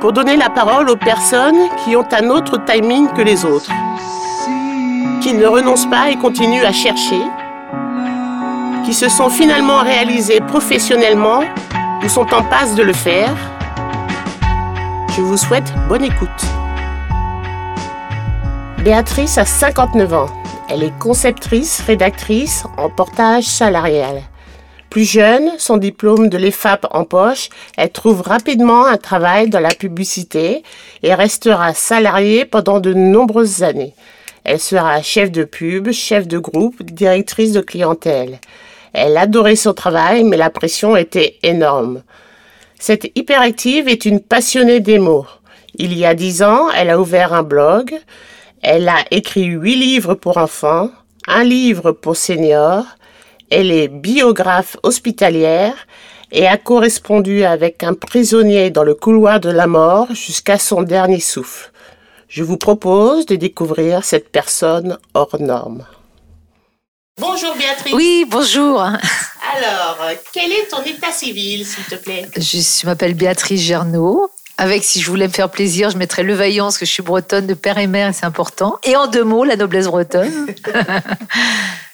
pour 0.00 0.12
donner 0.12 0.36
la 0.36 0.48
parole 0.48 0.88
aux 0.88 0.96
personnes 0.96 1.68
qui 1.84 1.94
ont 1.94 2.08
un 2.12 2.30
autre 2.30 2.58
timing 2.64 3.08
que 3.12 3.20
les 3.20 3.44
autres, 3.44 3.70
qui 5.20 5.34
ne 5.34 5.46
renoncent 5.46 5.88
pas 5.90 6.10
et 6.10 6.16
continuent 6.16 6.64
à 6.64 6.72
chercher, 6.72 7.20
qui 8.84 8.94
se 8.94 9.10
sont 9.10 9.28
finalement 9.28 9.80
réalisées 9.80 10.40
professionnellement 10.40 11.42
ou 12.02 12.08
sont 12.08 12.32
en 12.32 12.42
passe 12.42 12.74
de 12.74 12.82
le 12.82 12.94
faire. 12.94 13.36
Je 15.14 15.20
vous 15.20 15.36
souhaite 15.36 15.70
bonne 15.88 16.04
écoute. 16.04 16.28
Béatrice 18.78 19.36
a 19.36 19.44
59 19.44 20.14
ans. 20.14 20.26
Elle 20.70 20.82
est 20.82 20.98
conceptrice, 20.98 21.82
rédactrice 21.86 22.64
en 22.78 22.88
portage 22.88 23.44
salarial. 23.44 24.22
Plus 24.90 25.08
jeune, 25.08 25.52
son 25.58 25.76
diplôme 25.76 26.28
de 26.28 26.36
l'EFAP 26.36 26.84
en 26.90 27.04
poche, 27.04 27.48
elle 27.76 27.92
trouve 27.92 28.22
rapidement 28.22 28.86
un 28.86 28.96
travail 28.96 29.48
dans 29.48 29.60
la 29.60 29.72
publicité 29.72 30.64
et 31.04 31.14
restera 31.14 31.74
salariée 31.74 32.44
pendant 32.44 32.80
de 32.80 32.92
nombreuses 32.92 33.62
années. 33.62 33.94
Elle 34.42 34.58
sera 34.58 35.00
chef 35.00 35.30
de 35.30 35.44
pub, 35.44 35.92
chef 35.92 36.26
de 36.26 36.38
groupe, 36.38 36.82
directrice 36.82 37.52
de 37.52 37.60
clientèle. 37.60 38.40
Elle 38.92 39.16
adorait 39.16 39.54
son 39.54 39.74
travail, 39.74 40.24
mais 40.24 40.36
la 40.36 40.50
pression 40.50 40.96
était 40.96 41.36
énorme. 41.44 42.02
Cette 42.80 43.12
hyperactive 43.14 43.86
est 43.86 44.06
une 44.06 44.18
passionnée 44.18 44.80
des 44.80 44.98
mots. 44.98 45.26
Il 45.76 45.96
y 45.96 46.04
a 46.04 46.14
dix 46.14 46.42
ans, 46.42 46.68
elle 46.76 46.90
a 46.90 46.98
ouvert 46.98 47.32
un 47.32 47.44
blog. 47.44 47.94
Elle 48.60 48.88
a 48.88 49.04
écrit 49.12 49.44
huit 49.44 49.76
livres 49.76 50.14
pour 50.14 50.36
enfants, 50.38 50.90
un 51.28 51.44
livre 51.44 51.92
pour 51.92 52.16
seniors. 52.16 52.86
Elle 53.50 53.72
est 53.72 53.88
biographe 53.88 54.76
hospitalière 54.84 55.74
et 56.30 56.46
a 56.46 56.56
correspondu 56.56 57.42
avec 57.42 57.82
un 57.82 57.94
prisonnier 57.94 58.70
dans 58.70 58.84
le 58.84 58.94
couloir 58.94 59.40
de 59.40 59.50
la 59.50 59.66
mort 59.66 60.06
jusqu'à 60.14 60.56
son 60.56 60.82
dernier 60.82 61.18
souffle. 61.18 61.72
Je 62.28 62.44
vous 62.44 62.56
propose 62.56 63.26
de 63.26 63.34
découvrir 63.34 64.04
cette 64.04 64.30
personne 64.30 64.98
hors 65.14 65.36
norme. 65.40 65.84
Bonjour 67.18 67.56
Béatrice. 67.56 67.92
Oui, 67.92 68.24
bonjour. 68.30 68.80
Alors, 68.80 69.98
quel 70.32 70.52
est 70.52 70.68
ton 70.70 70.84
état 70.84 71.10
civil, 71.10 71.66
s'il 71.66 71.84
te 71.84 71.96
plaît? 71.96 72.28
Je 72.36 72.86
m'appelle 72.86 73.14
Béatrice 73.14 73.62
Gernaud. 73.62 74.30
Avec, 74.58 74.84
si 74.84 75.00
je 75.00 75.10
voulais 75.10 75.26
me 75.26 75.32
faire 75.32 75.50
plaisir, 75.50 75.90
je 75.90 75.96
mettrais 75.96 76.22
le 76.22 76.34
vaillant, 76.34 76.66
parce 76.66 76.78
que 76.78 76.86
je 76.86 76.92
suis 76.92 77.02
bretonne 77.02 77.48
de 77.48 77.54
père 77.54 77.78
et 77.78 77.88
mère, 77.88 78.14
c'est 78.14 78.26
important. 78.26 78.78
Et 78.84 78.94
en 78.94 79.08
deux 79.08 79.24
mots, 79.24 79.42
la 79.42 79.56
noblesse 79.56 79.86
bretonne. 79.86 80.46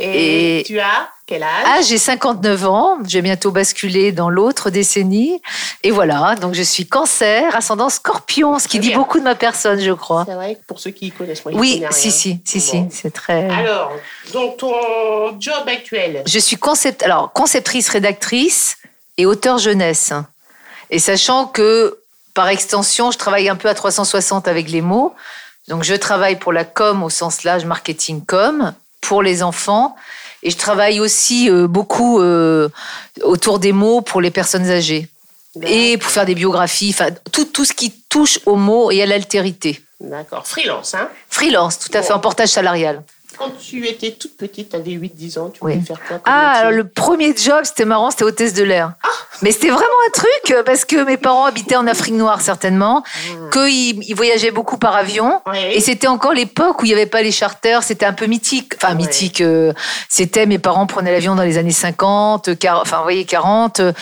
et, 0.00 0.62
tu 0.66 0.80
as 0.80 1.08
quel 1.26 1.42
âge? 1.42 1.64
Ah, 1.66 1.80
j'ai 1.82 1.98
59 1.98 2.66
ans. 2.66 2.98
Je 3.06 3.18
vais 3.18 3.22
bientôt 3.22 3.50
basculer 3.50 4.12
dans 4.12 4.30
l'autre 4.30 4.70
décennie. 4.70 5.40
Et 5.82 5.90
voilà, 5.90 6.34
donc 6.34 6.54
je 6.54 6.62
suis 6.62 6.86
cancer, 6.86 7.54
ascendant 7.54 7.88
scorpion, 7.88 8.58
ce 8.58 8.66
qui 8.66 8.78
dit 8.80 8.94
beaucoup 8.94 9.18
de 9.18 9.24
ma 9.24 9.34
personne, 9.34 9.80
je 9.80 9.92
crois. 9.92 10.24
C'est 10.26 10.34
vrai, 10.34 10.58
pour 10.66 10.80
ceux 10.80 10.90
qui 10.90 11.12
connaissent 11.12 11.44
moi, 11.44 11.54
Oui, 11.54 11.82
si, 11.90 12.10
si, 12.10 12.40
si, 12.44 12.60
si, 12.60 12.84
c'est 12.90 13.12
très. 13.12 13.48
Alors, 13.48 13.92
donc 14.32 14.56
ton 14.56 14.72
job 15.38 15.62
actuel? 15.66 16.22
Je 16.26 16.38
suis 16.38 16.56
concept... 16.56 17.02
Alors, 17.02 17.32
conceptrice, 17.32 17.88
rédactrice 17.88 18.78
et 19.16 19.26
auteur 19.26 19.58
jeunesse. 19.58 20.12
Et 20.90 20.98
sachant 20.98 21.46
que 21.46 21.98
par 22.34 22.48
extension, 22.48 23.10
je 23.10 23.18
travaille 23.18 23.48
un 23.48 23.56
peu 23.56 23.68
à 23.68 23.74
360 23.74 24.48
avec 24.48 24.70
les 24.70 24.80
mots. 24.80 25.14
Donc, 25.68 25.84
je 25.84 25.94
travaille 25.94 26.36
pour 26.36 26.52
la 26.52 26.64
com 26.64 27.02
au 27.02 27.10
sens 27.10 27.44
large, 27.44 27.64
marketing 27.64 28.24
com, 28.24 28.74
pour 29.00 29.22
les 29.22 29.42
enfants. 29.42 29.96
Et 30.42 30.50
je 30.50 30.56
travaille 30.56 31.00
aussi 31.00 31.50
euh, 31.50 31.66
beaucoup 31.66 32.20
euh, 32.20 32.68
autour 33.22 33.58
des 33.58 33.72
mots 33.72 34.00
pour 34.00 34.20
les 34.20 34.30
personnes 34.30 34.70
âgées. 34.70 35.08
Et 35.62 35.98
pour 35.98 36.10
faire 36.10 36.26
des 36.26 36.36
biographies, 36.36 36.94
enfin, 36.94 37.10
tout, 37.32 37.44
tout 37.44 37.64
ce 37.64 37.72
qui 37.72 37.90
touche 38.08 38.38
aux 38.46 38.56
mots 38.56 38.90
et 38.90 39.02
à 39.02 39.06
l'altérité. 39.06 39.82
D'accord. 39.98 40.46
Freelance, 40.46 40.94
hein? 40.94 41.08
Freelance, 41.28 41.78
tout 41.78 41.90
à 41.92 42.02
fait, 42.02 42.12
en 42.12 42.20
portage 42.20 42.50
salarial. 42.50 43.02
Quand 43.40 43.52
tu 43.58 43.88
étais 43.88 44.10
toute 44.10 44.36
petite, 44.36 44.68
tu 44.68 44.76
avais 44.76 44.90
8-10 44.90 45.38
ans, 45.38 45.48
tu 45.48 45.60
voulais 45.60 45.80
faire 45.80 45.96
quoi 46.06 46.20
Ah, 46.26 46.56
alors 46.56 46.72
le 46.72 46.86
premier 46.86 47.34
job, 47.34 47.60
c'était 47.62 47.86
marrant, 47.86 48.10
c'était 48.10 48.24
hôtesse 48.24 48.52
de 48.52 48.62
l'air. 48.62 48.92
Ah 49.02 49.08
Mais 49.40 49.50
c'était 49.50 49.70
vraiment 49.70 49.86
un 50.06 50.10
truc, 50.10 50.64
parce 50.66 50.84
que 50.84 51.02
mes 51.04 51.16
parents 51.16 51.46
habitaient 51.46 51.76
en 51.76 51.86
Afrique 51.86 52.16
noire, 52.16 52.42
certainement, 52.42 53.02
mmh. 53.02 53.50
qu'ils 53.50 54.04
ils 54.04 54.14
voyageaient 54.14 54.50
beaucoup 54.50 54.76
par 54.76 54.94
avion. 54.94 55.40
Et 55.54 55.80
c'était 55.80 56.06
encore 56.06 56.34
l'époque 56.34 56.82
où 56.82 56.84
il 56.84 56.88
n'y 56.88 56.94
avait 56.94 57.06
pas 57.06 57.22
les 57.22 57.32
charters, 57.32 57.82
c'était 57.82 58.04
un 58.04 58.12
peu 58.12 58.26
mythique. 58.26 58.74
Enfin, 58.76 58.92
mythique, 58.92 59.40
euh, 59.40 59.72
c'était 60.10 60.44
mes 60.44 60.58
parents 60.58 60.86
prenaient 60.86 61.12
l'avion 61.12 61.34
dans 61.34 61.42
les 61.42 61.56
années 61.56 61.70
50, 61.70 62.58
40, 62.58 62.82
enfin, 62.82 62.98
vous 62.98 63.04
voyez, 63.04 63.24
40, 63.24 63.80
euh, 63.80 63.92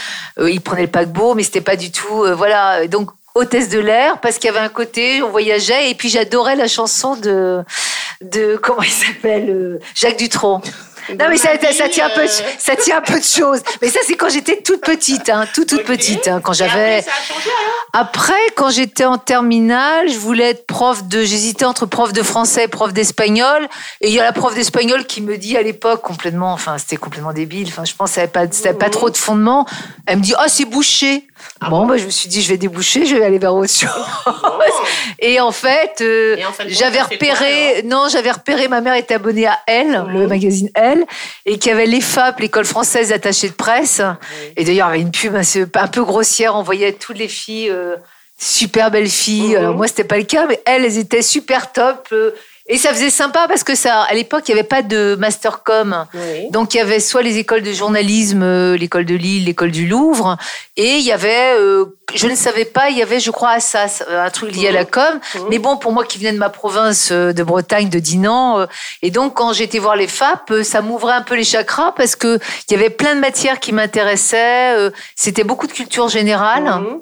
ils 0.51 0.61
prenaient 0.61 0.83
le 0.83 0.89
paquebot, 0.89 1.35
mais 1.35 1.45
c'était 1.45 1.61
pas 1.61 1.77
du 1.77 1.93
tout. 1.93 2.25
Euh, 2.25 2.35
voilà. 2.35 2.89
Donc, 2.89 3.11
hôtesse 3.37 3.69
de 3.69 3.79
l'air 3.79 4.19
parce 4.19 4.39
qu'il 4.39 4.47
y 4.47 4.51
avait 4.51 4.65
un 4.65 4.69
côté, 4.69 5.23
on 5.23 5.31
voyageait 5.31 5.91
et 5.91 5.95
puis 5.95 6.09
j'adorais 6.09 6.57
la 6.57 6.67
chanson 6.67 7.15
de, 7.15 7.63
de 8.23 8.57
comment 8.57 8.83
il 8.83 8.91
s'appelle 8.91 9.51
euh, 9.51 9.81
Jacques 9.95 10.19
Dutronc. 10.19 10.63
Non 11.11 11.27
mais 11.29 11.37
ça, 11.37 11.51
ça, 11.73 11.89
tient 11.89 12.07
un 12.07 12.11
peu, 12.11 12.27
ça 12.59 12.77
tient 12.77 12.99
un 12.99 13.01
peu 13.01 13.19
de 13.19 13.25
choses. 13.25 13.61
Mais 13.81 13.89
ça 13.89 14.01
c'est 14.07 14.15
quand 14.15 14.29
j'étais 14.29 14.63
toute 14.63 14.81
petite, 14.81 15.29
hein, 15.29 15.47
toute 15.55 15.69
toute 15.69 15.85
petite, 15.85 16.29
hein, 16.29 16.41
quand 16.43 16.53
j'avais. 16.53 17.05
Après, 17.93 18.35
quand 18.55 18.71
j'étais 18.71 19.05
en 19.05 19.19
terminale, 19.19 20.09
je 20.09 20.19
voulais 20.19 20.51
être 20.51 20.67
prof 20.67 21.05
de, 21.05 21.23
j'hésitais 21.23 21.65
entre 21.65 21.87
prof 21.87 22.13
de 22.13 22.23
français 22.23 22.65
et 22.65 22.69
prof 22.69 22.93
d'espagnol. 22.93 23.69
Et 24.01 24.09
il 24.09 24.15
y 24.15 24.21
a 24.21 24.25
la 24.25 24.33
prof 24.33 24.55
d'espagnol 24.55 25.07
qui 25.07 25.23
me 25.23 25.37
dit 25.37 25.57
à 25.57 25.63
l'époque 25.63 26.03
complètement, 26.03 26.53
enfin 26.53 26.79
c'était 26.79 26.97
complètement 26.97 27.33
débile. 27.33 27.69
Enfin 27.69 27.85
je 27.85 27.95
pense 27.95 28.11
que 28.11 28.15
ça 28.17 28.21
n'avait 28.23 28.33
pas, 28.33 28.75
pas 28.75 28.91
trop 28.91 29.11
de 29.11 29.17
fondement. 29.17 29.67
Elle 30.07 30.19
me 30.19 30.23
dit, 30.23 30.35
oh 30.39 30.45
c'est 30.49 30.65
bouché. 30.65 31.25
Ah 31.61 31.71
bon, 31.71 31.87
bah, 31.87 31.97
je 31.97 32.05
me 32.05 32.11
suis 32.11 32.29
dit, 32.29 32.43
je 32.43 32.49
vais 32.49 32.57
déboucher, 32.57 33.05
je 33.07 33.17
vais 33.17 33.25
aller 33.25 33.39
vers 33.39 33.55
autre 33.55 33.73
chose. 33.73 33.89
et 35.19 35.41
en 35.41 35.53
fait, 35.53 35.99
euh, 36.01 36.37
j'avais 36.67 37.03
repéré, 37.03 37.83
non, 37.85 38.07
j'avais 38.11 38.31
repéré, 38.31 38.69
ma 38.69 38.81
mère 38.81 38.95
était 38.95 39.15
abonnée 39.15 39.47
à 39.47 39.59
Elle, 39.67 40.05
le 40.09 40.27
magazine 40.27 40.69
Elle, 40.75 40.98
et 41.47 41.59
qui 41.59 41.71
avait 41.71 41.87
l'EFAP, 41.87 42.41
l'école 42.41 42.65
française 42.65 43.13
attachée 43.13 43.49
de 43.49 43.55
presse. 43.55 44.01
Et 44.57 44.65
d'ailleurs, 44.65 44.89
avait 44.89 45.01
une 45.01 45.11
pub 45.11 45.35
un 45.37 45.89
peu 45.89 46.05
grossière, 46.05 46.55
on 46.55 46.63
voyait 46.63 46.93
toutes 46.93 47.19
les 47.19 47.29
filles, 47.29 47.71
euh, 47.71 47.97
super 48.39 48.91
belles 48.91 49.09
filles. 49.09 49.57
Alors 49.57 49.75
moi, 49.75 49.89
c'était 49.89 50.05
pas 50.05 50.19
le 50.19 50.25
cas, 50.25 50.47
mais 50.47 50.61
elles, 50.65 50.85
elles 50.85 50.99
étaient 50.99 51.23
super 51.23 51.73
top. 51.73 52.09
Euh, 52.13 52.33
et 52.69 52.77
ça 52.77 52.91
faisait 52.91 53.11
sympa 53.11 53.47
parce 53.49 53.65
que 53.65 53.75
ça, 53.75 54.03
à 54.03 54.13
l'époque, 54.15 54.45
il 54.49 54.55
n'y 54.55 54.61
avait 54.61 54.69
pas 54.69 54.83
de 54.83 55.17
mastercom. 55.19 56.07
Donc, 56.51 56.75
il 56.75 56.77
y 56.77 56.81
avait 56.81 57.01
soit 57.01 57.23
les 57.23 57.39
écoles 57.39 57.63
de 57.63 57.73
journalisme, 57.73 58.43
euh, 58.43 58.77
l'école 58.77 59.07
de 59.07 59.15
Lille, 59.15 59.47
l'école 59.47 59.71
du 59.71 59.87
Louvre, 59.87 60.37
et 60.77 60.97
il 60.97 61.05
y 61.05 61.13
avait, 61.13 61.57
euh, 61.59 61.87
je 62.15 62.27
ne 62.27 62.35
savais 62.35 62.67
pas, 62.67 62.91
il 62.91 62.99
y 62.99 63.03
avait, 63.03 63.21
je 63.21 63.31
crois, 63.31 63.53
Assas, 63.53 64.05
euh, 64.09 64.23
un 64.23 64.29
truc 64.29 64.55
lié 64.55 64.69
à 64.69 64.73
la 64.73 64.85
com. 64.85 65.19
Mais 65.49 65.59
bon, 65.59 65.79
pour 65.79 65.93
moi 65.93 66.05
qui 66.05 66.19
venais 66.19 66.33
de 66.33 66.39
ma 66.39 66.51
province 66.51 67.11
de 67.11 67.43
Bretagne, 67.43 67.89
de 67.89 67.99
Dinan, 67.99 68.67
et 69.03 69.11
donc 69.11 69.35
quand 69.35 69.53
j'étais 69.55 69.79
voir 69.79 69.97
les 69.97 70.07
FAP, 70.07 70.63
ça 70.63 70.83
m'ouvrait 70.83 71.15
un 71.15 71.23
peu 71.23 71.37
les 71.37 71.45
chakras 71.45 71.93
parce 71.93 72.17
que 72.17 72.39
il 72.69 72.73
y 72.73 72.77
avait 72.77 72.91
plein 72.91 73.15
de 73.15 73.21
matières 73.21 73.61
qui 73.61 73.73
m'intéressaient. 73.73 74.91
C'était 75.17 75.45
beaucoup 75.45 75.67
de 75.67 75.73
culture 75.73 76.09
générale. 76.09 76.65
Mhm. 76.65 77.01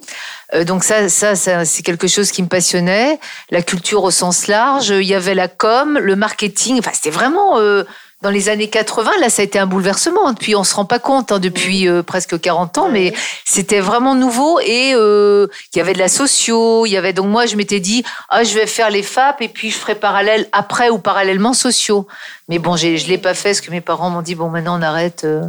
Euh, 0.54 0.64
donc 0.64 0.84
ça, 0.84 1.08
ça, 1.08 1.34
c'est 1.36 1.82
quelque 1.82 2.06
chose 2.06 2.30
qui 2.30 2.42
me 2.42 2.48
passionnait. 2.48 3.18
La 3.50 3.62
culture 3.62 4.04
au 4.04 4.10
sens 4.10 4.46
large. 4.46 4.88
Il 4.88 5.06
y 5.06 5.14
avait 5.14 5.34
la 5.34 5.48
com, 5.48 5.98
le 5.98 6.16
marketing. 6.16 6.78
Enfin, 6.78 6.92
c'était 6.94 7.10
vraiment 7.10 7.58
euh, 7.58 7.84
dans 8.22 8.30
les 8.30 8.48
années 8.48 8.68
80, 8.68 9.10
là, 9.20 9.28
ça 9.28 9.42
a 9.42 9.44
été 9.44 9.58
un 9.58 9.66
bouleversement. 9.66 10.32
Depuis, 10.32 10.56
on 10.56 10.64
se 10.64 10.74
rend 10.74 10.86
pas 10.86 10.98
compte, 10.98 11.32
hein, 11.32 11.38
depuis 11.38 11.86
euh, 11.86 12.02
presque 12.02 12.40
40 12.40 12.78
ans, 12.78 12.88
mais 12.88 13.12
c'était 13.44 13.80
vraiment 13.80 14.14
nouveau. 14.14 14.58
Et 14.60 14.92
euh, 14.94 15.48
il 15.74 15.78
y 15.78 15.80
avait 15.82 15.92
de 15.92 15.98
la 15.98 16.08
socio, 16.08 16.86
il 16.86 16.90
y 16.90 16.96
avait 16.96 17.12
donc 17.12 17.26
moi, 17.26 17.44
je 17.44 17.56
m'étais 17.56 17.78
dit, 17.78 18.04
ah, 18.30 18.42
je 18.42 18.54
vais 18.54 18.66
faire 18.66 18.88
les 18.88 19.02
FAP 19.02 19.42
et 19.42 19.48
puis 19.48 19.70
je 19.70 19.76
ferai 19.76 19.94
parallèle 19.94 20.48
après 20.52 20.88
ou 20.88 20.98
parallèlement 20.98 21.52
sociaux. 21.52 22.06
Mais 22.48 22.58
bon, 22.58 22.76
je 22.76 23.06
l'ai 23.06 23.18
pas 23.18 23.34
fait 23.34 23.50
parce 23.50 23.60
que 23.60 23.70
mes 23.70 23.82
parents 23.82 24.08
m'ont 24.08 24.22
dit, 24.22 24.34
bon, 24.34 24.48
maintenant 24.48 24.78
on 24.78 24.82
arrête. 24.82 25.24
Euh. 25.24 25.42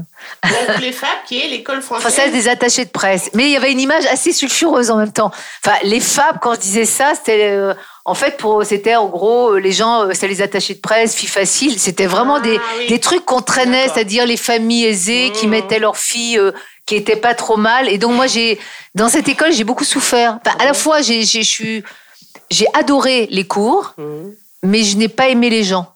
Donc 0.43 0.79
les 0.79 0.91
FAP, 0.91 1.25
qui 1.25 1.39
est 1.39 1.47
l'école 1.47 1.81
française. 1.81 2.13
Française 2.13 2.31
des 2.31 2.47
attachés 2.47 2.85
de 2.85 2.89
presse. 2.89 3.29
Mais 3.33 3.45
il 3.45 3.51
y 3.51 3.55
avait 3.55 3.71
une 3.71 3.79
image 3.79 4.05
assez 4.07 4.33
sulfureuse 4.33 4.91
en 4.91 4.97
même 4.97 5.11
temps. 5.11 5.31
Enfin, 5.65 5.77
les 5.83 5.99
FAP, 5.99 6.39
quand 6.41 6.55
je 6.55 6.59
disais 6.59 6.85
ça, 6.85 7.13
c'était 7.15 7.59
en 8.07 8.15
fait, 8.15 8.37
pour 8.37 8.63
c'était 8.63 8.95
en 8.95 9.07
gros 9.07 9.51
euh, 9.51 9.59
les 9.59 9.73
gens, 9.73 10.03
euh, 10.03 10.11
c'est 10.13 10.29
les 10.29 10.41
attachés 10.41 10.75
de 10.75 10.79
presse, 10.79 11.13
filles 11.13 11.27
faciles. 11.27 11.77
C'était 11.77 12.05
vraiment 12.05 12.35
ah, 12.35 12.39
des, 12.39 12.57
des 12.87 12.99
trucs 12.99 13.25
qu'on 13.25 13.41
traînait, 13.41 13.89
c'est-à-dire 13.89 14.25
les 14.25 14.37
familles 14.37 14.85
aisées 14.85 15.29
qui 15.35 15.45
mmh. 15.45 15.49
mettaient 15.49 15.79
leurs 15.79 15.97
filles 15.97 16.39
euh, 16.39 16.53
qui 16.85 16.95
étaient 16.95 17.17
pas 17.17 17.33
trop 17.33 17.57
mal. 17.57 17.89
Et 17.89 17.97
donc 17.97 18.13
moi, 18.13 18.25
j'ai 18.25 18.59
dans 18.95 19.09
cette 19.09 19.27
école, 19.27 19.51
j'ai 19.51 19.65
beaucoup 19.65 19.83
souffert. 19.83 20.39
à 20.57 20.63
la 20.63 20.71
mmh. 20.71 20.75
fois, 20.75 21.01
j'ai 21.01 21.23
j'ai 22.49 22.67
adoré 22.73 23.27
les 23.29 23.45
cours, 23.45 23.93
mmh. 23.97 24.03
mais 24.63 24.83
je 24.83 24.95
n'ai 24.95 25.09
pas 25.09 25.27
aimé 25.27 25.49
les 25.49 25.65
gens. 25.65 25.93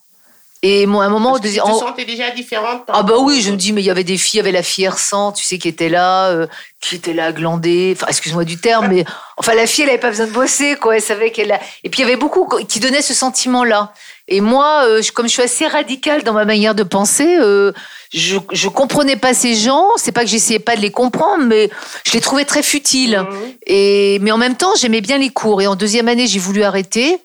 Et 0.63 0.85
moi, 0.85 1.03
à 1.03 1.07
un 1.07 1.09
moment, 1.09 1.39
tu 1.39 1.49
te 1.49 1.55
sentais 1.55 2.05
déjà 2.05 2.29
différente. 2.29 2.83
ah 2.87 3.01
bah 3.01 3.15
oui, 3.19 3.41
je 3.41 3.49
me 3.51 3.57
dis, 3.57 3.73
mais 3.73 3.81
il 3.81 3.85
y 3.85 3.89
avait 3.89 4.03
des 4.03 4.17
filles, 4.17 4.39
il 4.39 4.43
y 4.43 4.47
avait 4.47 4.51
la 4.51 4.61
fille 4.61 4.87
R100, 4.87 5.33
tu 5.33 5.43
sais, 5.43 5.57
qui 5.57 5.67
était 5.67 5.89
là, 5.89 6.27
euh, 6.27 6.45
qui 6.79 6.95
était 6.95 7.13
là 7.13 7.31
glandée. 7.31 7.93
Enfin, 7.95 8.05
excuse-moi 8.07 8.45
du 8.45 8.57
terme, 8.57 8.87
mais 8.89 9.03
enfin, 9.37 9.55
la 9.55 9.65
fille, 9.65 9.85
elle 9.85 9.89
avait 9.89 9.97
pas 9.97 10.11
besoin 10.11 10.27
de 10.27 10.31
bosser, 10.31 10.75
quoi. 10.75 10.95
Elle 10.95 11.01
savait 11.01 11.31
qu'elle. 11.31 11.51
A... 11.51 11.59
Et 11.83 11.89
puis 11.89 12.01
il 12.01 12.03
y 12.03 12.07
avait 12.07 12.15
beaucoup 12.15 12.47
qui 12.67 12.79
donnaient 12.79 13.01
ce 13.01 13.15
sentiment-là. 13.15 13.91
Et 14.27 14.39
moi, 14.39 14.83
euh, 14.85 15.01
comme 15.15 15.27
je 15.27 15.33
suis 15.33 15.41
assez 15.41 15.65
radicale 15.65 16.21
dans 16.21 16.33
ma 16.33 16.45
manière 16.45 16.75
de 16.75 16.83
penser, 16.83 17.37
euh, 17.39 17.71
je, 18.13 18.37
je 18.51 18.67
comprenais 18.67 19.15
pas 19.15 19.33
ces 19.33 19.55
gens. 19.55 19.87
C'est 19.97 20.11
pas 20.11 20.21
que 20.21 20.29
j'essayais 20.29 20.59
pas 20.59 20.75
de 20.75 20.81
les 20.81 20.91
comprendre, 20.91 21.43
mais 21.43 21.71
je 22.05 22.13
les 22.13 22.21
trouvais 22.21 22.45
très 22.45 22.61
futiles. 22.61 23.17
Mmh. 23.17 23.35
Et 23.65 24.19
mais 24.21 24.31
en 24.31 24.37
même 24.37 24.55
temps, 24.55 24.73
j'aimais 24.79 25.01
bien 25.01 25.17
les 25.17 25.29
cours. 25.29 25.59
Et 25.63 25.65
en 25.65 25.75
deuxième 25.75 26.07
année, 26.07 26.27
j'ai 26.27 26.39
voulu 26.39 26.61
arrêter. 26.61 27.19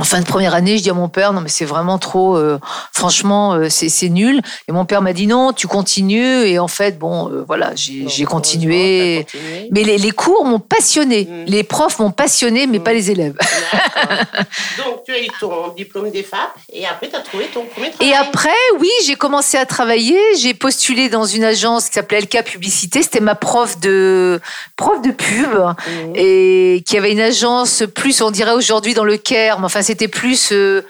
En 0.00 0.04
fin 0.04 0.20
de 0.20 0.24
première 0.24 0.54
année, 0.54 0.78
je 0.78 0.84
dis 0.84 0.90
à 0.90 0.94
mon 0.94 1.08
père, 1.08 1.32
non 1.32 1.40
mais 1.40 1.48
c'est 1.48 1.64
vraiment 1.64 1.98
trop, 1.98 2.36
euh, 2.36 2.60
franchement, 2.92 3.54
euh, 3.54 3.66
c'est 3.68 4.08
nul. 4.08 4.40
Et 4.68 4.72
mon 4.72 4.84
père 4.84 5.02
m'a 5.02 5.12
dit 5.12 5.26
non, 5.26 5.52
tu 5.52 5.66
continues. 5.66 6.46
Et 6.46 6.60
en 6.60 6.68
fait, 6.68 6.98
bon, 6.98 7.28
euh, 7.30 7.44
voilà, 7.46 7.72
j'ai 7.74 8.24
continué. 8.24 9.26
Mais 9.72 9.82
les, 9.82 9.98
les 9.98 10.10
cours 10.12 10.44
m'ont 10.44 10.60
passionné. 10.60 11.24
Mm. 11.24 11.44
Les 11.46 11.64
profs 11.64 11.98
m'ont 11.98 12.12
passionné, 12.12 12.68
mais 12.68 12.78
pas 12.78 12.92
mm. 12.92 12.94
les 12.94 13.10
élèves. 13.10 13.38
Donc 14.78 15.02
tu 15.04 15.12
as 15.12 15.20
eu 15.20 15.28
ton 15.40 15.72
diplôme 15.76 16.10
des 16.12 16.22
FAP 16.22 16.50
et 16.72 16.86
après 16.86 17.08
tu 17.08 17.16
as 17.16 17.20
trouvé 17.20 17.46
ton 17.52 17.64
premier 17.64 17.90
travail. 17.90 18.08
Et 18.08 18.14
après, 18.14 18.50
oui, 18.78 18.90
j'ai 19.04 19.16
commencé 19.16 19.56
à 19.56 19.66
travailler. 19.66 20.18
J'ai 20.38 20.54
postulé 20.54 21.08
dans 21.08 21.24
une 21.24 21.42
agence 21.42 21.88
qui 21.88 21.94
s'appelait 21.94 22.20
LK 22.20 22.44
Publicité. 22.44 23.02
C'était 23.02 23.20
ma 23.20 23.34
prof 23.34 23.80
de 23.80 24.40
prof 24.76 25.02
de 25.02 25.10
pub 25.10 25.54
mm. 25.54 26.12
et 26.14 26.84
qui 26.86 26.96
avait 26.96 27.10
une 27.10 27.20
agence 27.20 27.82
plus, 27.94 28.22
on 28.22 28.30
dirait 28.30 28.52
aujourd'hui 28.52 28.94
dans 28.94 29.04
le 29.04 29.16
Caire, 29.16 29.58
mais 29.58 29.66
enfin 29.66 29.82
c'était 29.88 30.08
plus 30.08 30.52
euh, 30.52 30.82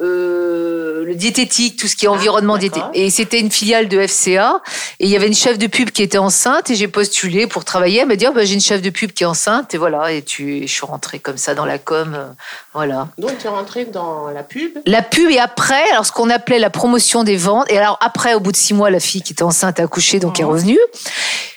euh, 0.00 1.04
le 1.04 1.14
diététique, 1.16 1.76
tout 1.76 1.88
ce 1.88 1.96
qui 1.96 2.04
est 2.04 2.08
ah, 2.08 2.12
environnement 2.12 2.56
diététique. 2.56 2.84
Et 2.94 3.10
c'était 3.10 3.40
une 3.40 3.50
filiale 3.50 3.88
de 3.88 4.06
FCA. 4.06 4.62
Et 5.00 5.06
il 5.06 5.10
y 5.10 5.16
avait 5.16 5.26
une 5.26 5.34
chef 5.34 5.58
de 5.58 5.66
pub 5.66 5.90
qui 5.90 6.04
était 6.04 6.18
enceinte 6.18 6.70
et 6.70 6.76
j'ai 6.76 6.86
postulé 6.86 7.48
pour 7.48 7.64
travailler. 7.64 8.00
Elle 8.00 8.06
m'a 8.06 8.14
dit, 8.14 8.26
oh, 8.28 8.32
bah, 8.32 8.44
j'ai 8.44 8.54
une 8.54 8.60
chef 8.60 8.80
de 8.80 8.90
pub 8.90 9.10
qui 9.10 9.24
est 9.24 9.26
enceinte. 9.26 9.74
Et 9.74 9.76
voilà, 9.76 10.12
et 10.12 10.22
tu, 10.22 10.62
je 10.62 10.72
suis 10.72 10.86
rentrée 10.86 11.18
comme 11.18 11.36
ça 11.36 11.56
dans 11.56 11.64
la 11.64 11.78
com. 11.78 12.14
Euh, 12.14 12.26
voilà. 12.74 13.08
Donc 13.18 13.36
tu 13.38 13.46
es 13.46 13.50
rentrée 13.50 13.86
dans 13.86 14.28
la 14.30 14.44
pub? 14.44 14.78
La 14.86 15.02
pub 15.02 15.30
et 15.30 15.40
après, 15.40 15.90
alors 15.90 16.06
ce 16.06 16.12
qu'on 16.12 16.30
appelait 16.30 16.60
la 16.60 16.70
promotion 16.70 17.24
des 17.24 17.36
ventes. 17.36 17.66
Et 17.70 17.78
alors 17.78 17.98
après, 18.00 18.34
au 18.34 18.40
bout 18.40 18.52
de 18.52 18.56
six 18.56 18.72
mois, 18.72 18.88
la 18.88 19.00
fille 19.00 19.22
qui 19.22 19.32
était 19.32 19.42
enceinte 19.42 19.80
a 19.80 19.82
accouché, 19.82 20.20
donc 20.20 20.38
est 20.38 20.44
oh. 20.44 20.50
revenue. 20.50 20.78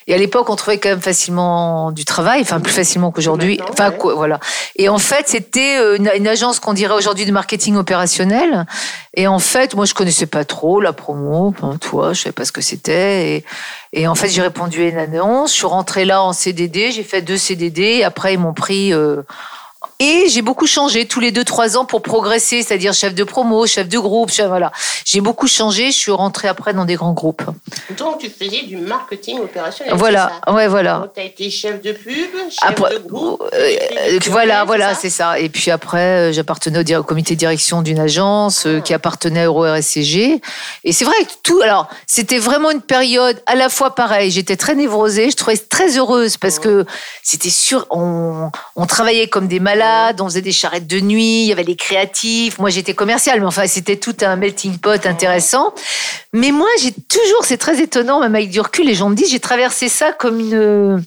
Et 0.07 0.13
à 0.13 0.17
l'époque, 0.17 0.49
on 0.49 0.55
trouvait 0.55 0.77
quand 0.77 0.89
même 0.89 1.01
facilement 1.01 1.91
du 1.91 2.05
travail, 2.05 2.41
enfin 2.41 2.61
plus 2.61 2.71
facilement 2.71 3.11
qu'aujourd'hui. 3.11 3.59
Enfin 3.69 3.91
quoi, 3.91 4.15
voilà. 4.15 4.39
Et 4.77 4.87
en 4.87 4.99
fait, 4.99 5.27
c'était 5.27 5.77
euh, 5.79 5.97
une, 5.97 6.27
agence 6.27 6.61
qu'on 6.61 6.73
dirait 6.73 6.93
aujourd'hui 6.93 7.25
de 7.25 7.31
marketing 7.31 7.75
opérationnel. 7.75 8.65
Et 9.15 9.27
en 9.27 9.39
fait, 9.39 9.75
moi, 9.75 9.85
je 9.85 9.93
connaissais 9.93 10.25
pas 10.25 10.45
trop 10.45 10.79
la 10.79 10.93
promo. 10.93 11.47
Enfin, 11.47 11.77
toi, 11.77 12.13
je 12.13 12.21
savais 12.21 12.31
pas 12.31 12.45
ce 12.45 12.53
que 12.53 12.61
c'était. 12.61 13.35
Et, 13.35 13.45
et, 13.91 14.07
en 14.07 14.15
fait, 14.15 14.29
j'ai 14.29 14.41
répondu 14.41 14.81
à 14.81 14.87
une 14.87 14.97
annonce. 14.97 15.51
Je 15.51 15.57
suis 15.57 15.67
rentrée 15.67 16.05
là 16.05 16.23
en 16.23 16.31
CDD. 16.31 16.91
J'ai 16.91 17.03
fait 17.03 17.21
deux 17.21 17.37
CDD. 17.37 17.81
Et 17.81 18.03
après, 18.05 18.33
ils 18.33 18.39
m'ont 18.39 18.53
pris. 18.53 18.93
Euh, 18.93 19.23
et 19.99 20.29
j'ai 20.29 20.43
beaucoup 20.43 20.67
changé 20.67 21.07
tous 21.07 21.19
les 21.19 21.31
deux 21.31 21.43
trois 21.43 21.75
ans 21.75 21.83
pour 21.83 22.03
progresser, 22.03 22.61
c'est-à-dire 22.61 22.93
chef 22.93 23.15
de 23.15 23.23
promo, 23.23 23.65
chef 23.65 23.89
de 23.89 23.97
groupe, 23.97 24.29
chef, 24.31 24.47
voilà. 24.47 24.71
J'ai 25.05 25.21
beaucoup 25.21 25.47
changé. 25.47 25.87
Je 25.87 25.97
suis 25.97 26.11
rentrée 26.11 26.47
après 26.47 26.73
dans 26.73 26.85
des 26.85 26.93
grands 26.93 27.13
groupes. 27.13 27.41
Donc 27.97 28.19
tu 28.19 28.29
faisais 28.29 28.63
du 28.63 28.77
marketing 28.77 29.39
opérationnel. 29.39 29.95
Voilà, 29.95 30.33
ouais, 30.47 30.67
voilà. 30.67 31.09
Tu 31.15 31.21
as 31.21 31.23
été 31.23 31.49
chef 31.49 31.81
de 31.81 31.93
pub, 31.93 32.13
chef 32.51 32.75
de 32.75 33.07
groupe. 33.07 33.41
Euh, 33.53 33.75
euh, 34.11 34.19
voilà, 34.27 34.65
voilà, 34.65 34.93
c'est 34.93 35.09
ça. 35.09 35.39
Et 35.39 35.49
puis 35.49 35.71
après, 35.71 36.29
euh, 36.29 36.31
j'appartenais 36.31 36.95
au, 36.95 37.03
comité 37.03 37.33
de 37.33 37.39
direction 37.39 37.81
d'une 37.81 37.99
agence 37.99 38.67
qui 38.83 38.93
ah. 38.93 38.97
appartenait 38.97 39.41
à 39.41 39.45
Euro 39.45 39.63
RSCG. 39.63 40.41
Et 40.83 40.91
c'est 40.91 41.05
vrai 41.05 41.15
que 41.21 41.31
tout. 41.41 41.59
Alors, 41.61 41.87
c'était 42.05 42.37
vraiment 42.37 42.69
une 42.69 42.81
période 42.81 43.41
à 43.47 43.55
la 43.55 43.69
fois 43.69 43.95
pareil. 43.95 44.29
J'étais 44.29 44.57
très 44.57 44.75
névrosée. 44.75 45.31
Je 45.31 45.35
trouvais 45.35 45.57
très 45.57 45.97
heureuse 45.97 46.37
parce 46.37 46.59
que 46.59 46.85
c'était 47.23 47.49
sûr. 47.49 47.87
On, 47.89 48.51
on 48.75 48.85
travaillait 48.85 49.27
comme 49.27 49.47
des 49.47 49.59
malades 49.59 49.86
on 50.19 50.25
faisait 50.25 50.41
des 50.41 50.51
charrettes 50.51 50.87
de 50.87 50.99
nuit, 50.99 51.43
il 51.43 51.47
y 51.47 51.51
avait 51.51 51.63
les 51.63 51.75
créatifs. 51.75 52.59
Moi, 52.59 52.69
j'étais 52.69 52.93
commerciale, 52.93 53.39
mais 53.39 53.45
enfin, 53.45 53.67
c'était 53.67 53.97
tout 53.97 54.15
un 54.21 54.35
melting 54.35 54.77
pot 54.77 55.05
intéressant. 55.05 55.73
Mais 56.33 56.51
moi, 56.51 56.69
j'ai 56.81 56.91
toujours, 56.91 57.45
c'est 57.45 57.57
très 57.57 57.81
étonnant, 57.81 58.19
même 58.19 58.35
avec 58.35 58.49
du 58.49 58.59
recul, 58.59 58.85
les 58.85 58.95
gens 58.95 59.09
me 59.09 59.15
disent, 59.15 59.31
j'ai 59.31 59.39
traversé 59.39 59.89
ça 59.89 60.11
comme 60.11 60.39
une 60.39 61.03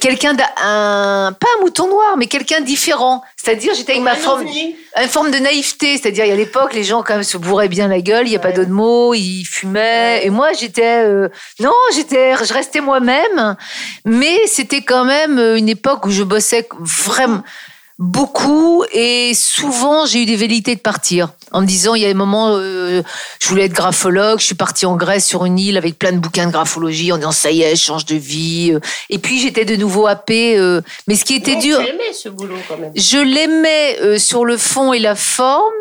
quelqu'un 0.00 0.32
d'un 0.34 0.44
pas 0.56 1.48
un 1.58 1.60
mouton 1.60 1.88
noir 1.88 2.16
mais 2.16 2.26
quelqu'un 2.26 2.60
différent. 2.60 3.22
C'est-à-dire 3.36 3.74
j'étais 3.74 3.92
avec 3.92 4.04
ma 4.04 4.14
forme 4.14 4.46
une 4.46 5.08
forme 5.08 5.30
de 5.30 5.38
naïveté. 5.38 5.98
C'est-à-dire 5.98 6.24
à 6.24 6.36
l'époque 6.36 6.72
les 6.72 6.84
gens 6.84 7.02
quand 7.02 7.14
même 7.14 7.24
se 7.24 7.36
bourraient 7.36 7.68
bien 7.68 7.88
la 7.88 8.00
gueule 8.00 8.26
il 8.26 8.32
y 8.32 8.36
a 8.36 8.40
pas 8.40 8.52
d'autre 8.52 8.70
mot 8.70 9.12
ils 9.14 9.44
fumaient. 9.44 10.24
Et 10.24 10.30
moi 10.30 10.52
j'étais 10.52 11.04
euh, 11.04 11.28
non 11.60 11.74
j'étais 11.94 12.34
je 12.44 12.52
restais 12.52 12.80
moi-même. 12.80 13.56
Mais 14.04 14.38
c'était 14.46 14.82
quand 14.82 15.04
même 15.04 15.38
une 15.38 15.68
époque 15.68 16.06
où 16.06 16.10
je 16.10 16.22
bossais 16.22 16.68
vraiment 16.80 17.42
beaucoup 17.98 18.84
et 18.92 19.32
souvent 19.34 20.06
j'ai 20.06 20.22
eu 20.22 20.26
des 20.26 20.36
velléités 20.36 20.74
de 20.74 20.80
partir 20.80 21.28
en 21.52 21.60
me 21.60 21.66
disant 21.66 21.94
il 21.94 22.02
y 22.02 22.04
a 22.04 22.08
des 22.08 22.14
moments 22.14 22.56
euh, 22.56 23.02
je 23.40 23.48
voulais 23.48 23.66
être 23.66 23.72
graphologue 23.72 24.38
je 24.40 24.44
suis 24.46 24.54
partie 24.54 24.86
en 24.86 24.96
Grèce 24.96 25.26
sur 25.26 25.44
une 25.44 25.58
île 25.58 25.76
avec 25.76 25.98
plein 25.98 26.12
de 26.12 26.18
bouquins 26.18 26.46
de 26.46 26.52
graphologie 26.52 27.12
en 27.12 27.16
disant 27.16 27.32
ça 27.32 27.50
y 27.50 27.62
est 27.62 27.76
je 27.76 27.84
change 27.84 28.06
de 28.06 28.16
vie 28.16 28.74
et 29.10 29.18
puis 29.18 29.38
j'étais 29.40 29.64
de 29.64 29.76
nouveau 29.76 30.06
happée 30.06 30.58
euh, 30.58 30.80
mais 31.06 31.14
ce 31.14 31.24
qui 31.24 31.34
était 31.34 31.56
dur 31.56 31.78
tu 31.80 32.14
ce 32.14 32.28
boulot 32.28 32.56
quand 32.68 32.78
même 32.78 32.92
je 32.94 33.18
l'aimais 33.18 33.98
euh, 34.00 34.18
sur 34.18 34.44
le 34.44 34.56
fond 34.56 34.92
et 34.92 34.98
la 34.98 35.14
forme 35.14 35.72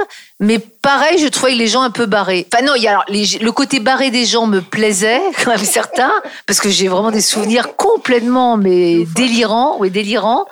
mais 0.41 0.57
pareil, 0.57 1.19
je 1.19 1.27
trouvais 1.27 1.53
les 1.53 1.67
gens 1.67 1.83
un 1.83 1.91
peu 1.91 2.07
barrés. 2.07 2.47
Enfin 2.51 2.65
non, 2.65 2.73
il 2.75 2.81
y 2.81 2.87
a 2.87 2.91
alors, 2.91 3.05
le 3.07 3.51
côté 3.51 3.79
barré 3.79 4.09
des 4.09 4.25
gens 4.25 4.47
me 4.47 4.59
plaisait 4.59 5.21
quand 5.43 5.51
même 5.51 5.63
certains 5.63 6.11
parce 6.47 6.59
que 6.59 6.69
j'ai 6.69 6.87
vraiment 6.87 7.11
des 7.11 7.21
souvenirs 7.21 7.75
complètement 7.75 8.57
mais 8.57 9.05
délirants, 9.15 9.77
oui 9.79 9.91
délirants. 9.91 10.47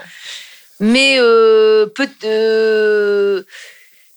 Mais 0.79 1.17
euh, 1.19 1.87
peut, 1.87 2.07
euh, 2.23 3.43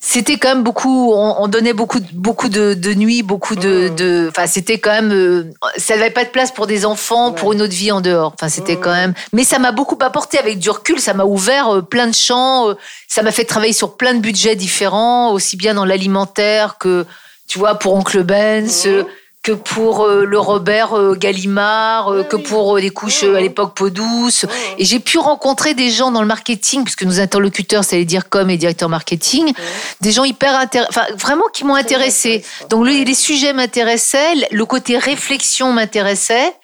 c'était 0.04 0.36
quand 0.36 0.48
même 0.48 0.64
beaucoup. 0.64 1.12
On, 1.12 1.46
donnait 1.46 1.72
beaucoup, 1.72 2.00
beaucoup 2.12 2.48
de, 2.48 2.74
de 2.74 2.92
nuits, 2.92 3.22
beaucoup 3.22 3.54
de. 3.54 3.88
Mmh. 3.88 3.94
de 3.94 4.26
enfin, 4.30 4.48
c'était 4.48 4.78
quand 4.78 4.90
même. 4.90 5.12
Euh, 5.12 5.44
ça 5.76 5.96
n'avait 5.96 6.10
pas 6.10 6.24
de 6.24 6.30
place 6.30 6.50
pour 6.50 6.66
des 6.66 6.84
enfants, 6.84 7.30
pour 7.30 7.52
une 7.52 7.62
autre 7.62 7.72
vie 7.72 7.92
en 7.92 8.00
dehors. 8.00 8.32
Enfin, 8.34 8.48
c'était 8.48 8.76
quand 8.76 8.90
mmh. 8.90 8.94
même. 8.94 9.14
Mais 9.32 9.44
ça 9.44 9.60
m'a 9.60 9.70
beaucoup 9.70 9.96
apporté 10.00 10.38
avec 10.38 10.58
du 10.58 10.70
recul. 10.70 10.98
Ça 10.98 11.14
m'a 11.14 11.24
ouvert 11.24 11.68
euh, 11.68 11.82
plein 11.82 12.08
de 12.08 12.14
champs. 12.14 12.70
Euh, 12.70 12.74
ça 13.06 13.22
m'a 13.22 13.30
fait 13.30 13.44
travailler 13.44 13.72
sur 13.72 13.96
plein 13.96 14.14
de 14.14 14.18
budgets 14.18 14.56
différents, 14.56 15.32
aussi 15.32 15.56
bien 15.56 15.74
dans 15.74 15.84
l'alimentaire 15.84 16.78
que, 16.78 17.06
tu 17.46 17.60
vois, 17.60 17.76
pour 17.76 17.94
Oncle 17.94 18.24
Benz. 18.24 18.86
Mmh 18.86 19.06
que 19.42 19.50
pour 19.50 20.04
euh, 20.04 20.24
le 20.24 20.38
Robert 20.38 20.96
euh, 20.96 21.16
Gallimard, 21.16 22.12
euh, 22.12 22.22
que 22.22 22.36
pour 22.36 22.78
les 22.78 22.90
couches 22.90 23.24
à 23.24 23.40
l'époque 23.40 23.74
peau 23.74 23.90
douce. 23.90 24.46
Et 24.78 24.84
j'ai 24.84 25.00
pu 25.00 25.18
rencontrer 25.18 25.74
des 25.74 25.90
gens 25.90 26.12
dans 26.12 26.20
le 26.20 26.28
marketing, 26.28 26.84
puisque 26.84 27.02
nos 27.02 27.18
interlocuteurs, 27.18 27.82
c'est 27.82 27.96
les 27.96 28.04
dire 28.04 28.28
comme 28.28 28.50
et 28.50 28.56
directeurs 28.56 28.88
marketing, 28.88 29.52
des 30.00 30.12
gens 30.12 30.22
hyper 30.22 30.54
intéressants, 30.54 30.90
enfin 30.90 31.06
vraiment 31.16 31.46
qui 31.52 31.64
m'ont 31.64 31.74
intéressé. 31.74 32.44
Donc 32.70 32.86
les 32.86 33.14
sujets 33.14 33.52
m'intéressaient, 33.52 34.34
le 34.52 34.64
côté 34.64 34.96
réflexion 34.96 35.72
m'intéressait, 35.72 36.54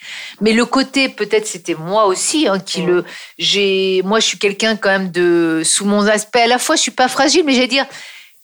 mais 0.41 0.53
le 0.53 0.65
côté 0.65 1.09
peut-être 1.09 1.47
c'était 1.47 1.75
moi 1.75 2.07
aussi 2.07 2.47
hein, 2.47 2.61
qui 2.61 2.83
le, 2.83 3.05
j'ai, 3.39 4.03
moi 4.05 4.21
je 4.21 4.27
suis 4.27 4.39
quelqu'un 4.39 4.77
quand 4.77 4.91
même 4.91 5.11
de 5.11 5.63
sous 5.65 5.85
mon 5.85 6.07
aspect 6.07 6.43
à 6.43 6.47
la 6.47 6.59
fois 6.59 6.77
je 6.77 6.83
suis 6.83 6.91
pas 6.93 7.09
fragile, 7.09 7.43
mais 7.45 7.55
j'allais 7.55 7.67
dire 7.67 7.87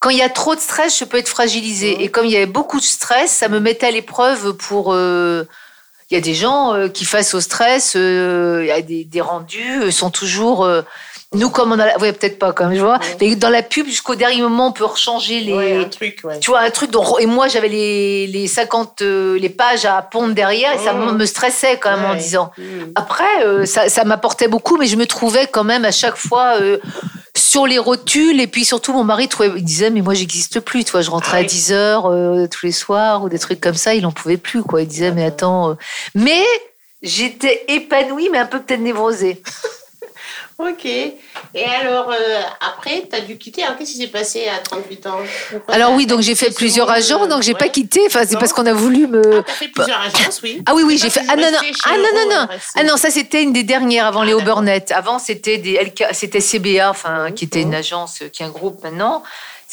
quand 0.00 0.10
il 0.10 0.18
y 0.18 0.22
a 0.22 0.28
trop 0.28 0.54
de 0.54 0.60
stress, 0.60 0.98
je 0.98 1.04
peux 1.04 1.18
être 1.18 1.28
fragilisée. 1.28 2.02
Et 2.02 2.10
comme 2.10 2.26
il 2.26 2.32
y 2.32 2.36
avait 2.36 2.46
beaucoup 2.46 2.78
de 2.78 2.84
stress, 2.84 3.30
ça 3.30 3.48
me 3.48 3.60
mettait 3.60 3.86
à 3.86 3.90
l'épreuve 3.90 4.54
pour. 4.54 4.92
Euh, 4.92 5.44
il 6.10 6.14
y 6.14 6.18
a 6.18 6.20
des 6.20 6.34
gens 6.34 6.74
euh, 6.74 6.88
qui, 6.88 7.06
face 7.06 7.32
au 7.32 7.40
stress, 7.40 7.94
euh, 7.96 8.60
il 8.62 8.68
y 8.68 8.70
a 8.70 8.82
des, 8.82 9.04
des 9.04 9.20
rendus, 9.20 9.90
sont 9.90 10.10
toujours. 10.10 10.68
Nous, 11.34 11.50
comme 11.50 11.72
on 11.72 11.78
a, 11.78 11.86
la... 11.86 11.98
peut-être 11.98 12.38
pas 12.38 12.52
comme 12.52 12.74
je 12.74 12.80
vois, 12.80 12.98
mais 13.20 13.34
dans 13.36 13.50
la 13.50 13.62
pub 13.62 13.86
jusqu'au 13.86 14.14
dernier 14.14 14.40
moment, 14.42 14.68
on 14.68 14.72
peut 14.72 14.84
rechanger 14.84 15.40
les. 15.40 15.78
un 15.78 15.84
truc, 15.84 16.20
ouais. 16.24 16.38
Tu 16.38 16.50
vois 16.50 16.60
un 16.60 16.70
truc 16.70 16.90
dont 16.90 17.18
et 17.18 17.26
moi 17.26 17.48
j'avais 17.48 17.68
les, 17.68 18.26
les 18.26 18.46
50 18.46 19.02
euh, 19.02 19.38
les 19.38 19.48
pages 19.48 19.84
à 19.84 20.00
pondre 20.02 20.34
derrière 20.34 20.72
et 20.72 20.78
ça 20.78 20.92
me 20.94 21.26
stressait 21.26 21.78
quand 21.78 21.96
même 21.96 22.04
en 22.04 22.14
disant. 22.14 22.52
Mm. 22.56 22.62
Après, 22.94 23.44
euh, 23.44 23.66
ça, 23.66 23.88
ça 23.88 24.04
m'apportait 24.04 24.48
beaucoup, 24.48 24.76
mais 24.76 24.86
je 24.86 24.96
me 24.96 25.06
trouvais 25.06 25.46
quand 25.46 25.64
même 25.64 25.84
à 25.84 25.92
chaque 25.92 26.16
fois. 26.16 26.60
Euh, 26.60 26.78
sur 27.37 27.67
les 27.67 27.79
rotules. 27.79 28.41
Et 28.41 28.47
puis 28.47 28.64
surtout 28.64 28.93
mon 28.93 29.05
mari 29.05 29.29
trouvait, 29.29 29.50
il 29.57 29.64
disait 29.64 29.91
mais 29.91 30.03
moi 30.03 30.14
j'existe 30.14 30.61
plus 30.61 30.85
toi 30.85 31.00
je 31.00 31.11
rentrais 31.11 31.38
à 31.38 31.45
10 31.45 31.73
ah 31.73 31.75
heures 31.75 32.49
tous 32.49 32.67
les 32.67 32.73
soirs 32.73 33.23
ou 33.23 33.29
des 33.29 33.38
trucs 33.38 33.61
comme 33.61 33.75
ça. 33.75 33.95
Il 33.95 34.07
en 34.07 34.12
pouvait 34.12 34.37
plus 34.37 34.62
quoi. 34.62 34.83
Il 34.83 34.88
disait 34.88 35.12
mais 35.12 35.25
attends 35.25 35.76
mais 36.14 36.45
j'étais 37.03 37.64
épanouie 37.69 38.29
mais 38.31 38.38
un 38.38 38.47
peu 38.47 38.61
peut-être 38.61 38.81
névrosée 38.81 39.43
Ok. 40.58 40.84
Et 40.84 41.64
alors, 41.80 42.11
euh, 42.11 42.40
après, 42.61 43.08
tu 43.11 43.16
as 43.16 43.20
dû 43.20 43.37
quitter. 43.38 43.62
Qu'est-ce 43.76 43.92
qui 43.92 43.99
s'est 43.99 44.06
passé 44.06 44.46
à 44.49 44.58
38 44.58 45.06
ans? 45.08 45.18
Alors 45.68 45.92
oui, 45.94 46.06
donc 46.06 46.20
j'ai 46.20 46.37
fait 46.37 46.54
plusieurs 46.54 46.88
agents, 46.90 47.26
donc 47.26 47.42
j'ai 47.42 47.54
pas 47.54 47.68
quitté. 47.68 48.02
Enfin, 48.06 48.23
c'est 48.26 48.38
parce 48.38 48.52
qu'on 48.52 48.66
a 48.66 48.73
voulu 48.73 49.08
me... 49.08 49.38
Ah, 49.38 49.44
as 49.49 49.52
fait 49.52 49.68
plusieurs 49.68 50.00
agences, 50.00 50.40
oui. 50.42 50.62
Ah 50.66 50.75
oui, 50.75 50.84
oui, 50.84 50.96
j'ai 50.96 51.11
fait... 51.11 51.23
Ah 51.28 51.34
non, 51.34 51.50
non, 51.50 51.58
ah 51.84 51.96
non, 51.96 52.02
non, 52.14 52.37
non. 52.37 52.49
Ah 52.76 52.84
non, 52.84 52.96
ça 52.96 53.11
c'était 53.11 53.42
une 53.42 53.52
des 53.52 53.64
dernières 53.64 54.06
avant 54.06 54.20
ah, 54.20 54.26
Léo 54.26 54.40
Burnett. 54.42 54.92
Avant, 54.92 55.18
c'était 55.18 55.58
des 55.58 55.92
c'était 56.12 56.40
CBA, 56.40 56.88
enfin, 56.88 57.32
qui 57.32 57.46
était 57.46 57.62
une 57.62 57.75
agence, 57.75 58.23
qui 58.32 58.42
est 58.42 58.46
un 58.46 58.50
groupe 58.50 58.82
maintenant. 58.84 59.25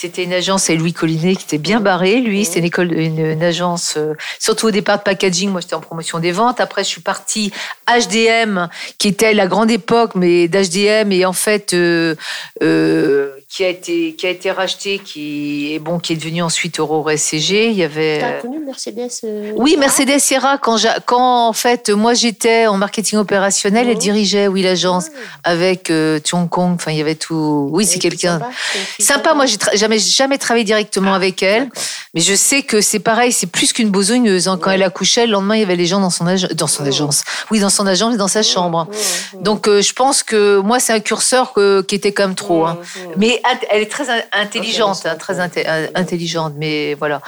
C'était 0.01 0.23
une 0.23 0.33
agence 0.33 0.67
et 0.71 0.75
Louis 0.75 0.93
Collinet 0.93 1.35
qui 1.35 1.43
était 1.43 1.59
bien 1.59 1.79
barré. 1.79 2.21
Lui, 2.21 2.43
c'était 2.43 2.57
une 2.57 2.65
école, 2.65 2.91
une, 2.91 3.43
agence, 3.43 3.97
euh, 3.97 4.15
surtout 4.39 4.65
au 4.65 4.71
départ 4.71 4.97
de 4.97 5.03
packaging. 5.03 5.51
Moi, 5.51 5.61
j'étais 5.61 5.75
en 5.75 5.79
promotion 5.79 6.17
des 6.17 6.31
ventes. 6.31 6.59
Après, 6.59 6.83
je 6.83 6.89
suis 6.89 7.01
partie 7.01 7.53
HDM, 7.87 8.67
qui 8.97 9.09
était 9.09 9.35
la 9.35 9.45
grande 9.45 9.69
époque, 9.69 10.15
mais 10.15 10.47
d'HDM 10.47 11.11
et 11.11 11.23
en 11.23 11.33
fait, 11.33 11.75
euh, 11.75 12.15
euh, 12.63 13.29
qui 13.51 13.65
a 13.65 13.67
été 13.67 14.15
qui 14.15 14.27
a 14.27 14.29
été 14.29 14.49
racheté, 14.49 14.99
qui 14.99 15.73
est 15.73 15.79
bon, 15.79 15.99
qui 15.99 16.13
est 16.13 16.15
devenu 16.15 16.41
ensuite 16.41 16.79
Euro 16.79 17.05
SCG. 17.09 17.69
Il 17.69 17.75
y 17.75 17.83
avait. 17.83 18.19
T'as 18.19 18.39
connu 18.39 18.59
Mercedes 18.59 19.09
euh, 19.25 19.51
Oui, 19.57 19.75
Mercedes 19.77 20.19
Serra 20.19 20.57
quand 20.57 20.77
quand 21.05 21.49
en 21.49 21.51
fait 21.51 21.89
moi 21.89 22.13
j'étais 22.13 22.67
en 22.67 22.77
marketing 22.77 23.19
opérationnel, 23.19 23.89
elle 23.89 23.95
mhm. 23.95 23.99
dirigeait 23.99 24.47
oui 24.47 24.61
l'agence 24.61 25.07
ah. 25.43 25.51
avec 25.51 25.89
euh, 25.89 26.21
Kong. 26.49 26.75
Enfin 26.75 26.91
il 26.91 26.97
y 26.97 27.01
avait 27.01 27.15
tout. 27.15 27.67
Oui, 27.73 27.85
c'est 27.85 27.99
quelqu'un 27.99 28.39
sympa. 28.99 29.33
Moi 29.33 29.45
j'ai 29.47 29.57
jamais 29.73 29.99
jamais 29.99 30.37
travaillé 30.37 30.63
directement 30.63 31.11
ah, 31.11 31.17
avec 31.17 31.43
elle, 31.43 31.69
mais 32.13 32.21
je 32.21 32.33
sais 32.33 32.63
que 32.63 32.79
c'est 32.79 32.99
pareil, 32.99 33.33
c'est 33.33 33.47
plus 33.47 33.73
qu'une 33.73 33.89
bosogneuse. 33.89 34.47
Hein. 34.47 34.57
Quand 34.61 34.71
elle 34.71 34.83
accouchait, 34.83 35.25
le 35.25 35.33
lendemain 35.33 35.57
il 35.57 35.59
y 35.59 35.63
avait 35.63 35.75
les 35.75 35.87
gens 35.87 35.99
dans 35.99 36.09
son 36.09 36.23
dans 36.53 36.67
son 36.67 36.85
agence. 36.85 37.25
Oui, 37.51 37.59
dans 37.59 37.69
son 37.69 37.85
agence, 37.85 38.15
dans 38.15 38.29
sa 38.29 38.43
chambre. 38.43 38.87
Donc 39.41 39.67
euh, 39.67 39.81
je 39.81 39.91
pense 39.91 40.23
que 40.23 40.59
moi 40.59 40.79
c'est 40.79 40.93
un 40.93 41.01
curseur 41.01 41.53
qui 41.85 41.95
était 41.95 42.13
quand 42.13 42.27
même 42.27 42.35
trop. 42.35 42.65
Hein. 42.65 42.77
Mais 43.17 43.40
elle 43.69 43.81
est 43.81 43.91
très 43.91 44.05
intelligente, 44.31 45.05
hein, 45.05 45.15
très 45.15 45.39
intelligente, 45.39 46.53
mais 46.57 46.93
voilà. 46.95 47.21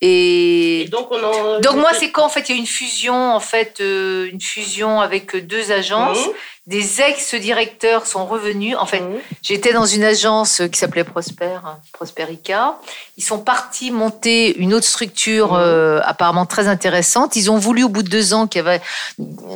Et, 0.00 0.88
donc, 0.92 1.10
moi, 1.10 1.90
c'est 1.98 2.10
quand 2.10 2.24
en 2.24 2.28
fait? 2.28 2.48
Il 2.48 2.54
y 2.54 2.58
a 2.58 2.60
une 2.60 2.66
fusion, 2.66 3.34
en 3.34 3.40
fait, 3.40 3.78
euh, 3.80 4.28
une 4.30 4.40
fusion 4.40 5.00
avec 5.00 5.34
deux 5.46 5.72
agences. 5.72 6.18
Mmh. 6.18 6.30
Des 6.68 7.00
ex-directeurs 7.00 8.06
sont 8.06 8.26
revenus. 8.26 8.76
En 8.78 8.86
fait, 8.86 9.00
mmh. 9.00 9.16
j'étais 9.42 9.72
dans 9.72 9.86
une 9.86 10.04
agence 10.04 10.62
qui 10.70 10.78
s'appelait 10.78 11.02
Prosper, 11.02 11.58
Prosperica. 11.92 12.78
Ils 13.16 13.24
sont 13.24 13.38
partis 13.38 13.90
monter 13.90 14.56
une 14.58 14.72
autre 14.74 14.86
structure 14.86 15.54
mmh. 15.54 15.60
euh, 15.60 16.00
apparemment 16.04 16.46
très 16.46 16.68
intéressante. 16.68 17.34
Ils 17.34 17.50
ont 17.50 17.58
voulu, 17.58 17.82
au 17.82 17.88
bout 17.88 18.04
de 18.04 18.10
deux 18.10 18.34
ans, 18.34 18.46
qu'il 18.46 18.62
y 18.62 18.66
avait, 18.68 18.80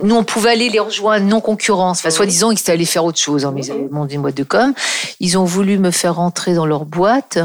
nous, 0.02 0.16
on 0.16 0.24
pouvait 0.24 0.50
aller 0.50 0.70
les 0.70 0.80
rejoindre 0.80 1.26
non 1.26 1.40
concurrence. 1.40 1.98
Enfin, 2.00 2.10
soi-disant, 2.10 2.50
ils 2.50 2.58
étaient 2.58 2.72
allés 2.72 2.84
faire 2.84 3.04
autre 3.04 3.20
chose. 3.20 3.44
Hein, 3.44 3.52
mais 3.54 3.64
ils 3.64 3.70
avaient 3.70 3.88
monté 3.90 4.14
une 4.14 4.22
boîte 4.22 4.36
de 4.36 4.44
com. 4.44 4.74
Ils 5.20 5.38
ont 5.38 5.44
voulu 5.44 5.78
me 5.78 5.92
faire 5.92 6.16
rentrer 6.16 6.54
dans 6.54 6.66
leur 6.66 6.84
boîte. 6.84 7.38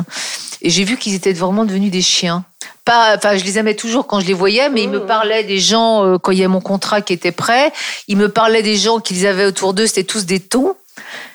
Et 0.63 0.71
j'ai 0.71 0.83
vu 0.83 0.97
qu'ils 0.97 1.13
étaient 1.13 1.33
vraiment 1.33 1.65
devenus 1.65 1.91
des 1.91 2.01
chiens 2.01 2.43
enfin, 2.87 3.37
je 3.37 3.43
les 3.43 3.57
aimais 3.57 3.75
toujours 3.75 4.07
quand 4.07 4.19
je 4.19 4.27
les 4.27 4.33
voyais, 4.33 4.69
mais 4.69 4.83
ils 4.83 4.89
me 4.89 4.99
mmh. 4.99 5.05
parlaient 5.07 5.43
des 5.43 5.59
gens 5.59 6.05
euh, 6.05 6.17
quand 6.17 6.31
il 6.31 6.37
y 6.37 6.41
avait 6.41 6.47
mon 6.47 6.61
contrat 6.61 7.01
qui 7.01 7.13
était 7.13 7.31
prêt. 7.31 7.71
Ils 8.07 8.17
me 8.17 8.29
parlaient 8.29 8.63
des 8.63 8.75
gens 8.75 8.99
qu'ils 8.99 9.27
avaient 9.27 9.45
autour 9.45 9.73
d'eux, 9.73 9.87
c'était 9.87 10.03
tous 10.03 10.25
des 10.25 10.39
tons 10.39 10.75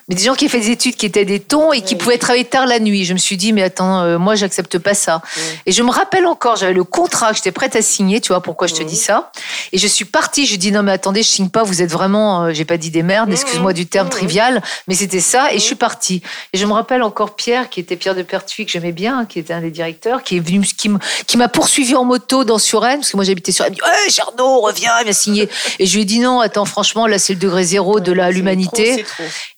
mais 0.08 0.14
des 0.14 0.24
gens 0.24 0.34
qui 0.34 0.48
fait 0.48 0.60
des 0.60 0.70
études 0.70 0.96
qui 0.96 1.06
étaient 1.06 1.24
des 1.24 1.40
tons 1.40 1.72
et 1.72 1.82
qui 1.82 1.94
pouvaient 1.96 2.18
travailler 2.18 2.44
tard 2.44 2.66
la 2.66 2.80
nuit. 2.80 3.04
Je 3.04 3.12
me 3.12 3.18
suis 3.18 3.36
dit, 3.36 3.52
mais 3.52 3.62
attends, 3.62 4.02
euh, 4.02 4.18
moi, 4.18 4.34
j'accepte 4.34 4.78
pas 4.78 4.94
ça. 4.94 5.22
Et 5.66 5.72
je 5.72 5.82
me 5.82 5.90
rappelle 5.90 6.26
encore, 6.26 6.56
j'avais 6.56 6.72
le 6.72 6.84
contrat 6.84 7.30
que 7.30 7.36
j'étais 7.36 7.52
prête 7.52 7.76
à 7.76 7.82
signer, 7.82 8.20
tu 8.20 8.28
vois, 8.28 8.42
pourquoi 8.42 8.66
je 8.66 8.74
te 8.74 8.82
dis 8.82 8.96
ça. 8.96 9.30
Et 9.72 9.78
je 9.78 9.86
suis 9.86 10.04
partie, 10.04 10.46
je 10.46 10.56
dis, 10.56 10.72
non, 10.72 10.82
mais 10.82 10.92
attendez, 10.92 11.22
je 11.22 11.28
signe 11.28 11.48
pas, 11.48 11.62
vous 11.62 11.82
êtes 11.82 11.90
vraiment, 11.90 12.44
euh, 12.44 12.52
j'ai 12.52 12.64
pas 12.64 12.76
dit 12.76 12.90
des 12.90 13.02
merdes, 13.02 13.30
excuse-moi 13.30 13.72
du 13.72 13.86
terme 13.86 14.08
trivial, 14.08 14.62
mais 14.88 14.94
c'était 14.94 15.20
ça, 15.20 15.52
et 15.52 15.58
je 15.58 15.64
suis 15.64 15.74
partie. 15.76 16.22
Et 16.52 16.58
je 16.58 16.66
me 16.66 16.72
rappelle 16.72 17.02
encore 17.02 17.36
Pierre, 17.36 17.70
qui 17.70 17.80
était 17.80 17.96
Pierre 17.96 18.14
de 18.14 18.22
Pertuis, 18.22 18.66
que 18.66 18.72
j'aimais 18.72 18.92
bien, 18.92 19.24
qui 19.24 19.38
était 19.38 19.54
un 19.54 19.60
des 19.60 19.70
directeurs, 19.70 20.22
qui 20.22 20.36
est 20.36 20.40
venu, 20.40 20.66
qui 20.66 21.36
m'a 21.36 21.48
poursuivi 21.48 21.94
en 21.94 22.04
moto 22.04 22.44
dans 22.44 22.58
Suresnes, 22.58 23.00
parce 23.00 23.10
que 23.10 23.16
moi 23.16 23.24
j'habitais 23.24 23.52
sur. 23.52 23.64
Il 23.66 23.70
m'a 23.70 23.74
dit, 23.74 23.82
ouais, 23.82 24.10
Chardot, 24.10 24.60
reviens, 24.60 24.92
il 25.00 25.06
m'a 25.06 25.12
signé. 25.12 25.48
Et 25.78 25.86
je 25.86 25.94
lui 25.94 26.02
ai 26.02 26.04
dit, 26.04 26.18
non, 26.18 26.40
attends, 26.40 26.64
franchement, 26.64 27.06
là, 27.06 27.18
c'est 27.18 27.34
le 27.34 27.38
degré 27.38 27.64
zéro 27.64 28.00
de 28.00 28.12
l'humanité. 28.12 29.04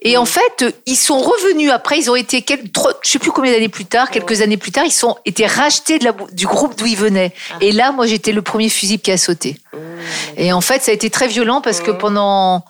Et 0.03 0.17
en 0.17 0.25
fait, 0.35 0.75
ils 0.87 0.97
sont 0.97 1.19
revenus 1.19 1.71
après, 1.71 1.99
ils 1.99 2.11
ont 2.11 2.17
été, 2.17 2.43
quelques, 2.43 2.71
je 3.03 3.11
sais 3.11 3.19
plus 3.19 3.31
combien 3.31 3.53
d'années 3.53 3.69
plus 3.69 3.85
tard, 3.85 4.11
quelques 4.11 4.41
années 4.41 4.57
plus 4.57 4.73
tard, 4.73 4.85
ils 4.85 4.93
sont 4.93 5.17
été 5.25 5.47
rachetés 5.47 5.99
de 5.99 6.05
la, 6.05 6.13
du 6.33 6.47
groupe 6.47 6.77
d'où 6.77 6.87
ils 6.87 6.97
venaient. 6.97 7.33
Ah. 7.53 7.57
Et 7.61 7.73
là, 7.73 7.93
moi, 7.93 8.07
j'étais 8.07 8.33
le 8.33 8.43
premier 8.43 8.69
fusible 8.69 9.03
qui 9.03 9.13
a 9.13 9.19
sauté. 9.19 9.57
Mmh. 9.73 9.79
Et 10.37 10.53
en 10.53 10.61
fait, 10.61 10.83
ça 10.83 10.91
a 10.91 10.95
été 10.95 11.11
très 11.11 11.29
violent 11.29 11.61
parce 11.61 11.81
que 11.81 11.91
mmh. 11.91 11.99
pendant 11.99 12.65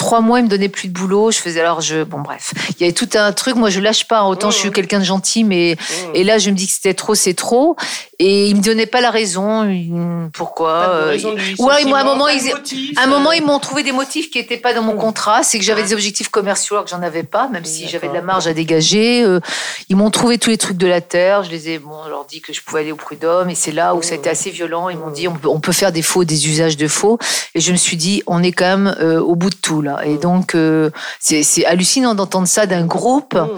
trois 0.00 0.22
mois, 0.22 0.38
il 0.40 0.44
me 0.44 0.48
donnait 0.48 0.70
plus 0.70 0.88
de 0.88 0.94
boulot. 0.94 1.30
Je 1.30 1.38
faisais 1.38 1.60
alors 1.60 1.82
je 1.82 2.04
bon 2.04 2.20
bref, 2.20 2.54
il 2.70 2.80
y 2.80 2.84
avait 2.84 2.94
tout 2.94 3.08
un 3.14 3.32
truc. 3.32 3.54
Moi, 3.54 3.68
je 3.68 3.80
lâche 3.80 4.08
pas. 4.08 4.24
Autant 4.24 4.50
je 4.50 4.56
suis 4.56 4.70
quelqu'un 4.70 4.98
de 4.98 5.04
gentil, 5.04 5.44
mais 5.44 5.76
et 6.14 6.24
là, 6.24 6.38
je 6.38 6.48
me 6.50 6.56
dis 6.56 6.66
que 6.66 6.72
c'était 6.72 6.94
trop, 6.94 7.14
c'est 7.14 7.34
trop. 7.34 7.76
Et 8.18 8.48
il 8.48 8.56
me 8.56 8.62
donnait 8.62 8.86
pas 8.86 9.00
la 9.00 9.10
raison. 9.10 9.66
Pourquoi 10.32 10.90
euh, 10.90 11.18
Ou 11.58 11.70
alors, 11.70 11.96
à 11.96 12.00
un 12.00 12.04
moment, 12.04 12.28
ils, 12.28 12.52
un 12.98 13.06
moment, 13.06 13.32
ils 13.32 13.42
m'ont 13.42 13.58
trouvé 13.58 13.82
des 13.82 13.92
motifs 13.92 14.30
qui 14.30 14.38
étaient 14.38 14.58
pas 14.58 14.74
dans 14.74 14.82
mon 14.82 14.94
contrat. 14.94 15.42
C'est 15.42 15.58
que 15.58 15.64
j'avais 15.64 15.82
des 15.82 15.94
objectifs 15.94 16.28
commerciaux 16.28 16.76
alors 16.76 16.84
que 16.84 16.90
j'en 16.90 17.02
avais 17.02 17.22
pas, 17.22 17.48
même 17.48 17.64
si 17.64 17.88
j'avais 17.88 18.08
de 18.08 18.12
la 18.14 18.22
marge 18.22 18.46
à 18.46 18.52
dégager. 18.52 19.22
Euh, 19.22 19.40
ils 19.88 19.96
m'ont 19.96 20.10
trouvé 20.10 20.36
tous 20.36 20.50
les 20.50 20.58
trucs 20.58 20.76
de 20.76 20.86
la 20.86 21.00
terre. 21.00 21.44
Je 21.44 21.50
les 21.50 21.70
ai, 21.70 21.78
bon, 21.78 22.04
leur 22.08 22.24
dit 22.24 22.40
que 22.40 22.52
je 22.52 22.60
pouvais 22.62 22.80
aller 22.80 22.92
au 22.92 22.96
prud'homme. 22.96 23.48
Et 23.48 23.54
c'est 23.54 23.72
là 23.72 23.94
où 23.94 24.02
ça 24.02 24.12
a 24.12 24.16
été 24.16 24.28
assez 24.28 24.50
violent. 24.50 24.88
Ils 24.88 24.98
m'ont 24.98 25.10
dit, 25.10 25.26
on 25.26 25.60
peut, 25.60 25.72
faire 25.72 25.92
des 25.92 26.02
faux, 26.02 26.24
des 26.24 26.48
usages 26.48 26.76
de 26.76 26.88
faux. 26.88 27.18
Et 27.54 27.60
je 27.60 27.72
me 27.72 27.76
suis 27.76 27.96
dit, 27.96 28.22
on 28.26 28.42
est 28.42 28.52
quand 28.52 28.76
même 28.76 28.96
euh, 29.00 29.20
au 29.20 29.34
bout 29.34 29.50
de 29.50 29.56
tout 29.56 29.82
là. 29.82 29.89
Et 30.04 30.16
donc, 30.16 30.54
euh, 30.54 30.90
c'est 31.18 31.64
hallucinant 31.66 32.14
d'entendre 32.14 32.48
ça 32.48 32.66
d'un 32.66 32.86
groupe 32.86 33.34
mmh. 33.34 33.48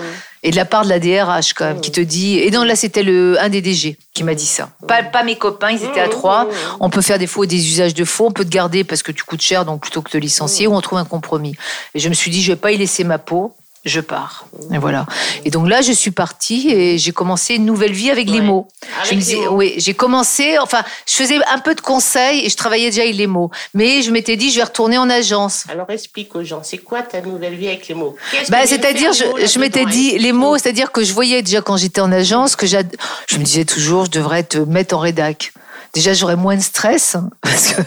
et 0.43 0.51
de 0.51 0.57
la 0.57 0.65
part 0.65 0.85
de 0.85 0.89
la 0.89 0.99
DRH 0.99 1.55
quand 1.55 1.65
même, 1.65 1.81
qui 1.81 1.93
te 1.93 2.01
dit. 2.01 2.39
Et 2.39 2.51
donc 2.51 2.67
là, 2.67 2.77
c'était 2.77 3.03
le 3.03 3.37
un 3.41 3.49
des 3.49 3.61
DG 3.61 3.97
qui 4.15 4.25
m'a 4.25 4.35
dit 4.35 4.47
ça. 4.47 4.71
Pas, 4.87 5.03
pas 5.03 5.25
mes 5.25 5.37
copains, 5.37 5.71
ils 5.71 5.85
étaient 5.85 6.01
à 6.01 6.09
trois. 6.09 6.49
On 6.81 6.91
peut 6.91 7.03
faire 7.03 7.19
des 7.19 7.27
faux, 7.27 7.47
des 7.47 7.69
usages 7.69 7.95
de 7.95 8.05
faux. 8.05 8.27
On 8.27 8.33
peut 8.33 8.45
te 8.45 8.51
garder 8.51 8.85
parce 8.85 9.03
que 9.03 9.13
tu 9.13 9.25
coûtes 9.25 9.43
cher, 9.43 9.65
donc 9.65 9.83
plutôt 9.83 10.03
que 10.03 10.11
te 10.11 10.19
licencier, 10.19 10.67
ou 10.67 10.75
on 10.75 10.81
trouve 10.81 10.99
un 10.99 11.05
compromis. 11.05 11.55
Et 11.95 11.99
je 11.99 12.09
me 12.09 12.15
suis 12.15 12.31
dit, 12.31 12.43
je 12.43 12.53
vais 12.53 12.57
pas 12.57 12.73
y 12.73 12.77
laisser 12.77 13.05
ma 13.05 13.19
peau 13.19 13.55
je 13.85 14.01
pars. 14.01 14.47
Et 14.73 14.79
voilà. 14.79 15.07
Et 15.45 15.51
donc 15.51 15.69
là, 15.69 15.81
je 15.81 15.91
suis 15.93 16.13
partie 16.13 16.71
et 16.71 16.99
j'ai 16.99 17.11
commencé 17.11 17.57
une 17.57 17.65
nouvelle 17.65 17.93
vie 17.93 18.11
avec 18.11 18.31
les 18.31 18.41
mots. 18.41 18.69
oui, 19.51 19.75
j'ai 19.79 19.95
commencé, 19.95 20.57
enfin, 20.59 20.83
je 21.07 21.15
faisais 21.15 21.39
un 21.53 21.59
peu 21.59 21.75
de 21.75 21.81
conseils 21.81 22.47
et 22.47 22.49
je 22.49 22.57
travaillais 22.57 22.91
déjà 22.91 23.03
avec 23.03 23.17
les 23.17 23.27
mots. 23.27 23.51
Mais 23.75 24.03
je 24.03 24.13
m'étais 24.13 24.37
dit, 24.37 24.51
je 24.51 24.57
vais 24.57 24.65
retourner 24.65 24.99
en 24.99 25.11
agence. 25.11 25.65
Alors 25.69 25.91
explique 25.91 26.35
aux 26.37 26.45
gens, 26.45 26.61
c'est 26.63 26.79
quoi 26.79 27.03
ta 27.03 27.21
nouvelle 27.21 27.55
vie 27.55 27.69
avec 27.69 27.89
les 27.89 27.95
mots? 27.95 28.15
Bah, 28.51 28.67
C'est-à-dire, 28.67 29.13
je, 29.13 29.47
je 29.47 29.59
m'étais 29.59 29.85
dit, 29.85 30.17
les 30.17 30.33
mots, 30.33 30.57
c'est-à-dire 30.59 30.93
que 30.93 31.03
je 31.03 31.13
voyais 31.13 31.43
déjà 31.43 31.61
quand 31.61 31.77
j'étais 31.77 32.01
en 32.01 32.13
agence 32.13 32.55
que 32.55 32.67
je 32.67 32.77
me 32.77 33.43
disais 33.43 33.65
toujours, 33.65 34.05
je 34.05 34.11
devrais 34.11 34.45
te 34.45 34.59
mettre 34.59 34.95
en 34.95 35.01
rédac 35.01 35.53
déjà 35.93 36.13
j'aurais 36.13 36.37
moins 36.37 36.57
de 36.57 36.63
stress 36.63 37.17
parce 37.41 37.73
que 37.73 37.83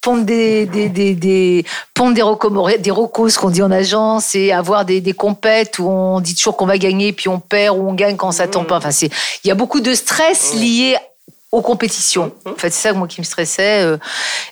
pondre 0.00 0.24
des 0.24 0.66
des 0.66 0.88
des 0.88 1.14
des 1.14 1.64
pondre 1.94 2.14
des 2.14 2.78
des 2.78 2.90
recos 2.90 3.34
ce 3.34 3.38
qu'on 3.38 3.50
dit 3.50 3.62
en 3.62 3.70
agence 3.70 4.34
et 4.34 4.52
avoir 4.52 4.84
des 4.84 5.00
des 5.00 5.14
compètes 5.14 5.78
où 5.78 5.88
on 5.88 6.20
dit 6.20 6.34
toujours 6.34 6.56
qu'on 6.56 6.66
va 6.66 6.78
gagner 6.78 7.12
puis 7.12 7.28
on 7.28 7.40
perd 7.40 7.76
ou 7.76 7.88
on 7.88 7.94
gagne 7.94 8.16
quand 8.16 8.32
ça 8.32 8.48
tombe 8.48 8.66
pas 8.66 8.76
enfin 8.76 8.90
c'est 8.90 9.10
il 9.44 9.48
y 9.48 9.50
a 9.50 9.54
beaucoup 9.54 9.80
de 9.80 9.94
stress 9.94 10.54
lié 10.54 10.96
aux 11.50 11.62
compétitions. 11.62 12.32
En 12.44 12.56
fait, 12.56 12.70
c'est 12.70 12.88
ça 12.88 12.92
moi 12.92 13.08
qui 13.08 13.20
me 13.20 13.24
stressait. 13.24 13.82
Euh. 13.82 13.96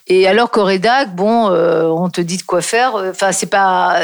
Et 0.06 0.26
alors 0.26 0.50
qu'au 0.50 0.64
rédac, 0.64 1.14
bon, 1.14 1.50
euh, 1.50 1.84
on 1.84 2.08
te 2.08 2.22
dit 2.22 2.38
de 2.38 2.42
quoi 2.42 2.62
faire. 2.62 2.96
Euh, 2.96 3.10
enfin, 3.10 3.32
c'est 3.32 3.46
pas. 3.46 4.00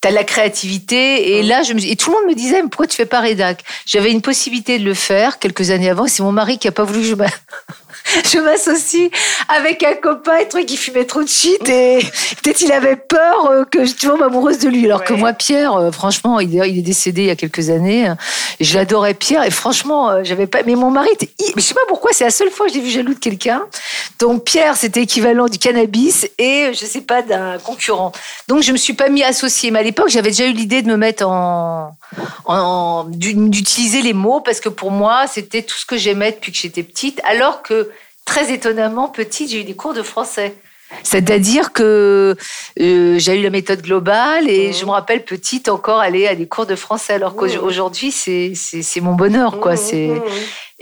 T'as 0.00 0.10
la 0.10 0.24
créativité. 0.24 1.38
Et 1.38 1.42
là, 1.44 1.62
je 1.62 1.72
me... 1.74 1.80
et 1.80 1.94
tout 1.94 2.10
le 2.10 2.16
monde 2.16 2.28
me 2.30 2.34
disait, 2.34 2.60
mais 2.60 2.68
pourquoi 2.68 2.88
tu 2.88 2.96
fais 2.96 3.06
pas 3.06 3.20
rédac? 3.20 3.62
J'avais 3.86 4.10
une 4.10 4.22
possibilité 4.22 4.80
de 4.80 4.84
le 4.84 4.94
faire 4.94 5.38
quelques 5.38 5.70
années 5.70 5.88
avant. 5.88 6.08
C'est 6.08 6.24
mon 6.24 6.32
mari 6.32 6.58
qui 6.58 6.66
a 6.66 6.72
pas 6.72 6.82
voulu 6.82 7.00
que 7.02 7.06
je 7.06 7.14
je 8.32 8.38
m'associe 8.38 9.10
avec 9.48 9.82
un 9.82 9.94
copain, 9.94 10.38
et 10.38 10.48
truc 10.48 10.66
qui 10.66 10.76
fumait 10.76 11.04
trop 11.04 11.22
de 11.22 11.28
shit 11.28 11.68
et 11.68 12.00
peut-être 12.42 12.60
il 12.60 12.72
avait 12.72 12.96
peur 12.96 13.50
euh, 13.50 13.64
que 13.64 13.84
je 13.84 13.94
tombe 13.94 14.22
amoureuse 14.22 14.58
de 14.58 14.68
lui. 14.68 14.84
Alors 14.86 15.04
que 15.04 15.12
moi, 15.12 15.32
Pierre, 15.32 15.74
euh, 15.74 15.90
franchement, 15.90 16.40
il 16.40 16.56
est, 16.58 16.82
décédé 16.82 17.22
il 17.22 17.28
y 17.28 17.30
a 17.30 17.36
quelques 17.36 17.70
années. 17.70 18.12
Je 18.60 18.74
l'adorais 18.76 19.14
Pierre 19.14 19.44
et 19.44 19.50
franchement, 19.50 20.10
euh, 20.10 20.20
j'avais 20.24 20.46
pas. 20.46 20.62
Mais 20.66 20.74
mon 20.74 20.90
mari, 20.90 21.08
était... 21.12 21.30
mais 21.54 21.62
je 21.62 21.66
sais 21.66 21.74
pas 21.74 21.80
pourquoi, 21.88 22.12
c'est 22.12 22.24
la 22.24 22.30
seule 22.30 22.50
fois 22.50 22.66
que 22.66 22.72
j'ai 22.72 22.80
vu 22.80 22.90
jaloux 22.90 23.14
de 23.14 23.18
quelqu'un. 23.18 23.62
Donc 24.22 24.44
Pierre, 24.44 24.76
c'était 24.76 25.02
équivalent 25.02 25.48
du 25.48 25.58
cannabis 25.58 26.28
et 26.38 26.70
je 26.72 26.86
sais 26.86 27.00
pas 27.00 27.22
d'un 27.22 27.58
concurrent. 27.58 28.12
Donc 28.46 28.62
je 28.62 28.70
me 28.70 28.76
suis 28.76 28.92
pas 28.92 29.08
mis 29.08 29.24
associé. 29.24 29.72
Mais 29.72 29.80
à 29.80 29.82
l'époque, 29.82 30.10
j'avais 30.10 30.30
déjà 30.30 30.46
eu 30.46 30.52
l'idée 30.52 30.80
de 30.80 30.86
me 30.86 30.96
mettre 30.96 31.26
en, 31.26 31.96
en 32.44 33.02
d'utiliser 33.08 34.00
les 34.00 34.12
mots 34.12 34.40
parce 34.40 34.60
que 34.60 34.68
pour 34.68 34.92
moi, 34.92 35.26
c'était 35.26 35.62
tout 35.62 35.74
ce 35.74 35.84
que 35.84 35.96
j'aimais 35.96 36.30
depuis 36.30 36.52
que 36.52 36.58
j'étais 36.58 36.84
petite. 36.84 37.20
Alors 37.24 37.62
que 37.62 37.90
très 38.24 38.52
étonnamment, 38.52 39.08
petite, 39.08 39.50
j'ai 39.50 39.62
eu 39.62 39.64
des 39.64 39.74
cours 39.74 39.92
de 39.92 40.02
français. 40.02 40.54
C'est-à-dire 41.02 41.72
que 41.72 42.36
euh, 42.78 43.18
j'ai 43.18 43.40
eu 43.40 43.42
la 43.42 43.50
méthode 43.50 43.82
globale 43.82 44.48
et 44.48 44.68
mmh. 44.68 44.72
je 44.74 44.84
me 44.84 44.90
rappelle 44.90 45.24
petite 45.24 45.68
encore 45.68 45.98
aller 45.98 46.28
à 46.28 46.36
des 46.36 46.46
cours 46.46 46.66
de 46.66 46.76
français 46.76 47.14
alors 47.14 47.32
mmh. 47.32 47.56
qu'aujourd'hui 47.56 48.12
c'est 48.12 49.00
mon 49.00 49.14
bonheur 49.14 49.58
quoi. 49.58 49.72
Mmh, 49.72 49.76
c'est 49.78 50.10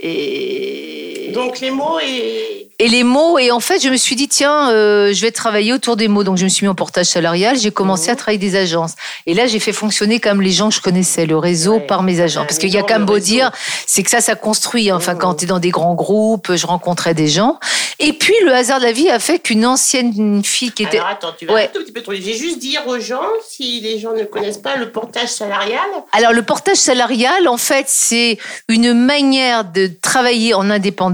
et 0.03 1.10
donc 1.31 1.59
les 1.59 1.71
mots 1.71 1.99
et 1.99 2.61
et 2.81 2.87
les 2.87 3.03
mots. 3.03 3.37
Et 3.37 3.51
en 3.51 3.59
fait, 3.59 3.79
je 3.79 3.89
me 3.89 3.95
suis 3.95 4.15
dit, 4.15 4.27
tiens, 4.27 4.71
euh, 4.71 5.13
je 5.13 5.21
vais 5.21 5.31
travailler 5.31 5.71
autour 5.71 5.95
des 5.97 6.07
mots. 6.07 6.23
Donc, 6.23 6.37
je 6.37 6.43
me 6.43 6.49
suis 6.49 6.65
mis 6.65 6.69
en 6.69 6.73
portage 6.73 7.05
salarial. 7.05 7.55
J'ai 7.57 7.69
commencé 7.69 8.09
à 8.09 8.15
travailler 8.15 8.39
des 8.39 8.55
agences. 8.55 8.95
Et 9.27 9.35
là, 9.35 9.45
j'ai 9.45 9.59
fait 9.59 9.71
fonctionner 9.71 10.19
comme 10.19 10.41
les 10.41 10.49
gens 10.49 10.69
que 10.69 10.75
je 10.75 10.81
connaissais, 10.81 11.27
le 11.27 11.37
réseau 11.37 11.79
par 11.79 12.01
mes 12.01 12.21
agents. 12.21 12.43
Parce 12.43 12.57
qu'il 12.57 12.69
y 12.69 12.77
a 12.77 12.81
quand 12.81 12.95
même 12.95 13.05
beau 13.05 13.19
dire, 13.19 13.51
c'est 13.85 14.01
que 14.01 14.09
ça, 14.09 14.19
ça 14.19 14.33
construit. 14.33 14.89
Hein. 14.89 14.95
Enfin, 14.95 15.13
quand 15.13 15.35
tu 15.35 15.43
es 15.43 15.47
dans 15.47 15.59
des 15.59 15.69
grands 15.69 15.93
groupes, 15.93 16.55
je 16.55 16.65
rencontrais 16.65 17.13
des 17.13 17.27
gens. 17.27 17.59
Et 17.99 18.13
puis, 18.13 18.33
le 18.43 18.51
hasard 18.51 18.79
de 18.79 18.85
la 18.85 18.91
vie 18.91 19.11
a 19.11 19.19
fait 19.19 19.37
qu'une 19.37 19.63
ancienne 19.63 20.43
fille 20.43 20.71
qui 20.71 20.81
était. 20.81 20.97
Alors, 20.97 21.09
attends, 21.09 21.35
tu 21.37 21.45
vas 21.45 21.57
un 21.57 21.67
tout 21.67 21.83
petit 21.83 21.91
peu 21.91 22.01
trop. 22.01 22.13
J'ai 22.13 22.33
juste 22.33 22.57
dire 22.57 22.81
aux 22.87 22.99
gens, 22.99 23.21
si 23.47 23.79
les 23.81 23.99
gens 23.99 24.13
ne 24.13 24.23
connaissent 24.23 24.57
pas 24.57 24.75
le 24.75 24.91
portage 24.91 25.29
salarial. 25.29 25.87
Alors, 26.13 26.33
le 26.33 26.41
portage 26.41 26.77
salarial, 26.77 27.47
en 27.47 27.57
fait, 27.57 27.85
c'est 27.87 28.39
une 28.69 28.93
manière 28.93 29.65
de 29.65 29.91
travailler 30.01 30.55
en 30.55 30.71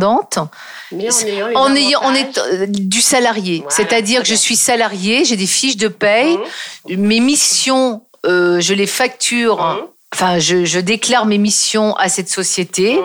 indépendante 0.08 0.40
mais 0.92 1.10
en 1.56 1.76
ayant, 1.76 2.00
on 2.04 2.14
est 2.14 2.38
euh, 2.38 2.66
du 2.68 3.02
salarié, 3.02 3.64
c'est-à-dire 3.70 4.22
que 4.22 4.28
je 4.28 4.36
suis 4.36 4.56
salarié, 4.56 5.26
j'ai 5.26 5.36
des 5.36 5.48
fiches 5.48 5.78
de 5.78 5.90
paye, 5.90 6.38
mmh. 6.88 6.96
mes 6.96 7.20
missions, 7.20 8.02
euh, 8.26 8.62
je 8.62 8.74
les 8.74 8.88
facture, 8.88 9.62
mmh. 9.62 9.88
enfin 10.14 10.40
je, 10.40 10.80
déclare 10.80 11.26
mes 11.26 11.38
missions 11.38 11.96
à 11.96 12.10
cette 12.10 12.30
société. 12.30 12.96
Mmh. 12.96 13.04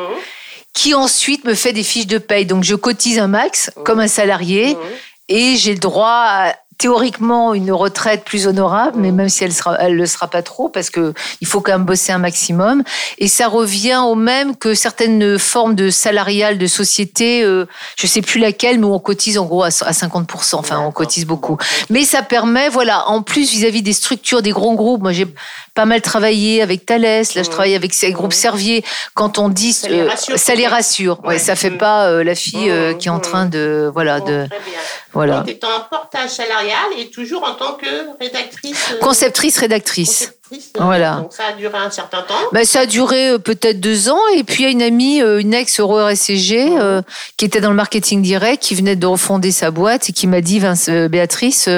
qui 0.75 0.95
ensuite 0.95 1.45
me 1.45 1.55
fait 1.55 1.75
des 1.75 1.83
fiches 1.83 2.07
de 2.07 2.17
paye. 2.17 2.47
Donc 2.47 2.65
je 2.65 2.75
cotise 2.75 3.19
un 3.19 3.29
max 3.29 3.71
comme 3.85 4.01
un 4.01 4.09
salarié 4.09 4.75
et 5.29 5.57
j'ai 5.57 5.75
le 5.75 5.79
droit 5.79 6.25
à 6.27 6.55
théoriquement 6.83 7.55
une 7.55 7.71
retraite 7.71 8.25
plus 8.25 8.49
honorable, 8.49 8.99
mais 8.99 9.13
même 9.13 9.29
si 9.29 9.45
elle 9.45 9.53
sera, 9.53 9.77
elle 9.79 9.95
le 9.95 10.05
sera 10.05 10.27
pas 10.27 10.43
trop 10.43 10.69
parce 10.69 10.91
que 10.91 11.15
il 11.41 11.47
faut 11.47 11.61
quand 11.61 11.71
même 11.71 11.85
bosser 11.85 12.11
un 12.11 12.19
maximum. 12.19 12.83
Et 13.19 13.29
ça 13.29 13.47
revient 13.47 14.01
au 14.05 14.17
même 14.17 14.57
que 14.57 14.75
certaines 14.75 15.39
formes 15.39 15.77
de 15.77 15.91
salariales 15.91 16.59
de 16.59 16.67
société, 16.67 17.45
euh, 17.45 17.67
je 17.97 18.09
sais 18.09 18.21
plus 18.21 18.41
laquelle, 18.41 18.81
mais 18.81 18.87
on 18.87 18.99
cotise 18.99 19.39
en 19.39 19.45
gros 19.45 19.63
à 19.63 19.69
50%. 19.69 20.57
Enfin, 20.57 20.81
on 20.81 20.91
cotise 20.91 21.25
beaucoup. 21.25 21.57
Mais 21.89 22.03
ça 22.05 22.23
permet, 22.23 22.69
voilà, 22.69 23.09
en 23.09 23.23
plus 23.23 23.49
vis-à-vis 23.53 23.83
des 23.83 23.93
structures, 23.93 24.43
des 24.43 24.51
grands 24.51 24.75
groupes. 24.75 25.03
Moi, 25.03 25.13
j'ai 25.13 25.29
pas 25.75 25.85
mal 25.85 26.03
travaillé 26.03 26.63
avec 26.63 26.87
Thales. 26.87 27.01
Là, 27.01 27.23
je 27.23 27.51
travaille 27.51 27.75
avec 27.75 27.95
ces 27.95 28.13
groupes 28.13 28.33
Servier. 28.33 28.85
Quand 29.15 29.39
on 29.39 29.49
dit, 29.49 29.73
ça 29.73 29.89
les 29.89 30.03
rassure. 30.03 30.39
ça, 30.39 30.55
les 30.55 30.67
rassure. 30.67 31.25
Ouais, 31.25 31.39
ça 31.39 31.57
fait 31.57 31.71
pas 31.71 32.09
euh, 32.09 32.25
la 32.25 32.35
fille 32.35 32.71
euh, 32.71 32.95
qui 32.95 33.09
est 33.09 33.11
en 33.11 33.21
train 33.21 33.47
de, 33.47 33.91
voilà, 33.93 34.21
de. 34.21 34.47
Voilà. 35.13 35.45
Tu 35.47 35.55
en 35.65 35.81
portage 35.89 36.31
salarial 36.31 36.99
et 36.99 37.11
toujours 37.11 37.45
en 37.45 37.55
tant 37.55 37.75
que 37.75 38.19
rédactrice. 38.21 38.93
Euh, 38.93 38.99
Conceptrice, 39.01 39.59
rédactrice. 39.59 40.33
Euh, 40.53 40.85
voilà. 40.85 41.17
Donc 41.17 41.33
ça 41.33 41.47
a 41.47 41.53
duré 41.53 41.77
un 41.79 41.91
certain 41.91 42.23
temps. 42.23 42.35
Ben, 42.53 42.65
ça 42.65 42.81
a 42.81 42.87
duré 42.87 43.31
euh, 43.31 43.39
peut-être 43.39 43.81
deux 43.81 44.09
ans. 44.09 44.21
Et 44.35 44.45
puis 44.45 44.63
il 44.63 44.67
y 44.67 44.67
a 44.67 44.71
une 44.71 44.83
amie, 44.83 45.21
une 45.21 45.55
ex 45.55 45.81
Euro 45.81 46.05
RSCG, 46.05 46.71
mhm. 46.71 47.03
qui 47.37 47.45
était 47.45 47.61
dans 47.61 47.71
le 47.71 47.77
marketing 47.77 48.23
direct, 48.23 48.63
qui 48.63 48.75
venait 48.75 48.97
de 48.97 49.07
refonder 49.07 49.51
sa 49.51 49.71
boîte 49.71 50.09
et 50.09 50.13
qui 50.13 50.27
m'a 50.27 50.41
dit, 50.41 50.59
Vince, 50.59 50.89
Béatrice, 50.89 51.69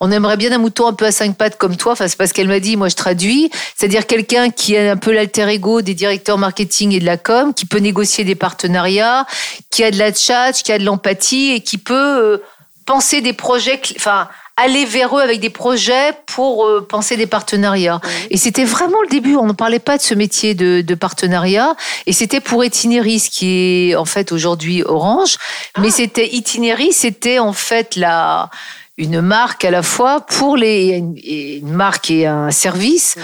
on 0.00 0.10
aimerait 0.10 0.36
bien 0.36 0.52
un 0.52 0.58
mouton 0.58 0.86
un 0.86 0.92
peu 0.92 1.06
à 1.06 1.12
cinq 1.12 1.36
pattes 1.36 1.58
comme 1.58 1.76
toi. 1.76 1.92
Enfin, 1.92 2.08
c'est 2.08 2.18
parce 2.18 2.32
qu'elle 2.32 2.48
m'a 2.48 2.60
dit, 2.60 2.76
moi 2.76 2.88
je 2.88 2.96
traduis, 2.96 3.50
c'est-à-dire 3.76 4.06
quelqu'un 4.06 4.50
qui 4.50 4.76
a 4.76 4.92
un 4.92 4.96
peu 4.96 5.12
l'alter 5.12 5.48
ego 5.48 5.82
des 5.82 5.94
directeurs 5.94 6.38
marketing 6.38 6.92
et 6.92 7.00
de 7.00 7.06
la 7.06 7.16
com, 7.16 7.54
qui 7.54 7.66
peut 7.66 7.78
négocier 7.78 8.24
des 8.24 8.34
partenariats, 8.34 9.26
qui 9.70 9.84
a 9.84 9.90
de 9.90 9.98
la 9.98 10.12
chat, 10.12 10.52
qui 10.52 10.72
a 10.72 10.78
de 10.78 10.84
l'empathie 10.84 11.52
et 11.52 11.60
qui 11.60 11.78
peut 11.78 12.40
penser 12.86 13.20
des 13.20 13.34
projets, 13.34 13.80
enfin 13.96 14.28
aller 14.58 14.84
vers 14.84 15.16
eux 15.16 15.20
avec 15.20 15.40
des 15.40 15.50
projets 15.50 16.12
pour 16.26 16.66
euh, 16.66 16.86
penser 16.86 17.16
des 17.16 17.26
partenariats. 17.26 18.00
Et 18.30 18.36
c'était 18.36 18.64
vraiment 18.64 19.00
le 19.02 19.08
début. 19.08 19.36
On 19.36 19.46
ne 19.46 19.52
parlait 19.52 19.78
pas 19.78 19.96
de 19.96 20.02
ce 20.02 20.14
métier 20.14 20.54
de, 20.54 20.80
de 20.80 20.94
partenariat. 20.94 21.74
Et 22.06 22.12
c'était 22.12 22.40
pour 22.40 22.64
Itineris, 22.64 23.28
qui 23.30 23.90
est 23.90 23.94
en 23.94 24.04
fait 24.04 24.32
aujourd'hui 24.32 24.82
Orange. 24.82 25.36
Mais 25.78 25.88
ah. 25.88 25.94
c'était 25.96 26.28
Itineris, 26.34 26.92
c'était 26.92 27.38
en 27.38 27.52
fait 27.52 27.96
la 27.96 28.50
une 28.98 29.20
marque 29.20 29.64
à 29.64 29.70
la 29.70 29.82
fois 29.82 30.22
pour 30.22 30.56
les 30.56 30.96
une 30.98 31.72
marque 31.72 32.10
et 32.10 32.26
un 32.26 32.50
service 32.50 33.16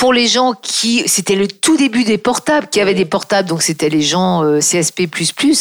pour 0.00 0.14
les 0.14 0.26
gens 0.26 0.54
qui 0.54 1.02
c'était 1.06 1.34
le 1.34 1.46
tout 1.46 1.76
début 1.76 2.04
des 2.04 2.16
portables 2.16 2.68
qui 2.68 2.80
avaient 2.80 2.94
des 2.94 3.04
portables 3.04 3.46
donc 3.46 3.60
c'était 3.60 3.90
les 3.90 4.00
gens 4.00 4.42
euh, 4.42 4.58
CSP++ 4.58 5.06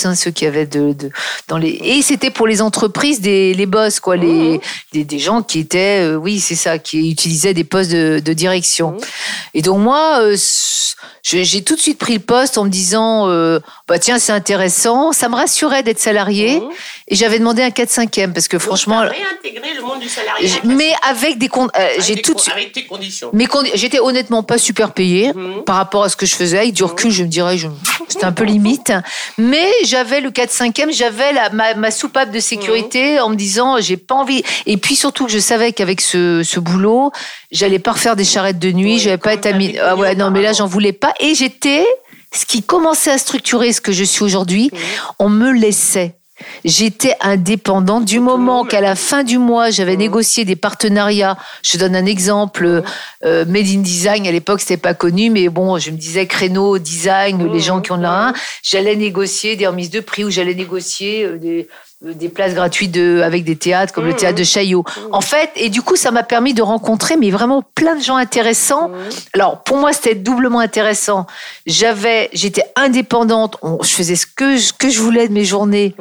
hein, 0.06 0.16
ceux 0.16 0.32
qui 0.32 0.46
avaient 0.46 0.66
de, 0.66 0.94
de, 0.94 1.12
dans 1.50 1.58
les 1.58 1.78
et 1.84 2.02
c'était 2.02 2.32
pour 2.32 2.48
les 2.48 2.62
entreprises 2.62 3.20
des 3.20 3.54
les 3.54 3.66
boss 3.66 4.00
quoi 4.00 4.16
les 4.16 4.58
mmh. 4.58 4.62
des, 4.94 5.04
des, 5.04 5.20
gens 5.20 5.44
qui 5.44 5.60
étaient 5.60 6.06
euh, 6.06 6.16
oui 6.16 6.40
c'est 6.40 6.56
ça 6.56 6.80
qui 6.80 7.12
utilisaient 7.12 7.54
des 7.54 7.66
postes 7.66 7.92
de, 7.92 8.22
de 8.24 8.34
direction 8.34 8.92
mmh. 8.92 8.98
et 9.56 9.62
donc 9.62 9.80
moi 9.80 10.20
euh, 10.22 10.38
j'ai 11.22 11.62
tout 11.62 11.76
de 11.76 11.82
suite 11.82 11.98
pris 11.98 12.14
le 12.14 12.22
poste 12.22 12.58
en 12.58 12.64
me 12.64 12.70
disant 12.70 13.28
bah 13.90 14.00
tiens 14.00 14.20
c'est 14.20 14.32
intéressant 14.32 15.12
ça 15.12 15.28
me 15.28 15.36
rassurait 15.36 15.84
d'être 15.84 16.00
salarié 16.00 16.62
mmh. 16.62 16.70
et 17.10 17.16
j'avais 17.16 17.40
demandé 17.40 17.62
un 17.62 17.72
4 17.72 17.90
5 17.90 18.18
e 18.18 18.28
parce 18.28 18.48
que 18.48 18.58
franchement 18.58 19.02
réintégrer 19.02 19.74
le 19.76 19.82
monde 19.82 20.00
du 20.00 20.08
salarié 20.08 20.50
mais 20.64 20.94
avec 21.04 21.38
des 21.38 21.50
j'ai 22.00 22.22
tout 22.22 22.36
avec 22.54 22.72
tes 22.72 22.86
conditions 22.86 23.32
mais 23.34 23.48
j'étais 23.76 24.00
honnêtement 24.30 24.44
pas 24.44 24.58
super 24.58 24.92
payé 24.92 25.34
mhm. 25.34 25.64
par 25.64 25.76
rapport 25.76 26.04
à 26.04 26.10
ce 26.10 26.16
que 26.16 26.26
je 26.26 26.36
faisais. 26.36 26.58
Avec 26.60 26.74
du 26.74 26.84
mhm. 26.84 26.90
recul, 26.90 27.12
je 27.12 27.24
me 27.24 27.28
dirais, 27.28 27.58
c'était 28.08 28.26
un 28.26 28.32
peu 28.32 28.44
limite. 28.44 28.92
Mais 29.38 29.68
j'avais 29.84 30.22
le 30.22 30.30
4-5e, 30.30 30.94
j'avais 30.94 31.34
ma, 31.54 31.74
ma, 31.74 31.92
soupape 31.92 32.32
de 32.32 32.40
sécurité 32.40 33.16
mhm. 33.16 33.24
en 33.24 33.30
me 33.30 33.36
disant, 33.36 33.78
j'ai 33.80 33.98
pas 33.98 34.16
envie. 34.16 34.44
Et 34.66 34.78
puis 34.78 34.96
surtout 34.96 35.28
je 35.28 35.40
savais 35.40 35.74
qu'avec 35.74 36.02
ce, 36.02 36.44
ce 36.44 36.60
boulot, 36.60 37.12
j'allais 37.52 37.80
pas 37.80 37.92
refaire 37.92 38.16
des 38.16 38.24
charrettes 38.24 38.60
de 38.60 38.72
nuit, 38.72 39.00
j'allais 39.00 39.18
pas 39.18 39.34
être 39.34 39.46
amie. 39.46 39.78
Ah 39.82 39.96
ouais, 39.96 40.16
non, 40.16 40.32
mais 40.32 40.42
là, 40.42 40.54
j'en 40.54 40.68
voulais 40.68 40.94
pas. 40.94 41.14
Et 41.20 41.36
j'étais, 41.36 41.86
ce 42.34 42.46
qui 42.46 42.62
commençait 42.62 43.12
à 43.12 43.18
structurer 43.18 43.74
ce 43.74 43.82
que 43.82 43.92
je 43.92 44.04
suis 44.04 44.24
aujourd'hui, 44.24 44.72
on 45.18 45.30
me 45.30 45.52
laissait. 45.52 46.19
J'étais 46.66 47.16
indépendante 47.22 48.06
du 48.06 48.20
moment 48.20 48.66
qu'à 48.66 48.82
la 48.82 48.96
fin 48.96 49.24
du 49.24 49.38
mois, 49.38 49.70
j'avais 49.70 49.96
mmh. 49.96 50.00
négocié 50.00 50.46
des 50.46 50.56
partenariats. 50.56 51.38
Je 51.64 51.78
donne 51.78 51.96
un 51.96 52.06
exemple. 52.06 52.68
Mmh. 52.68 52.84
Euh, 53.26 53.46
Made 53.46 53.68
in 53.68 53.80
Design, 53.80 54.28
à 54.28 54.32
l'époque, 54.32 54.62
c'était 54.62 54.78
pas 54.78 54.94
connu, 54.94 55.30
mais 55.30 55.50
bon, 55.50 55.78
je 55.78 55.92
me 55.92 55.98
disais 55.98 56.26
créneau, 56.26 56.78
design, 56.78 57.52
les 57.52 57.60
gens 57.60 57.82
qui 57.82 57.92
ont 57.92 57.98
là 57.98 58.30
un. 58.30 58.34
J'allais 58.64 58.96
négocier 58.96 59.56
des 59.56 59.68
remises 59.68 59.90
de 59.90 60.00
prix 60.00 60.24
ou 60.24 60.30
j'allais 60.30 60.56
négocier 60.56 61.24
euh, 61.26 61.38
des, 61.38 61.68
des 62.02 62.30
places 62.30 62.54
gratuites 62.54 62.92
de, 62.92 63.22
avec 63.24 63.44
des 63.44 63.58
théâtres 63.58 63.94
comme 63.94 64.06
le 64.06 64.16
théâtre 64.16 64.38
de 64.38 64.44
Chaillot. 64.44 64.86
En 65.12 65.20
fait, 65.20 65.52
et 65.56 65.70
du 65.70 65.82
coup, 65.82 65.98
ça 65.98 66.12
m'a 66.12 66.24
permis 66.24 66.54
de 66.54 66.62
rencontrer 66.62 67.18
mais 67.18 67.30
vraiment 67.30 67.62
plein 67.76 67.96
de 67.96 68.02
gens 68.02 68.16
intéressants. 68.16 68.90
Alors, 69.34 69.64
pour 69.64 69.78
moi, 69.78 69.92
c'était 69.92 70.16
doublement 70.16 70.60
intéressant. 70.60 71.28
J'avais, 71.66 72.30
j'étais 72.32 72.64
indépendante, 72.76 73.58
je 73.82 73.90
faisais 73.90 74.16
ce 74.16 74.26
que, 74.26 74.58
ce 74.58 74.72
que 74.72 74.90
je 74.90 75.02
voulais 75.02 75.28
de 75.28 75.34
mes 75.34 75.44
journées 75.44 75.96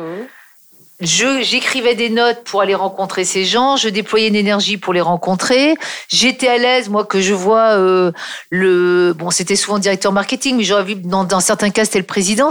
j'écrivais 1.00 1.94
des 1.94 2.11
notes 2.11 2.42
pour 2.44 2.61
aller 2.61 2.74
rencontrer 2.74 3.24
ces 3.24 3.44
gens, 3.44 3.76
je 3.76 3.88
déployais 3.88 4.28
une 4.28 4.34
énergie 4.34 4.76
pour 4.76 4.92
les 4.92 5.00
rencontrer. 5.00 5.76
J'étais 6.08 6.48
à 6.48 6.58
l'aise, 6.58 6.88
moi, 6.88 7.04
que 7.04 7.20
je 7.20 7.34
vois 7.34 7.76
euh, 7.76 8.11
le. 8.50 9.14
Bon, 9.16 9.30
c'était 9.30 9.56
souvent 9.56 9.78
directeur 9.78 10.12
marketing, 10.12 10.56
mais 10.56 10.64
j'aurais 10.64 10.84
vu 10.84 10.96
dans, 10.96 11.24
dans 11.24 11.40
certains 11.40 11.70
cas 11.70 11.84
c'était 11.84 12.00
le 12.00 12.04
président. 12.04 12.50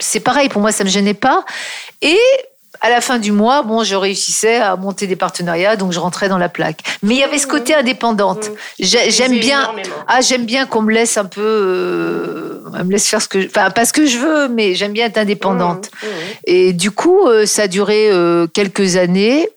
C'est 0.00 0.20
pareil, 0.20 0.48
pour 0.48 0.60
moi, 0.60 0.70
ça 0.70 0.84
me 0.84 0.90
gênait 0.90 1.14
pas. 1.14 1.44
Et 2.02 2.18
à 2.80 2.90
la 2.90 3.00
fin 3.00 3.18
du 3.18 3.32
mois, 3.32 3.62
bon, 3.62 3.82
je 3.82 3.94
réussissais 3.94 4.56
à 4.56 4.76
monter 4.76 5.06
des 5.06 5.16
partenariats, 5.16 5.76
donc 5.76 5.92
je 5.92 5.98
rentrais 5.98 6.28
dans 6.28 6.38
la 6.38 6.48
plaque. 6.48 6.80
Mais 7.02 7.14
il 7.14 7.20
y 7.20 7.24
avait 7.24 7.38
ce 7.38 7.46
côté 7.46 7.74
indépendante. 7.74 8.50
Mmh. 8.50 8.84
J'aime 9.08 9.38
bien, 9.38 9.70
ah, 10.06 10.20
j'aime 10.20 10.44
bien 10.46 10.66
qu'on 10.66 10.82
me 10.82 10.92
laisse 10.92 11.16
un 11.16 11.24
peu, 11.24 11.40
euh, 11.40 12.84
me 12.84 12.90
laisse 12.90 13.08
faire 13.08 13.22
ce 13.22 13.28
que, 13.28 13.46
enfin, 13.46 13.70
pas 13.70 13.84
ce 13.84 13.92
que 13.92 14.06
je 14.06 14.18
veux, 14.18 14.48
mais 14.48 14.74
j'aime 14.74 14.92
bien 14.92 15.06
être 15.06 15.18
indépendante. 15.18 15.90
Mmh. 16.02 16.06
Mmh. 16.06 16.10
Et 16.46 16.72
du 16.72 16.90
coup, 16.90 17.26
euh, 17.26 17.46
ça 17.46 17.62
a 17.62 17.68
duré 17.68 18.10
euh, 18.10 18.46
quelques 18.46 18.96
années 18.96 19.48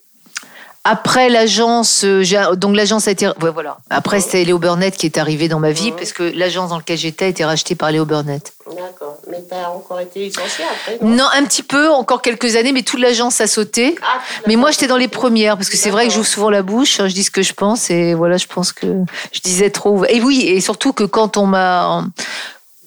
Après 0.84 1.30
l'agence, 1.30 2.04
euh, 2.04 2.56
donc 2.56 2.76
l'agence 2.76 3.08
a 3.08 3.12
été, 3.12 3.28
ouais, 3.28 3.52
voilà. 3.54 3.78
Après 3.92 4.20
c'était 4.20 4.44
Léo 4.44 4.58
Burnett 4.58 4.98
qui 4.98 5.06
est 5.06 5.20
arrivé 5.20 5.48
dans 5.48 5.60
ma 5.60 5.72
vie 5.72 5.92
parce 5.92 6.12
que 6.12 6.24
l'agence 6.24 6.72
dans 6.72 6.78
laquelle 6.78 6.98
j'étais 6.98 7.26
a 7.26 7.28
été 7.28 7.46
rachetée 7.46 7.76
par 7.76 7.92
Léo 7.92 8.04
Burnett. 8.04 8.54
D'accord. 8.66 9.18
Mais 9.30 9.44
tu 9.48 9.54
as 9.54 9.70
encore 9.70 10.00
été 10.00 10.22
licenciée 10.22 10.66
après 10.66 10.98
non, 11.06 11.26
un 11.34 11.44
petit 11.46 11.62
peu, 11.62 11.92
encore 11.92 12.24
quelques 12.24 12.56
années, 12.56 12.72
mais 12.72 12.82
toute 12.82 13.00
l'agence 13.00 13.42
a 13.42 13.48
sauté. 13.48 13.96
Ah, 14.02 14.22
mais 14.48 14.56
moi 14.56 14.72
j'étais 14.72 14.88
dans 14.88 14.98
les 14.98 15.08
premières 15.08 15.56
parce 15.56 15.70
que 15.70 15.78
c'est 15.78 15.92
vrai 15.92 16.08
que 16.08 16.14
j'ouvre 16.14 16.26
souvent 16.26 16.50
la 16.50 16.64
bouche, 16.64 17.00
hein, 17.00 17.08
je 17.08 17.14
dis 17.14 17.24
ce 17.24 17.32
que 17.32 17.44
je 17.44 17.54
pense 17.54 17.92
et 17.92 18.16
voilà, 18.16 18.38
je 18.38 18.48
pense 18.48 18.72
que 18.72 18.88
je 19.32 19.40
disais 19.42 19.70
trop. 19.70 20.04
Et 20.06 20.20
oui, 20.20 20.48
et 20.48 20.62
surtout 20.62 20.94
que 20.94 21.04
quand 21.04 21.38
on 21.38 21.46
m'a 21.46 22.04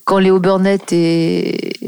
quand 0.04 0.18
Léo 0.18 0.38
Burnett 0.38 0.92
est, 0.92 1.78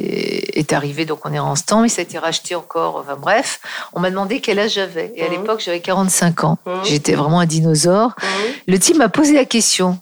est 0.58 0.72
arrivé, 0.72 1.04
donc 1.04 1.20
on 1.24 1.32
est 1.32 1.38
en 1.38 1.54
stand, 1.54 1.82
mais 1.82 1.88
ça 1.88 2.00
a 2.00 2.04
été 2.04 2.18
racheté 2.18 2.54
encore, 2.54 2.96
enfin 2.96 3.16
bref, 3.16 3.60
on 3.92 4.00
m'a 4.00 4.10
demandé 4.10 4.40
quel 4.40 4.58
âge 4.58 4.72
j'avais. 4.72 5.12
Et 5.14 5.24
à 5.24 5.28
mmh. 5.28 5.32
l'époque, 5.32 5.62
j'avais 5.64 5.80
45 5.80 6.44
ans. 6.44 6.58
Mmh. 6.66 6.70
J'étais 6.84 7.14
vraiment 7.14 7.40
un 7.40 7.46
dinosaure. 7.46 8.10
Mmh. 8.10 8.26
Le 8.68 8.78
type 8.78 8.96
m'a 8.96 9.08
posé 9.08 9.34
la 9.34 9.44
question. 9.44 9.98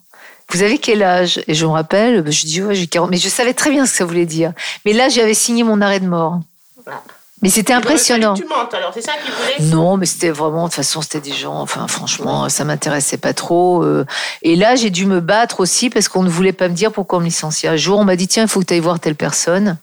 Vous 0.51 0.63
avez 0.63 0.79
quel 0.79 1.03
âge? 1.03 1.43
Et 1.49 1.55
je 1.55 1.67
me 1.67 1.71
rappelle, 1.71 2.31
je 2.31 2.47
dis, 2.47 2.63
ouais, 2.63 2.75
j'ai 2.75 2.87
40. 2.87 3.11
Mais 3.11 3.17
je 3.17 3.29
savais 3.29 3.55
très 3.55 3.71
bien 3.71 3.87
ce 3.87 3.93
que 3.93 3.99
ça 3.99 4.05
voulait 4.05 4.27
dire. 4.27 4.53
Mais 4.85 4.93
là, 4.93 5.09
j'avais 5.09 5.35
signé 5.35 5.65
mon 5.65 5.81
arrêt 5.81 6.01
de 6.01 6.07
mort. 6.07 6.41
Ah. 6.87 7.03
Mais 7.43 7.51
c'était 7.51 7.75
impressionnant. 7.75 8.33
Tu 8.33 8.47
mentes 8.47 8.73
alors, 8.73 8.93
c'est 8.95 9.03
ça 9.03 9.13
qu'il 9.23 9.31
voulait 9.31 9.71
Non, 9.71 9.99
mais 9.99 10.07
c'était 10.07 10.31
vraiment, 10.31 10.65
de 10.65 10.69
toute 10.69 10.77
façon, 10.77 11.03
c'était 11.03 11.21
des 11.21 11.33
gens, 11.33 11.61
enfin, 11.61 11.87
franchement, 11.89 12.49
ça 12.49 12.65
m'intéressait 12.65 13.19
pas 13.19 13.35
trop. 13.35 13.83
Euh. 13.83 14.07
Et 14.41 14.57
là, 14.57 14.77
j'ai 14.77 14.89
dû 14.89 15.05
me 15.05 15.21
battre 15.21 15.61
aussi 15.61 15.91
parce 15.91 16.09
qu'on 16.09 16.23
ne 16.23 16.31
voulait 16.31 16.55
pas 16.55 16.69
me 16.69 16.75
dire 16.75 16.91
pourquoi 16.91 17.19
on 17.19 17.21
me 17.21 17.27
licenciait. 17.27 17.69
Un 17.69 17.77
jour, 17.77 17.99
on 17.99 18.05
m'a 18.05 18.17
dit, 18.17 18.29
tiens, 18.29 18.45
il 18.45 18.49
faut 18.49 18.61
que 18.61 18.65
tu 18.65 18.73
ailles 18.73 18.81
voir 18.81 18.99
telle 18.99 19.15
personne 19.15 19.77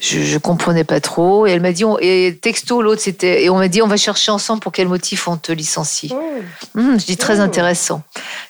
je, 0.00 0.22
je 0.22 0.38
comprenais 0.38 0.84
pas 0.84 1.00
trop. 1.00 1.46
Et 1.46 1.50
elle 1.50 1.60
m'a 1.60 1.72
dit, 1.72 1.84
et 2.00 2.36
texto, 2.40 2.82
l'autre, 2.82 3.02
c'était, 3.02 3.44
et 3.44 3.50
on 3.50 3.58
m'a 3.58 3.68
dit, 3.68 3.82
on 3.82 3.86
va 3.86 3.96
chercher 3.96 4.30
ensemble 4.32 4.60
pour 4.60 4.72
quel 4.72 4.88
motif 4.88 5.28
on 5.28 5.36
te 5.36 5.52
licencie. 5.52 6.12
Mmh. 6.74 6.80
Mmh, 6.80 7.00
je 7.00 7.06
dis 7.06 7.16
très 7.16 7.36
mmh. 7.36 7.40
intéressant, 7.40 8.02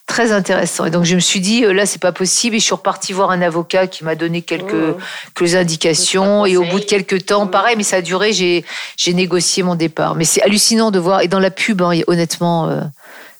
très 0.07 0.33
intéressant. 0.33 0.87
Et 0.87 0.91
donc 0.91 1.05
je 1.05 1.15
me 1.15 1.21
suis 1.21 1.41
dit, 1.41 1.65
euh, 1.65 1.73
là, 1.73 1.85
c'est 1.87 2.01
pas 2.01 2.13
possible. 2.13 2.57
Et 2.57 2.61
je 2.61 2.65
suis 2.65 2.75
repartie 2.75 3.13
voir 3.13 3.31
un 3.31 3.43
avocat 3.43 3.87
qui 3.87 4.05
m'a 4.05 4.15
donné 4.15 4.43
quelques, 4.43 4.97
quelques 5.35 5.55
indications. 5.57 6.47
Et 6.47 6.57
au 6.57 6.65
bout 6.65 6.81
de 6.81 6.85
quelques 6.85 7.27
temps, 7.27 7.47
pareil, 7.47 7.77
mais 7.77 7.83
ça 7.83 7.97
a 7.97 8.03
duré. 8.03 8.33
J'ai, 8.33 8.65
j'ai 8.97 9.13
négocié 9.13 9.63
mon 9.63 9.75
départ. 9.75 10.15
Mais 10.15 10.25
c'est 10.25 10.43
hallucinant 10.43 10.91
de 10.91 10.99
voir. 10.99 11.21
Et 11.23 11.29
dans 11.29 11.41
la 11.41 11.51
pub, 11.51 11.83
hein, 11.83 11.99
honnêtement. 12.07 12.69
Euh, 12.69 12.81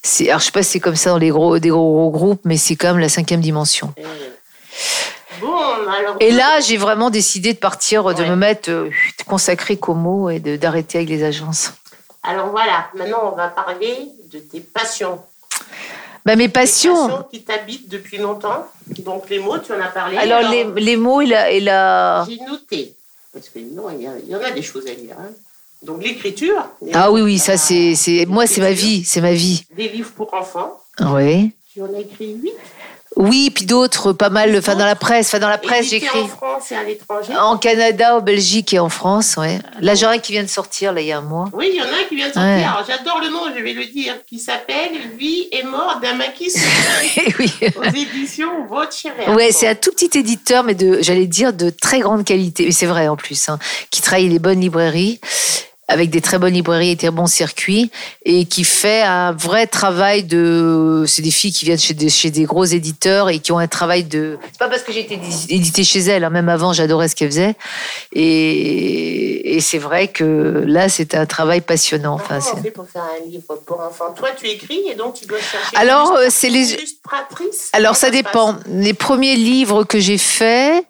c'est, 0.03 0.29
alors 0.29 0.41
je 0.41 0.47
sais 0.47 0.53
pas 0.53 0.63
si 0.63 0.71
c'est 0.71 0.81
comme 0.81 0.97
ça 0.97 1.11
dans 1.11 1.19
les 1.19 1.29
gros, 1.29 1.59
des 1.59 1.69
gros, 1.69 2.11
gros 2.11 2.11
groupes, 2.11 2.41
mais 2.45 2.57
c'est 2.57 2.75
quand 2.75 2.89
même 2.89 3.01
la 3.01 3.11
cinquième 3.11 3.43
dimension. 3.43 3.93
Et 6.21 6.31
là, 6.33 6.61
j'ai 6.61 6.77
vraiment 6.77 7.11
décidé 7.11 7.53
de 7.53 7.59
partir, 7.59 8.15
de 8.15 8.25
me 8.25 8.37
mettre 8.37 8.71
euh, 8.71 8.91
consacré 9.27 9.77
Como 9.77 10.31
et 10.31 10.41
d'arrêter 10.41 10.99
avec 10.99 11.11
les 11.11 11.25
agences. 11.25 11.73
Alors 12.23 12.51
voilà, 12.51 12.89
maintenant 12.95 13.31
on 13.33 13.37
va 13.37 13.49
parler 13.49 13.97
de 14.31 14.39
tes 14.39 14.61
passions. 14.61 15.21
Bah, 16.27 16.37
mes 16.37 16.49
passions. 16.49 17.09
passions 17.09 17.27
qui 17.31 17.43
t'habitent 17.43 17.89
depuis 17.89 18.19
longtemps. 18.19 18.67
Donc 18.99 19.31
les 19.31 19.39
mots, 19.39 19.59
tu 19.59 19.73
en 19.73 19.81
as 19.81 19.89
parlé. 19.89 20.19
Alors, 20.19 20.51
les, 20.51 20.65
les, 20.65 20.97
mots 20.97 21.23
et 21.23 21.27
la. 21.27 21.51
Et 21.51 21.61
la... 21.61 22.27
J'ai 22.29 22.39
noté. 22.45 22.95
Parce 23.33 23.49
que 23.49 23.59
non, 23.61 23.85
il 23.91 24.03
y, 24.29 24.35
en 24.35 24.43
a 24.43 24.51
des 24.51 24.63
choses 24.63 24.87
à 24.87 24.93
lire. 24.93 25.17
Hein. 25.19 25.31
Donc 25.83 26.03
l'écriture. 26.03 26.63
Ah 26.93 27.11
oui, 27.11 27.23
oui, 27.23 27.39
ça 27.39 27.57
c'est. 27.57 28.27
Moi, 28.29 28.47
c'est 28.47 28.61
ma 28.61 28.73
vie. 28.73 29.03
C'est 29.05 29.23
ma 29.23 29.33
vie. 29.33 29.65
Des 29.75 29.89
livres 29.89 30.11
pour 30.15 30.35
enfants. 30.35 30.79
Oui. 31.01 31.53
Tu 31.73 31.81
en 31.81 31.95
as 31.95 32.01
écrit 32.01 32.35
huit? 32.35 32.53
Oui, 33.17 33.51
puis 33.51 33.67
d'autres, 33.67 34.13
pas 34.13 34.31
mal, 34.31 34.57
enfin 34.57 34.77
dans 34.77 34.85
la 34.85 34.95
presse, 34.95 35.29
enfin 35.29 35.41
dans 35.41 35.49
la 35.49 35.59
presse, 35.59 35.91
j'écris. 35.91 36.21
En 36.21 36.29
France 36.29 36.71
et 36.71 36.77
à 36.77 36.85
l'étranger. 36.85 37.37
En 37.37 37.59
Canada, 37.59 38.17
en 38.17 38.21
Belgique 38.21 38.73
et 38.73 38.79
en 38.79 38.89
France, 38.89 39.37
ouais. 39.37 39.59
Là, 39.81 39.95
j'en 39.95 40.13
ai 40.13 40.21
qui 40.21 40.33
vient 40.33 40.45
de 40.45 40.49
sortir 40.49 40.93
là 40.93 41.01
il 41.01 41.09
y 41.09 41.13
a 41.13 41.19
un 41.19 41.23
mois. 41.23 41.49
Oui, 41.53 41.71
il 41.73 41.79
y 41.79 41.83
en 41.83 41.87
a 41.87 41.89
un 41.89 42.09
qui 42.09 42.15
vient 42.15 42.29
de 42.29 42.33
sortir. 42.33 42.85
J'adore 42.87 43.21
le 43.21 43.29
nom, 43.29 43.41
je 43.55 43.63
vais 43.63 43.73
le 43.73 43.85
dire, 43.87 44.15
qui 44.27 44.39
s'appelle 44.39 44.93
Vie 45.19 45.49
et 45.51 45.65
mort 45.65 45.99
d'un 46.01 46.15
maquis. 46.15 46.53
oui. 47.39 47.53
Aux 47.77 47.85
éditions 47.85 48.67
Vautier-Vert. 48.69 49.35
Ouais, 49.35 49.51
c'est 49.51 49.67
un 49.67 49.75
tout 49.75 49.91
petit 49.91 50.17
éditeur, 50.17 50.63
mais 50.63 50.75
de, 50.75 50.99
j'allais 51.03 51.27
dire, 51.27 51.53
de 51.53 51.71
très 51.71 52.01
grande 52.01 52.25
qualité. 52.25 52.69
Et 52.69 52.73
c'est 52.73 52.87
vrai 52.87 53.09
en 53.09 53.17
plus, 53.17 53.49
hein, 53.49 53.59
qui 53.91 54.03
travaille 54.03 54.29
les 54.29 54.39
bonnes 54.39 54.61
librairies 54.61 55.21
avec 55.91 56.09
des 56.09 56.21
très 56.21 56.39
bonnes 56.39 56.55
librairies 56.55 56.91
et 56.91 56.97
des 56.97 57.11
bons 57.11 57.27
circuits, 57.27 57.91
et 58.25 58.47
qui 58.47 58.65
fait 58.65 59.03
un 59.03 59.33
vrai 59.33 59.67
travail 59.67 60.25
de. 60.25 61.05
C'est 61.07 61.23
des 61.23 61.31
filles 61.31 61.53
qui 61.53 61.65
viennent 61.67 61.79
chez 61.79 61.95
des, 61.95 62.09
chez 62.09 62.31
des 62.31 62.45
gros 62.45 62.65
éditeurs 62.65 63.29
et 63.29 63.41
qui 63.41 63.53
ont 63.53 63.59
un 63.59 63.69
travail 63.69 64.05
de. 64.05 64.39
C'est 64.53 64.59
pas 64.59 64.69
parce 64.69 64.83
que 64.83 64.93
j'ai 64.93 65.01
été 65.01 65.19
éditée 65.49 65.85
chez 65.85 66.01
elles, 66.01 66.25
hein, 66.25 66.31
même 66.31 66.49
avant, 66.49 66.73
j'adorais 66.73 67.09
ce 67.09 67.17
qu'elles 67.17 67.31
faisaient. 67.31 67.57
Et, 68.13 69.57
et 69.57 69.61
c'est 69.61 69.79
vrai 69.79 70.09
que 70.09 70.65
là, 70.67 70.89
c'était 70.89 71.17
un 71.17 71.27
travail 71.27 71.61
passionnant. 71.61 72.15
Enfin, 72.15 72.39
on 72.39 72.63
fait 72.63 72.71
pour 72.71 72.89
faire 72.89 73.03
un 73.03 73.29
livre 73.29 73.61
pour 73.67 73.81
enfants? 73.81 74.15
Toi, 74.17 74.31
tu 74.39 74.47
écris 74.49 74.83
et 74.91 74.95
donc 74.95 75.15
tu 75.15 75.27
dois 75.27 75.39
chercher. 75.39 75.77
Alors, 75.77 76.13
euh, 76.13 76.27
c'est 76.31 76.51
les. 76.51 76.77
Alors, 77.73 77.97
ça 77.97 78.11
dépend. 78.11 78.57
Les 78.67 78.95
premiers 78.95 79.37
livres 79.37 79.85
que 79.85 79.99
j'ai 79.99 80.19
faits 80.19 80.85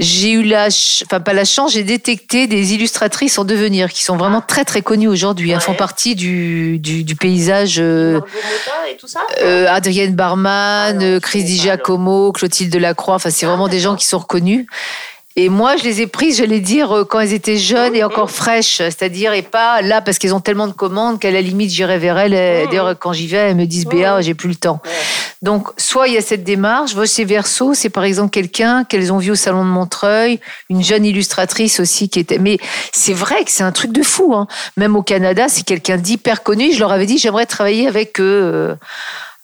j'ai 0.00 0.32
eu 0.32 0.42
la, 0.42 0.66
enfin 1.04 1.20
pas 1.20 1.32
la 1.32 1.44
chance, 1.44 1.72
j'ai 1.74 1.84
détecté 1.84 2.48
des 2.48 2.74
illustratrices 2.74 3.38
en 3.38 3.44
devenir 3.44 3.92
qui 3.92 4.02
sont 4.02 4.16
vraiment 4.16 4.40
très 4.40 4.64
très 4.64 4.82
connues 4.82 5.06
aujourd'hui. 5.06 5.50
Elles 5.50 5.60
font 5.60 5.74
partie 5.74 6.16
du, 6.16 6.78
du, 6.80 7.14
paysage. 7.14 7.76
Euh, 7.78 8.20
et 8.90 8.96
tout 8.96 9.06
ça? 9.06 9.20
euh, 9.42 9.66
Adrienne 9.68 10.14
Barman, 10.16 11.00
ah, 11.00 11.20
Chris 11.20 11.44
Di 11.44 11.58
Giacomo, 11.58 12.32
Clotilde 12.32 12.72
Delacroix. 12.72 13.14
Enfin, 13.14 13.30
c'est 13.30 13.46
vraiment 13.46 13.68
des 13.68 13.78
gens 13.78 13.94
qui 13.94 14.06
sont 14.06 14.18
reconnus. 14.18 14.66
Et 15.36 15.48
moi, 15.48 15.76
je 15.76 15.82
les 15.82 16.00
ai 16.00 16.06
prises, 16.06 16.38
j'allais 16.38 16.60
dire, 16.60 16.92
euh, 16.92 17.04
quand 17.04 17.18
elles 17.18 17.32
étaient 17.32 17.56
jeunes 17.56 17.96
et 17.96 18.04
encore 18.04 18.30
fraîches, 18.30 18.76
c'est-à-dire, 18.76 19.32
et 19.32 19.42
pas 19.42 19.82
là, 19.82 20.00
parce 20.00 20.18
qu'elles 20.18 20.34
ont 20.34 20.40
tellement 20.40 20.68
de 20.68 20.72
commandes 20.72 21.18
qu'à 21.18 21.32
la 21.32 21.40
limite, 21.40 21.70
j'irai 21.70 21.98
vers 21.98 22.16
elles. 22.18 22.68
D'ailleurs, 22.68 22.96
quand 22.96 23.12
j'y 23.12 23.26
vais, 23.26 23.38
elles 23.38 23.56
me 23.56 23.66
disent, 23.66 23.86
Béa, 23.86 24.20
j'ai 24.20 24.34
plus 24.34 24.48
le 24.48 24.54
temps. 24.54 24.80
Donc, 25.42 25.68
soit 25.76 26.06
il 26.06 26.14
y 26.14 26.16
a 26.16 26.22
cette 26.22 26.44
démarche. 26.44 26.94
Vosé 26.94 27.24
Verso, 27.24 27.74
c'est 27.74 27.90
par 27.90 28.04
exemple 28.04 28.30
quelqu'un 28.30 28.84
qu'elles 28.84 29.12
ont 29.12 29.18
vu 29.18 29.32
au 29.32 29.34
Salon 29.34 29.64
de 29.64 29.70
Montreuil, 29.70 30.38
une 30.70 30.84
jeune 30.84 31.04
illustratrice 31.04 31.80
aussi 31.80 32.08
qui 32.08 32.20
était. 32.20 32.38
Mais 32.38 32.58
c'est 32.92 33.12
vrai 33.12 33.44
que 33.44 33.50
c'est 33.50 33.64
un 33.64 33.72
truc 33.72 33.92
de 33.92 34.02
fou. 34.02 34.34
Hein. 34.34 34.46
Même 34.76 34.94
au 34.94 35.02
Canada, 35.02 35.46
c'est 35.48 35.64
quelqu'un 35.64 35.96
d'hyper 35.96 36.44
connu. 36.44 36.72
Je 36.72 36.78
leur 36.78 36.92
avais 36.92 37.06
dit, 37.06 37.18
j'aimerais 37.18 37.46
travailler 37.46 37.88
avec 37.88 38.20
eux 38.20 38.76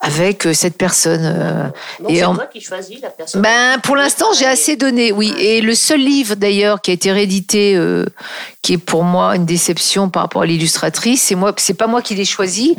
avec 0.00 0.46
euh, 0.46 0.54
cette 0.54 0.76
personne. 0.76 1.20
Euh, 1.22 1.68
Donc 2.00 2.10
c'est 2.16 2.22
toi 2.22 2.46
qui 2.52 2.60
choisis 2.60 3.00
la 3.00 3.10
personne. 3.10 3.42
Ben 3.42 3.78
pour 3.80 3.96
l'instant 3.96 4.26
j'ai 4.36 4.46
assez 4.46 4.76
donné, 4.76 5.12
oui. 5.12 5.34
Et 5.38 5.60
le 5.60 5.74
seul 5.74 6.00
livre 6.00 6.34
d'ailleurs 6.36 6.80
qui 6.80 6.90
a 6.90 6.94
été 6.94 7.12
réédité, 7.12 7.76
euh, 7.76 8.06
qui 8.62 8.74
est 8.74 8.78
pour 8.78 9.04
moi 9.04 9.36
une 9.36 9.44
déception 9.44 10.08
par 10.08 10.22
rapport 10.22 10.42
à 10.42 10.46
l'illustratrice, 10.46 11.22
c'est 11.22 11.34
moi, 11.34 11.52
c'est 11.58 11.74
pas 11.74 11.86
moi 11.86 12.00
qui 12.00 12.14
l'ai 12.14 12.24
choisi. 12.24 12.76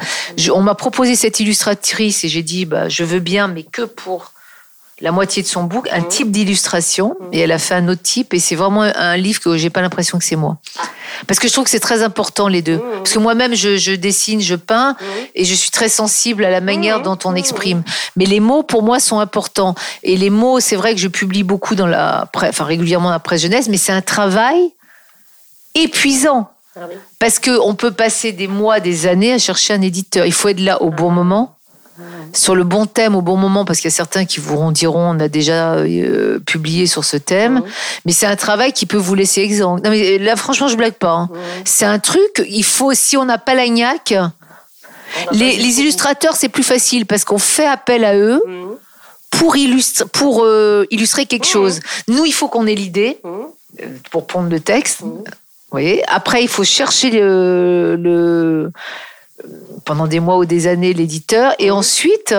on 0.53 0.61
m'a 0.61 0.75
proposé 0.75 1.15
cette 1.15 1.39
illustratrice 1.39 2.23
et 2.23 2.27
j'ai 2.27 2.43
dit 2.43 2.65
bah 2.65 2.89
je 2.89 3.03
veux 3.03 3.19
bien, 3.19 3.47
mais 3.47 3.63
que 3.63 3.83
pour 3.83 4.33
la 4.99 5.11
moitié 5.11 5.41
de 5.41 5.47
son 5.47 5.63
book, 5.63 5.89
un 5.91 6.01
mmh. 6.01 6.07
type 6.09 6.31
d'illustration, 6.31 7.15
mmh. 7.19 7.33
et 7.33 7.39
elle 7.39 7.51
a 7.51 7.57
fait 7.57 7.73
un 7.73 7.87
autre 7.87 8.03
type, 8.03 8.35
et 8.35 8.39
c'est 8.39 8.55
vraiment 8.55 8.83
un 8.83 9.17
livre 9.17 9.41
que 9.41 9.57
j'ai 9.57 9.71
pas 9.71 9.81
l'impression 9.81 10.19
que 10.19 10.23
c'est 10.23 10.35
moi. 10.35 10.57
Ah. 10.77 10.83
Parce 11.27 11.39
que 11.39 11.47
je 11.47 11.53
trouve 11.53 11.65
que 11.65 11.69
c'est 11.69 11.79
très 11.79 12.03
important 12.03 12.47
les 12.47 12.61
deux. 12.61 12.77
Mmh. 12.77 12.97
Parce 12.97 13.13
que 13.13 13.19
moi-même, 13.19 13.55
je, 13.55 13.95
dessine, 13.95 14.41
je 14.41 14.55
peins, 14.55 14.95
et 15.35 15.45
je 15.45 15.53
suis 15.53 15.71
très 15.71 15.89
sensible 15.89 16.45
à 16.45 16.49
la 16.49 16.61
manière 16.61 17.01
dont 17.01 17.17
on 17.25 17.35
exprime. 17.35 17.83
Mais 18.15 18.25
les 18.25 18.39
mots, 18.39 18.63
pour 18.63 18.83
moi, 18.83 18.99
sont 18.99 19.19
importants. 19.19 19.75
Et 20.03 20.17
les 20.17 20.29
mots, 20.29 20.59
c'est 20.59 20.75
vrai 20.75 20.93
que 20.93 20.99
je 20.99 21.07
publie 21.07 21.43
beaucoup 21.43 21.75
dans 21.75 21.87
la, 21.87 22.29
enfin 22.33 22.65
régulièrement 22.65 23.09
dans 23.09 23.13
la 23.13 23.19
presse 23.19 23.41
jeunesse, 23.41 23.67
mais 23.69 23.77
c'est 23.77 23.91
un 23.91 24.01
travail 24.01 24.71
épuisant. 25.75 26.49
Ah 26.75 26.81
Parce 27.19 27.39
qu'on 27.39 27.75
peut 27.75 27.91
passer 27.91 28.31
des 28.31 28.47
mois, 28.47 28.79
des 28.79 29.05
années 29.05 29.33
à 29.33 29.37
chercher 29.37 29.73
un 29.73 29.81
éditeur. 29.81 30.25
Il 30.25 30.33
faut 30.33 30.47
être 30.47 30.61
là 30.61 30.81
au 30.81 30.89
bon 30.89 31.09
moment 31.09 31.57
sur 32.33 32.55
le 32.55 32.63
bon 32.63 32.85
thème 32.85 33.15
au 33.15 33.21
bon 33.21 33.37
moment, 33.37 33.65
parce 33.65 33.79
qu'il 33.79 33.89
y 33.89 33.93
a 33.93 33.95
certains 33.95 34.25
qui 34.25 34.39
vous 34.39 34.71
diront 34.71 35.15
on 35.15 35.19
a 35.19 35.27
déjà 35.27 35.73
euh, 35.75 36.39
publié 36.39 36.87
sur 36.87 37.03
ce 37.03 37.17
thème, 37.17 37.61
mais 38.05 38.11
c'est 38.11 38.25
un 38.25 38.35
travail 38.35 38.73
qui 38.73 38.85
peut 38.85 38.97
vous 38.97 39.15
laisser 39.15 39.41
exempt. 39.41 39.83
Non 39.83 39.89
mais 39.89 40.17
là 40.17 40.35
franchement 40.35 40.67
je 40.67 40.75
blague 40.75 40.93
pas. 40.93 41.11
Hein. 41.11 41.29
C'est 41.65 41.85
un 41.85 41.99
truc, 41.99 42.43
il 42.47 42.63
faut 42.63 42.93
si 42.93 43.17
on 43.17 43.25
n'a 43.25 43.37
pas 43.37 43.55
la 43.55 43.67
gnaque, 43.67 44.13
les, 45.31 45.79
illustrateurs 45.79 46.35
c'est 46.35 46.49
plus 46.49 46.63
facile 46.63 47.05
parce 47.05 47.25
qu'on 47.25 47.39
fait 47.39 47.67
appel 47.67 48.05
à 48.05 48.15
eux. 48.15 48.41
Pour, 49.29 49.55
illustrer, 49.55 50.05
pour 50.11 50.43
euh, 50.43 50.85
illustrer 50.91 51.25
quelque 51.25 51.47
chose. 51.47 51.79
Nous, 52.09 52.25
il 52.25 52.33
faut 52.33 52.49
qu'on 52.49 52.67
ait 52.67 52.75
l'idée 52.75 53.21
euh, 53.25 53.87
pour 54.11 54.27
prendre 54.27 54.49
le 54.49 54.59
texte. 54.59 55.03
Oui. 55.71 56.01
Après, 56.07 56.43
il 56.43 56.49
faut 56.49 56.65
chercher 56.65 57.11
le 57.11 58.69
pendant 59.85 60.07
des 60.07 60.19
mois 60.19 60.37
ou 60.37 60.45
des 60.45 60.67
années 60.67 60.93
l'éditeur, 60.93 61.53
et 61.59 61.71
ensuite 61.71 62.35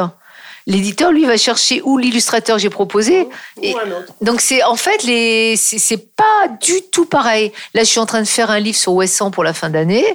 l'éditeur 0.67 1.11
lui 1.11 1.25
va 1.25 1.37
chercher 1.37 1.83
où 1.85 1.99
l'illustrateur 1.99 2.59
j'ai 2.59 2.71
proposé. 2.71 3.29
Et 3.63 3.75
donc 4.21 4.41
c'est 4.41 4.63
en 4.63 4.77
fait 4.77 5.03
les 5.05 5.57
c'est 5.57 6.15
pas 6.15 6.49
du 6.61 6.83
tout 6.91 7.07
pareil. 7.07 7.53
Là 7.75 7.83
je 7.83 7.89
suis 7.89 8.01
en 8.01 8.07
train 8.07 8.23
de 8.23 8.29
faire 8.29 8.51
un 8.51 8.61
livre 8.61 8.79
sur 8.79 8.95
Wesson 8.95 9.31
pour 9.31 9.45
la 9.45 9.53
fin 9.55 9.71
d'année. 9.71 10.07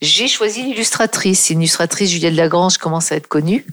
J'ai 0.00 0.28
choisi 0.28 0.62
l'illustratrice, 0.62 1.40
c'est 1.40 1.54
une 1.54 1.60
illustratrice 1.60 2.10
Juliette 2.10 2.34
Lagrange 2.34 2.78
commence 2.78 3.12
à 3.12 3.16
être 3.16 3.28
connue. 3.28 3.66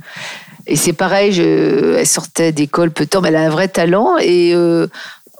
Et 0.69 0.75
c'est 0.75 0.93
pareil, 0.93 1.31
je, 1.31 1.95
elle 1.95 2.07
sortait 2.07 2.51
d'école 2.51 2.91
peu 2.91 3.05
de 3.05 3.09
temps, 3.09 3.21
mais 3.21 3.29
elle 3.29 3.37
a 3.37 3.41
un 3.41 3.49
vrai 3.49 3.69
talent 3.69 4.17
et 4.19 4.51
euh, 4.53 4.87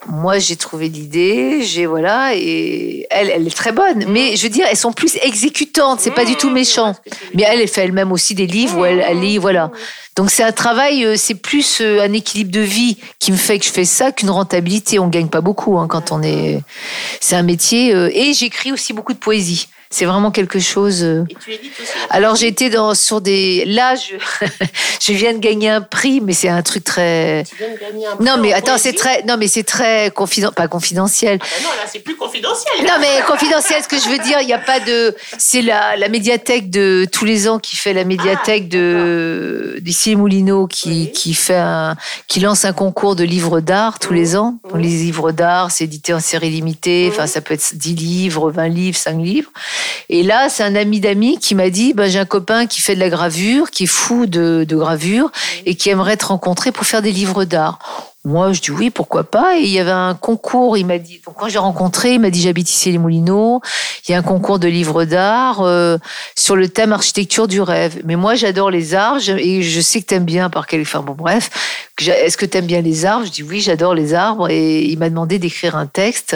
moi 0.07 0.39
j'ai 0.39 0.55
trouvé 0.55 0.89
l'idée, 0.89 1.61
j'ai 1.63 1.85
voilà, 1.85 2.35
et 2.35 3.05
elle, 3.09 3.29
elle 3.29 3.47
est 3.47 3.55
très 3.55 3.71
bonne. 3.71 4.05
Mais 4.07 4.35
je 4.35 4.43
veux 4.43 4.49
dire, 4.49 4.65
elles 4.69 4.77
sont 4.77 4.93
plus 4.93 5.17
exécutantes, 5.21 5.99
c'est 5.99 6.11
pas 6.11 6.25
du 6.25 6.35
tout 6.35 6.49
méchant. 6.49 6.95
Mais 7.33 7.43
elle, 7.43 7.61
elle 7.61 7.67
fait 7.67 7.81
elle-même 7.81 8.11
aussi 8.11 8.35
des 8.35 8.47
livres 8.47 8.79
où 8.79 8.85
elle, 8.85 9.03
elle 9.07 9.19
lit, 9.19 9.37
voilà. 9.37 9.71
Donc 10.15 10.31
c'est 10.31 10.43
un 10.43 10.51
travail, 10.51 11.05
euh, 11.05 11.15
c'est 11.15 11.35
plus 11.35 11.79
euh, 11.79 12.01
un 12.01 12.11
équilibre 12.11 12.51
de 12.51 12.59
vie 12.59 12.97
qui 13.19 13.31
me 13.31 13.37
fait 13.37 13.59
que 13.59 13.65
je 13.65 13.69
fais 13.69 13.85
ça 13.85 14.11
qu'une 14.11 14.31
rentabilité. 14.31 14.97
On 14.97 15.09
gagne 15.09 15.27
pas 15.27 15.41
beaucoup 15.41 15.77
hein, 15.77 15.87
quand 15.87 16.11
on 16.11 16.23
est. 16.23 16.59
C'est 17.21 17.35
un 17.35 17.43
métier. 17.43 17.93
Euh, 17.93 18.09
et 18.11 18.33
j'écris 18.33 18.71
aussi 18.71 18.93
beaucoup 18.93 19.13
de 19.13 19.19
poésie. 19.19 19.67
C'est 19.89 20.05
vraiment 20.05 20.31
quelque 20.31 20.59
chose. 20.59 21.03
Euh. 21.03 21.23
Et 21.29 21.35
tu 21.35 21.51
aussi 21.51 21.91
Alors 22.09 22.35
j'étais 22.35 22.69
dans 22.69 22.93
sur 22.93 23.21
des. 23.21 23.63
Là, 23.65 23.95
je, 23.95 24.15
je 25.01 25.13
viens 25.13 25.33
de 25.33 25.39
gagner 25.39 25.69
un 25.69 25.81
prix, 25.81 26.19
mais 26.21 26.33
c'est 26.33 26.49
un 26.49 26.61
truc 26.61 26.83
très. 26.83 27.43
Tu 27.47 27.55
viens 27.55 27.73
de 27.73 27.79
gagner 27.79 28.07
un 28.07 28.15
prix 28.15 28.25
Non, 28.25 28.37
mais 28.37 28.53
attends, 28.53 28.77
c'est 28.77 28.93
très. 28.93 29.23
Non, 29.23 29.37
mais 29.37 29.47
c'est 29.47 29.63
très 29.63 30.11
confidentiel, 30.11 30.55
pas 30.55 30.67
confidentiel. 30.67 31.39
Ah 31.41 31.45
ben 31.57 31.63
non, 31.63 31.69
là, 31.69 31.89
c'est 31.91 31.99
plus 31.99 32.15
confidentiel. 32.15 32.85
Non, 32.85 32.93
mais 32.99 33.21
confidentiel, 33.25 33.81
ce 33.81 33.87
que 33.87 33.97
je 33.97 34.09
veux 34.09 34.19
dire, 34.19 34.39
il 34.41 34.47
n'y 34.47 34.53
a 34.53 34.59
pas 34.59 34.79
de. 34.79 35.15
C'est 35.37 35.61
la, 35.61 35.95
la 35.95 36.09
médiathèque 36.09 36.69
de 36.69 37.07
tous 37.11 37.25
les 37.25 37.47
ans 37.47 37.59
qui 37.59 37.77
fait 37.77 37.93
la 37.93 38.03
médiathèque 38.03 38.65
ah, 38.67 38.75
de 38.75 39.77
d'ici 39.81 40.15
Moulineau 40.15 40.67
qui 40.67 41.11
qui 41.11 41.33
fait 41.33 41.55
un 41.55 41.95
qui 42.27 42.41
lance 42.41 42.65
un 42.65 42.73
concours 42.73 43.15
de 43.15 43.23
livres 43.23 43.61
d'art 43.61 43.99
tous 43.99 44.13
les 44.13 44.35
ans. 44.35 44.59
Mmh. 44.73 44.77
Les 44.77 44.89
livres 44.89 45.31
d'art, 45.31 45.71
c'est 45.71 45.85
édité 45.85 46.13
en 46.13 46.19
série 46.19 46.49
limitée. 46.49 47.09
Enfin, 47.11 47.27
ça 47.27 47.41
peut 47.41 47.53
être 47.53 47.75
10 47.75 47.95
livres, 47.95 48.51
20 48.51 48.67
livres, 48.67 48.97
5 48.97 49.17
livres. 49.17 49.51
Et 50.09 50.23
là, 50.23 50.49
c'est 50.49 50.63
un 50.63 50.75
ami 50.75 50.99
d'amis 50.99 51.37
qui 51.39 51.55
m'a 51.55 51.69
dit, 51.69 51.93
ben, 51.93 52.09
j'ai 52.09 52.19
un 52.19 52.25
copain 52.25 52.65
qui 52.65 52.81
fait 52.81 52.95
de 52.95 52.99
la 52.99 53.09
gravure, 53.09 53.71
qui 53.71 53.83
est 53.83 53.87
fou 53.87 54.25
de, 54.25 54.65
de 54.67 54.75
gravure 54.75 55.31
et 55.65 55.75
qui 55.75 55.89
aimerait 55.89 56.17
te 56.17 56.25
rencontrer 56.25 56.71
pour 56.71 56.85
faire 56.85 57.01
des 57.01 57.11
livres 57.11 57.45
d'art. 57.45 57.79
Moi, 58.27 58.51
je 58.51 58.59
dis 58.59 58.71
oui, 58.71 58.89
pourquoi 58.89 59.23
pas. 59.23 59.57
Et 59.57 59.61
il 59.61 59.69
y 59.69 59.79
avait 59.79 59.89
un 59.89 60.13
concours. 60.13 60.77
Il 60.77 60.85
m'a 60.85 60.97
dit. 60.97 61.21
Donc 61.25 61.35
quand 61.37 61.47
j'ai 61.47 61.59
rencontré, 61.59 62.15
il 62.15 62.19
m'a 62.19 62.29
dit 62.29 62.41
j'habite 62.41 62.69
ici 62.69 62.91
les 62.91 62.97
Moulineaux. 62.97 63.61
Il 64.05 64.11
y 64.11 64.15
a 64.15 64.17
un 64.17 64.21
concours 64.21 64.59
de 64.59 64.67
livres 64.67 65.05
d'art 65.05 65.61
euh, 65.61 65.97
sur 66.35 66.57
le 66.57 66.67
thème 66.67 66.91
architecture 66.91 67.47
du 67.47 67.61
rêve. 67.61 68.01
Mais 68.03 68.17
moi, 68.17 68.35
j'adore 68.35 68.69
les 68.69 68.95
arbres 68.95 69.21
et 69.29 69.61
je 69.61 69.79
sais 69.79 70.01
que 70.01 70.07
tu 70.07 70.15
aimes 70.15 70.25
bien 70.25 70.49
par 70.49 70.67
quel. 70.67 70.81
Enfin 70.81 70.99
bon, 70.99 71.13
bref. 71.13 71.49
Est-ce 72.05 72.35
que 72.35 72.45
tu 72.45 72.57
aimes 72.57 72.65
bien 72.65 72.81
les 72.81 73.05
arbres? 73.05 73.25
Je 73.25 73.31
dis 73.31 73.43
oui, 73.43 73.61
j'adore 73.61 73.93
les 73.93 74.13
arbres. 74.13 74.49
Et 74.49 74.83
il 74.83 74.99
m'a 74.99 75.09
demandé 75.09 75.39
d'écrire 75.39 75.77
un 75.77 75.87
texte 75.87 76.35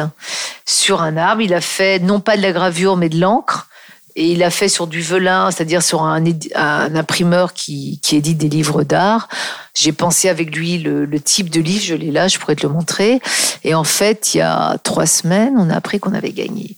sur 0.66 1.02
un 1.02 1.18
arbre. 1.18 1.42
Il 1.42 1.54
a 1.54 1.60
fait 1.60 2.00
non 2.00 2.22
pas 2.22 2.38
de 2.38 2.42
la 2.42 2.54
gravure, 2.54 2.96
mais 2.96 3.10
de 3.10 3.20
l'encre. 3.20 3.68
Et 4.16 4.32
il 4.32 4.44
a 4.44 4.50
fait 4.50 4.68
sur 4.68 4.88
du 4.88 5.02
velin, 5.02 5.52
c'est-à-dire 5.52 5.82
sur 5.82 6.04
un, 6.04 6.24
un 6.56 6.96
imprimeur 6.96 7.54
qui, 7.54 8.00
qui, 8.02 8.18
édite 8.18 8.38
des 8.38 8.50
livres 8.50 8.84
d'art. 8.84 9.30
J'ai 9.74 9.94
pensé 9.94 10.28
avec 10.28 10.56
lui 10.56 10.80
le, 10.80 11.06
le, 11.06 11.20
type 11.20 11.50
de 11.50 11.62
livre, 11.62 11.84
je 11.84 11.96
l'ai 11.96 12.12
là, 12.12 12.28
je 12.28 12.38
pourrais 12.38 12.56
te 12.56 12.68
le 12.68 12.74
montrer. 12.74 13.22
Et 13.64 13.74
en 13.74 13.86
fait, 13.86 14.34
il 14.34 14.40
y 14.40 14.42
a 14.42 14.78
trois 14.84 15.06
semaines, 15.06 15.54
on 15.58 15.70
a 15.70 15.76
appris 15.76 16.00
qu'on 16.00 16.14
avait 16.14 16.34
gagné. 16.34 16.76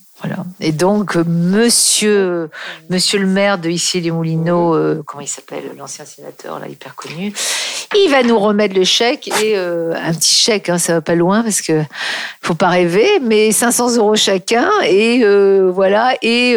Et 0.60 0.72
donc, 0.72 1.16
monsieur, 1.16 2.50
monsieur 2.90 3.18
le 3.18 3.26
maire 3.26 3.58
de 3.58 3.68
ici 3.68 4.00
les 4.00 4.10
Moulineaux, 4.10 4.74
euh, 4.74 5.02
comment 5.04 5.20
il 5.20 5.28
s'appelle, 5.28 5.64
l'ancien 5.76 6.04
sénateur, 6.04 6.58
là, 6.58 6.68
hyper 6.68 6.94
connu, 6.94 7.32
il 7.94 8.10
va 8.10 8.22
nous 8.22 8.38
remettre 8.38 8.74
le 8.74 8.84
chèque 8.84 9.28
et 9.42 9.56
euh, 9.56 9.94
un 9.94 10.12
petit 10.12 10.34
chèque, 10.34 10.68
hein, 10.68 10.78
ça 10.78 10.94
va 10.94 11.00
pas 11.00 11.14
loin 11.14 11.42
parce 11.42 11.60
que 11.60 11.82
faut 12.42 12.54
pas 12.54 12.68
rêver, 12.68 13.08
mais 13.22 13.52
500 13.52 13.96
euros 13.96 14.16
chacun 14.16 14.68
et 14.84 15.20
euh, 15.22 15.70
voilà 15.72 16.14
et 16.22 16.56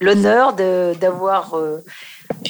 l'honneur 0.00 0.54
d'avoir 0.54 1.54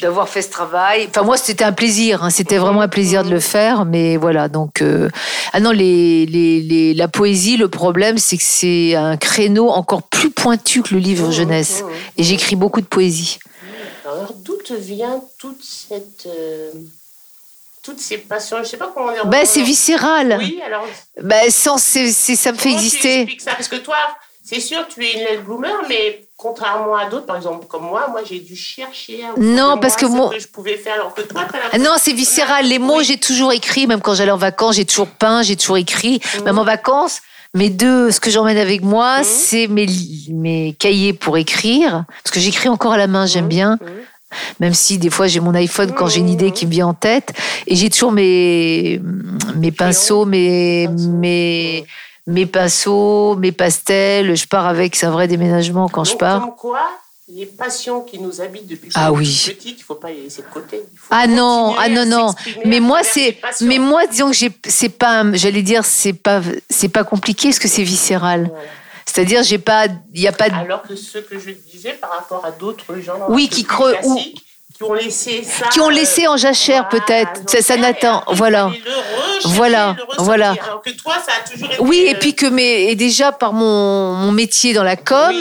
d'avoir 0.00 0.28
fait 0.28 0.42
ce 0.42 0.50
travail. 0.50 1.06
Enfin, 1.08 1.22
moi, 1.22 1.37
c'était 1.37 1.64
un 1.64 1.72
plaisir. 1.72 2.24
Hein. 2.24 2.30
C'était 2.30 2.58
vraiment 2.58 2.80
un 2.80 2.88
plaisir 2.88 3.24
de 3.24 3.30
le 3.30 3.40
faire. 3.40 3.84
Mais 3.84 4.16
voilà, 4.16 4.48
donc. 4.48 4.82
Euh, 4.82 5.08
ah 5.52 5.60
non, 5.60 5.70
les, 5.70 6.26
les, 6.26 6.94
la 6.94 7.08
poésie, 7.08 7.56
le 7.56 7.68
problème, 7.68 8.18
c'est 8.18 8.37
que 8.37 8.42
c'est 8.44 8.94
un 8.94 9.16
créneau 9.16 9.68
encore 9.70 10.02
plus 10.02 10.30
pointu 10.30 10.82
que 10.82 10.94
le 10.94 11.00
livre 11.00 11.30
jeunesse. 11.30 11.84
Et 12.16 12.22
j'écris 12.22 12.56
beaucoup 12.56 12.80
de 12.80 12.87
poésie. 12.87 13.38
Alors, 14.04 14.32
d'où 14.44 14.56
te 14.56 14.74
vient 14.74 15.20
toute 15.38 15.62
cette. 15.62 16.26
Euh, 16.26 16.70
toutes 17.82 18.00
ces 18.00 18.16
passions, 18.16 18.56
je 18.60 18.64
sais 18.64 18.78
pas 18.78 18.90
comment 18.94 19.12
dire. 19.12 19.26
Ben, 19.26 19.44
c'est 19.44 19.62
viscéral. 19.62 20.37
Oui, 20.38 20.58
alors. 20.64 20.87
Ben, 21.22 21.50
sans, 21.50 21.76
c'est, 21.76 22.10
ça 22.12 22.52
me 22.52 22.56
fait 22.56 22.72
exister. 22.72 23.26
Tu 23.26 23.38
ça? 23.38 23.52
Parce 23.52 23.68
que 23.68 23.76
toi, 23.76 23.96
c'est 24.42 24.60
sûr, 24.60 24.87
tu 24.88 25.04
es 25.04 25.12
une 25.12 25.20
late 25.20 25.44
bloomer, 25.44 25.74
mais 25.88 26.23
contrairement 26.37 26.97
à 26.97 27.07
d'autres, 27.07 27.27
par 27.27 27.37
exemple 27.37 27.66
comme 27.66 27.85
moi, 27.85 28.09
moi 28.11 28.23
j'ai 28.25 28.40
dû 28.40 28.57
chercher. 28.57 29.25
Non, 29.38 29.79
parce 29.79 29.97
que 29.97 30.07
moi, 30.07 30.31
je 30.38 30.47
pouvais 30.47 30.77
faire. 30.77 30.94
Alors 30.94 31.14
que 31.14 31.23
toi, 31.23 31.47
non, 31.79 31.92
c'est 31.99 32.12
viscéral. 32.12 32.66
Les 32.66 32.79
mots, 32.79 33.03
j'ai 33.03 33.18
toujours 33.18 33.53
écrit, 33.53 33.87
même 33.87 34.01
quand 34.01 34.14
j'allais 34.14 34.33
en 34.33 34.37
vacances, 34.37 34.77
j'ai 34.77 34.85
toujours 34.85 35.09
peint, 35.09 35.42
j'ai 35.42 35.57
toujours 35.57 35.79
écrit, 35.79 36.20
mhm. 36.38 36.44
même 36.44 36.59
en 36.59 36.64
vacances. 36.64 37.20
Mes 37.57 37.70
deux, 37.70 38.11
ce 38.11 38.18
que 38.18 38.31
j'emmène 38.31 38.59
avec 38.59 38.83
moi, 38.83 39.18
mhm. 39.18 39.25
c'est 39.25 39.66
mes, 39.68 39.87
mes 40.31 40.75
cahiers 40.79 41.12
pour 41.12 41.38
écrire, 41.38 42.05
parce 42.25 42.35
que 42.35 42.40
j'écris 42.40 42.68
encore 42.68 42.92
à 42.92 42.99
la 42.99 43.07
main, 43.07 43.27
j'aime 43.27 43.44
mhm. 43.44 43.49
bien 43.49 43.79
même 44.59 44.75
si 44.75 44.99
des 44.99 45.11
fois 45.11 45.29
j'ai 45.29 45.38
mon 45.38 45.55
iPhone 45.55 45.92
quand 45.92 46.09
j'ai 46.09 46.18
une 46.18 46.29
idée 46.29 46.51
qui 46.51 46.66
me 46.66 46.70
vient 46.73 46.88
en 46.88 46.94
tête 46.94 47.33
et 47.68 47.77
j'ai 47.77 47.88
toujours 47.88 48.11
mes 48.11 49.01
mes 49.55 49.70
pinceaux 49.70 50.25
mes 50.25 50.88
mes 50.88 51.87
mes 52.26 52.46
pinceaux, 52.46 53.37
mes 53.37 53.52
pastels. 53.52 54.37
Je 54.37 54.46
pars 54.46 54.66
avec, 54.66 54.96
c'est 54.96 55.06
un 55.06 55.10
vrai 55.10 55.28
déménagement 55.28 55.88
quand 55.88 56.04
je 56.04 56.16
pars. 56.16 56.40
Comme 56.40 56.56
quoi, 56.56 56.88
les 57.28 57.46
passions 57.46 58.02
qui 58.02 58.18
nous 58.18 58.40
habitent 58.40 58.66
depuis 58.66 58.90
ah 58.94 59.12
oui. 59.12 59.24
petite, 59.46 59.80
il 59.80 59.82
faut 59.82 59.94
pas 59.94 60.10
les 60.10 60.24
laisser 60.24 60.42
de 60.42 60.46
côté. 60.48 60.82
ah 61.10 61.26
non, 61.26 61.74
ah 61.78 61.88
non, 61.88 62.04
non. 62.04 62.34
Mais 62.64 62.80
moi, 62.80 63.02
c'est, 63.02 63.38
mais 63.62 63.78
moi, 63.78 64.06
disons 64.06 64.30
que 64.30 64.37
c'est 64.66 64.88
pas, 64.90 65.24
j'allais 65.32 65.62
dire, 65.62 65.84
c'est 65.84 66.12
pas, 66.12 66.42
c'est 66.68 66.88
pas 66.88 67.04
compliqué 67.04 67.48
parce 67.48 67.58
que 67.58 67.68
c'est 67.68 67.82
viscéral. 67.82 68.50
C'est-à-dire, 69.06 69.42
j'ai 69.42 69.58
pas, 69.58 69.87
il 70.12 70.20
y 70.20 70.28
a 70.28 70.32
pas. 70.32 70.46
Alors 70.46 70.82
que 70.82 70.96
ce 70.96 71.18
que 71.18 71.38
je 71.38 71.50
disais 71.50 71.92
par 71.92 72.10
rapport 72.10 72.44
à 72.44 72.50
d'autres 72.50 72.98
gens. 72.98 73.18
Oui, 73.28 73.48
qui 73.48 73.64
creux 73.64 73.94
qui 74.74 74.82
ont 74.82 74.92
laissé 74.92 75.44
ça. 75.44 75.68
Qui 75.68 75.80
ont 75.80 75.88
laissé 75.88 76.26
en 76.26 76.37
jachère 76.37 76.88
peut-être. 76.88 77.48
Ça, 77.48 77.62
ça 77.62 77.76
n'attend. 77.76 78.24
Voilà. 78.28 78.72
voilà. 79.44 79.94
voilà. 80.18 80.54
Alors 80.60 80.82
que 80.82 80.90
toi, 80.90 81.14
ça 81.24 81.32
a 81.38 81.48
toujours 81.48 81.70
été 81.70 81.80
Oui, 81.80 82.04
et 82.08 82.14
puis 82.16 82.34
que 82.34 82.46
mais 82.46 82.87
et 82.87 82.96
déjà 82.96 83.30
par 83.30 83.52
mon, 83.52 84.14
mon 84.14 84.32
métier 84.32 84.72
dans 84.72 84.82
la 84.82 84.96
com, 84.96 85.32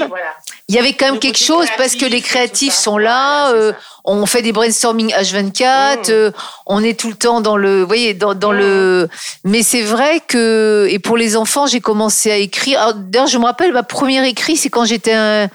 il 0.68 0.76
y 0.76 0.78
avait 0.78 0.94
quand 0.94 1.06
même 1.06 1.20
quelque 1.20 1.40
chose 1.40 1.68
parce 1.78 1.96
que 1.96 2.06
les 2.06 2.22
créatifs 2.22 2.76
sont 2.76 3.00
là. 3.00 3.52
Euh, 3.54 3.74
on 4.06 4.26
fait 4.28 4.44
des 4.44 4.52
brainstorming 4.52 5.12
H24. 5.14 5.64
Mmh. 5.64 6.02
Euh, 6.10 6.32
on 6.68 6.84
est 6.84 7.00
tout 7.00 7.10
le 7.10 7.16
temps 7.16 7.42
dans 7.42 7.58
le, 7.58 7.82
vous 7.82 7.88
voyez, 7.88 8.14
dans, 8.14 8.36
dans 8.36 8.52
le. 8.52 9.10
Mmh. 9.12 9.50
Mais 9.50 9.64
c'est 9.64 9.82
vrai 9.82 10.22
que 10.28 10.88
et 10.92 11.00
pour 11.00 11.18
les 11.18 11.36
enfants, 11.36 11.66
j'ai 11.66 11.82
commencé 11.82 12.32
à 12.32 12.38
écrire. 12.38 12.94
D'ailleurs, 12.96 13.28
je 13.28 13.40
me 13.40 13.46
rappelle 13.46 13.74
ma 13.74 13.84
première 13.84 14.26
écrit, 14.26 14.58
c'est 14.58 14.70
quand 14.70 14.86
j'étais 14.86 15.14
un 15.14 15.50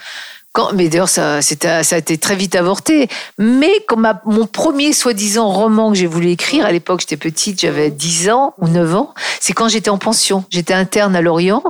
mais 0.75 0.89
d'ailleurs, 0.89 1.09
ça, 1.09 1.41
ça 1.43 1.95
a 1.95 1.99
été 1.99 2.19
très 2.19 2.35
vite 2.35 2.57
avorté. 2.57 3.09
Mais 3.39 3.73
comme 3.87 4.13
mon 4.25 4.47
premier 4.47 4.93
soi-disant 4.93 5.49
roman 5.49 5.93
que 5.93 5.97
j'ai 5.97 6.07
voulu 6.07 6.31
écrire, 6.31 6.67
à 6.67 6.73
l'époque 6.73 7.01
j'étais 7.01 7.17
petite, 7.17 7.61
j'avais 7.61 7.91
10 7.91 8.31
ans 8.31 8.55
ou 8.59 8.69
9 8.69 8.95
ans, 8.97 9.15
c'est 9.41 9.53
quand 9.53 9.69
j'étais 9.69 9.91
en 9.91 9.99
pension. 9.99 10.45
J'étais 10.51 10.75
interne 10.75 11.15
à 11.15 11.21
Lorient. 11.21 11.63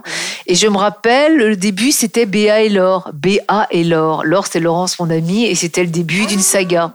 Et 0.47 0.55
je 0.55 0.67
me 0.67 0.77
rappelle, 0.77 1.37
le 1.37 1.57
début, 1.57 1.93
c'était 1.93 2.27
Béa 2.27 2.63
et 2.63 2.69
Laure. 2.69 3.11
Béa 3.13 3.67
et 3.71 3.85
Laure. 3.85 4.25
Laure, 4.25 4.47
c'était 4.47 4.61
Laurence, 4.61 4.99
mon 4.99 5.11
amie, 5.11 5.45
et 5.45 5.55
c'était 5.55 5.83
le 5.83 5.91
début 5.91 6.27
d'une 6.27 6.41
saga. 6.41 6.93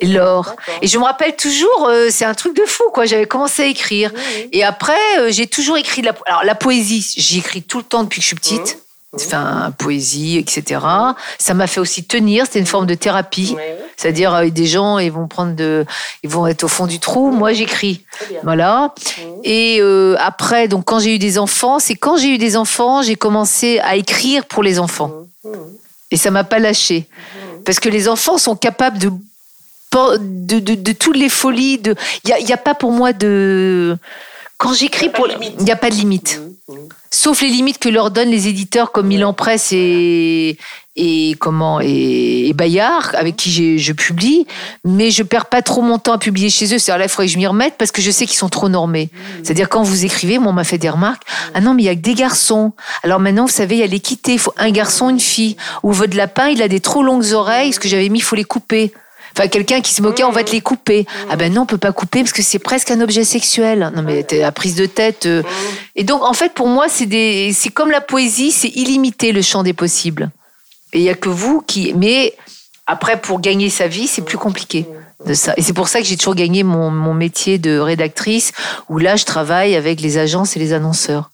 Et 0.00 0.06
Laure. 0.06 0.56
Et 0.80 0.88
je 0.88 0.98
me 0.98 1.04
rappelle 1.04 1.36
toujours, 1.36 1.86
euh, 1.88 2.08
c'est 2.10 2.24
un 2.24 2.34
truc 2.34 2.56
de 2.56 2.64
fou, 2.66 2.84
quoi. 2.92 3.06
J'avais 3.06 3.26
commencé 3.26 3.62
à 3.62 3.66
écrire. 3.66 4.10
Et 4.50 4.64
après, 4.64 4.92
euh, 5.18 5.28
j'ai 5.30 5.46
toujours 5.46 5.76
écrit 5.76 6.02
de 6.02 6.06
la, 6.06 6.14
alors, 6.26 6.44
la 6.44 6.54
poésie. 6.54 7.02
Tout 7.68 7.78
le 7.78 7.84
temps 7.84 8.02
depuis 8.02 8.18
que 8.18 8.22
je 8.22 8.28
suis 8.28 8.36
petite 8.36 8.78
enfin 9.14 9.72
poésie, 9.78 10.38
etc. 10.38 10.80
Ça 11.38 11.54
m'a 11.54 11.66
fait 11.66 11.80
aussi 11.80 12.04
tenir. 12.04 12.46
C'était 12.46 12.58
une 12.58 12.66
forme 12.66 12.86
de 12.86 12.94
thérapie, 12.94 13.56
c'est-à-dire 13.96 14.34
euh, 14.34 14.48
des 14.48 14.66
gens 14.66 14.98
ils 14.98 15.12
vont 15.12 15.28
prendre 15.28 15.54
de, 15.54 15.84
ils 16.22 16.30
vont 16.30 16.46
être 16.46 16.64
au 16.64 16.68
fond 16.68 16.86
du 16.86 16.98
trou. 16.98 17.30
Moi 17.30 17.52
j'écris, 17.52 18.04
voilà. 18.42 18.94
Et 19.44 19.78
euh, 19.80 20.16
après, 20.18 20.68
donc 20.68 20.84
quand 20.84 20.98
j'ai 20.98 21.14
eu 21.14 21.18
des 21.18 21.38
enfants, 21.38 21.78
c'est 21.78 21.94
quand 21.94 22.16
j'ai 22.16 22.28
eu 22.28 22.38
des 22.38 22.56
enfants, 22.56 23.02
j'ai 23.02 23.16
commencé 23.16 23.78
à 23.80 23.96
écrire 23.96 24.46
pour 24.46 24.62
les 24.62 24.78
enfants. 24.78 25.12
Et 26.10 26.16
ça 26.16 26.30
m'a 26.30 26.44
pas 26.44 26.58
lâché, 26.58 27.06
parce 27.64 27.80
que 27.80 27.88
les 27.88 28.08
enfants 28.08 28.38
sont 28.38 28.56
capables 28.56 28.98
de 28.98 29.10
de, 30.18 30.58
de, 30.58 30.92
toutes 30.92 31.18
les 31.18 31.28
folies. 31.28 31.76
De, 31.76 31.94
il 32.24 32.30
y 32.30 32.52
a, 32.52 32.54
a, 32.54 32.56
pas 32.56 32.74
pour 32.74 32.92
moi 32.92 33.12
de 33.12 33.98
quand 34.62 34.74
j'écris 34.74 35.08
pour, 35.08 35.26
il 35.28 35.64
n'y 35.64 35.72
a 35.72 35.76
pas 35.76 35.90
de 35.90 35.96
limite. 35.96 36.40
Sauf 37.10 37.42
les 37.42 37.48
limites 37.48 37.80
que 37.80 37.88
leur 37.88 38.12
donnent 38.12 38.30
les 38.30 38.46
éditeurs 38.46 38.92
comme 38.92 39.08
Milan 39.08 39.32
Presse 39.32 39.72
et, 39.72 40.56
et 40.94 41.34
comment 41.40 41.80
et, 41.80 42.52
Bayard 42.54 43.10
avec 43.14 43.34
qui 43.34 43.80
je 43.80 43.92
publie. 43.92 44.46
Mais 44.84 45.10
je 45.10 45.24
perds 45.24 45.46
pas 45.46 45.62
trop 45.62 45.82
mon 45.82 45.98
temps 45.98 46.12
à 46.12 46.18
publier 46.18 46.48
chez 46.48 46.66
eux. 46.66 46.78
C'est-à-dire 46.78 46.98
là 46.98 47.06
il 47.06 47.08
faudrait 47.08 47.26
que 47.26 47.32
je 47.32 47.38
m'y 47.38 47.46
remette 47.48 47.74
parce 47.76 47.90
que 47.90 48.00
je 48.00 48.12
sais 48.12 48.24
qu'ils 48.24 48.38
sont 48.38 48.48
trop 48.48 48.68
normés. 48.68 49.10
C'est-à-dire 49.42 49.68
quand 49.68 49.82
vous 49.82 50.04
écrivez 50.04 50.38
moi 50.38 50.52
on 50.52 50.54
m'a 50.54 50.62
fait 50.62 50.78
des 50.78 50.90
remarques. 50.90 51.24
Ah 51.54 51.60
non 51.60 51.74
mais 51.74 51.82
il 51.82 51.86
y 51.86 51.88
a 51.88 51.96
que 51.96 52.00
des 52.00 52.14
garçons. 52.14 52.72
Alors 53.02 53.18
maintenant 53.18 53.46
vous 53.46 53.52
savez 53.52 53.74
il 53.74 53.80
y 53.80 53.84
a 53.84 53.88
l'équité. 53.88 54.34
Il 54.34 54.38
faut 54.38 54.54
un 54.58 54.70
garçon 54.70 55.10
une 55.10 55.20
fille. 55.20 55.56
Ou 55.82 55.90
votre 55.90 56.16
lapin 56.16 56.50
il 56.50 56.62
a 56.62 56.68
des 56.68 56.80
trop 56.80 57.02
longues 57.02 57.32
oreilles. 57.32 57.72
Ce 57.72 57.80
que 57.80 57.88
j'avais 57.88 58.08
mis 58.08 58.20
il 58.20 58.22
faut 58.22 58.36
les 58.36 58.44
couper 58.44 58.92
Enfin, 59.36 59.48
quelqu'un 59.48 59.80
qui 59.80 59.94
se 59.94 60.02
moquait, 60.02 60.24
on 60.24 60.30
va 60.30 60.44
te 60.44 60.52
les 60.52 60.60
couper. 60.60 61.06
Ah 61.30 61.36
ben 61.36 61.52
non, 61.52 61.62
on 61.62 61.66
peut 61.66 61.78
pas 61.78 61.92
couper 61.92 62.20
parce 62.20 62.32
que 62.32 62.42
c'est 62.42 62.58
presque 62.58 62.90
un 62.90 63.00
objet 63.00 63.24
sexuel. 63.24 63.90
Non 63.94 64.02
mais 64.02 64.22
t'es 64.22 64.40
la 64.40 64.52
prise 64.52 64.74
de 64.74 64.86
tête. 64.86 65.26
euh. 65.26 65.42
Et 65.96 66.04
donc, 66.04 66.22
en 66.22 66.32
fait, 66.34 66.52
pour 66.52 66.68
moi, 66.68 66.86
c'est 66.88 67.06
des, 67.06 67.52
c'est 67.52 67.70
comme 67.70 67.90
la 67.90 68.00
poésie, 68.00 68.52
c'est 68.52 68.68
illimité 68.68 69.32
le 69.32 69.42
champ 69.42 69.62
des 69.62 69.72
possibles. 69.72 70.30
Et 70.92 70.98
il 70.98 71.04
y 71.04 71.10
a 71.10 71.14
que 71.14 71.28
vous 71.30 71.62
qui. 71.66 71.94
Mais 71.94 72.34
après, 72.86 73.20
pour 73.20 73.40
gagner 73.40 73.70
sa 73.70 73.86
vie, 73.86 74.06
c'est 74.06 74.22
plus 74.22 74.38
compliqué. 74.38 74.86
De 75.24 75.34
ça. 75.34 75.54
Et 75.56 75.62
c'est 75.62 75.72
pour 75.72 75.86
ça 75.86 76.00
que 76.00 76.04
j'ai 76.06 76.16
toujours 76.16 76.34
gagné 76.34 76.64
mon, 76.64 76.90
mon 76.90 77.14
métier 77.14 77.56
de 77.58 77.78
rédactrice, 77.78 78.50
où 78.88 78.98
là, 78.98 79.14
je 79.14 79.24
travaille 79.24 79.76
avec 79.76 80.00
les 80.00 80.18
agences 80.18 80.56
et 80.56 80.58
les 80.58 80.72
annonceurs. 80.72 81.30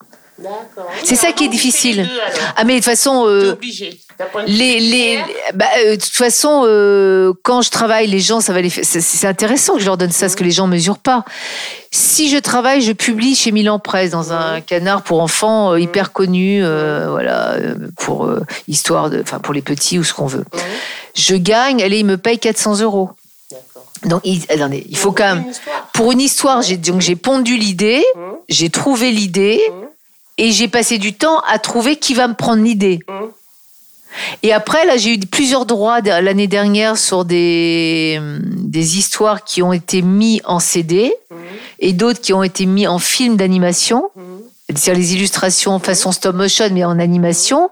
C'est 1.04 1.16
ça 1.16 1.32
qui 1.32 1.44
est 1.44 1.48
difficile. 1.48 2.08
Ah 2.56 2.64
mais 2.64 2.74
de 2.74 2.78
toute 2.78 2.84
façon, 2.84 3.24
T'es 3.24 3.30
euh, 3.30 3.52
obligé. 3.54 3.98
Les, 4.46 4.80
les, 4.80 5.18
bah, 5.54 5.66
euh, 5.78 5.92
de 5.92 6.00
toute 6.00 6.12
façon, 6.12 6.62
euh, 6.64 7.32
quand 7.42 7.62
je 7.62 7.70
travaille, 7.70 8.08
les 8.08 8.20
gens, 8.20 8.40
ça 8.40 8.52
va 8.52 8.60
les. 8.60 8.70
C'est 8.70 9.26
intéressant 9.26 9.74
que 9.74 9.80
je 9.80 9.86
leur 9.86 9.96
donne 9.96 10.10
ça, 10.10 10.26
parce 10.26 10.34
que 10.34 10.44
les 10.44 10.50
gens 10.50 10.66
mesurent 10.66 10.98
pas. 10.98 11.24
Si 11.92 12.28
je 12.28 12.36
travaille, 12.36 12.80
je 12.80 12.92
publie 12.92 13.34
chez 13.34 13.52
Milan 13.52 13.78
Presse 13.78 14.10
dans 14.10 14.32
un 14.32 14.60
canard 14.60 15.02
pour 15.02 15.20
enfants 15.20 15.72
euh, 15.72 15.80
hyper 15.80 16.12
connu, 16.12 16.64
euh, 16.64 17.08
voilà, 17.10 17.56
pour 17.96 18.30
histoire 18.66 19.08
de, 19.10 19.20
enfin 19.20 19.38
pour 19.38 19.54
les 19.54 19.62
petits 19.62 19.98
ou 19.98 20.04
ce 20.04 20.12
qu'on 20.12 20.26
veut. 20.26 20.44
Je 21.14 21.36
gagne, 21.36 21.82
allez, 21.82 22.00
ils 22.00 22.06
me 22.06 22.16
payent 22.16 22.38
400 22.38 22.80
euros. 22.80 23.10
Donc, 24.04 24.20
il, 24.24 24.42
attendez, 24.48 24.86
il 24.88 24.96
faut 24.96 25.12
quand 25.12 25.34
même. 25.34 25.44
Une. 25.44 25.52
Pour 25.92 26.12
une 26.12 26.20
histoire, 26.20 26.62
j'ai 26.62 26.76
donc 26.76 27.00
j'ai 27.00 27.16
pondu 27.16 27.56
l'idée, 27.56 28.04
j'ai 28.48 28.70
trouvé 28.70 29.10
l'idée, 29.10 29.60
et 30.38 30.52
j'ai 30.52 30.68
passé 30.68 30.98
du 30.98 31.14
temps 31.14 31.40
à 31.48 31.58
trouver 31.58 31.96
qui 31.96 32.14
va 32.14 32.28
me 32.28 32.34
prendre 32.34 32.62
l'idée. 32.62 33.00
Et 34.42 34.52
après, 34.52 34.84
là, 34.86 34.96
j'ai 34.96 35.14
eu 35.14 35.18
plusieurs 35.20 35.66
droits 35.66 36.00
l'année 36.00 36.46
dernière 36.46 36.96
sur 36.96 37.24
des, 37.24 38.20
des 38.42 38.98
histoires 38.98 39.44
qui 39.44 39.62
ont 39.62 39.72
été 39.72 40.02
mis 40.02 40.40
en 40.44 40.58
CD 40.60 41.12
Mhm. 41.30 41.36
et 41.80 41.92
d'autres 41.92 42.20
qui 42.20 42.32
ont 42.32 42.42
été 42.42 42.66
mis 42.66 42.86
en 42.86 42.98
film 42.98 43.36
d'animation. 43.36 44.10
Mhm. 44.16 44.24
C'est-à-dire 44.68 44.94
les 44.94 45.14
illustrations 45.14 45.78
façon 45.78 46.12
stop 46.12 46.36
motion, 46.36 46.68
mais 46.72 46.84
en 46.84 46.98
animation. 46.98 47.70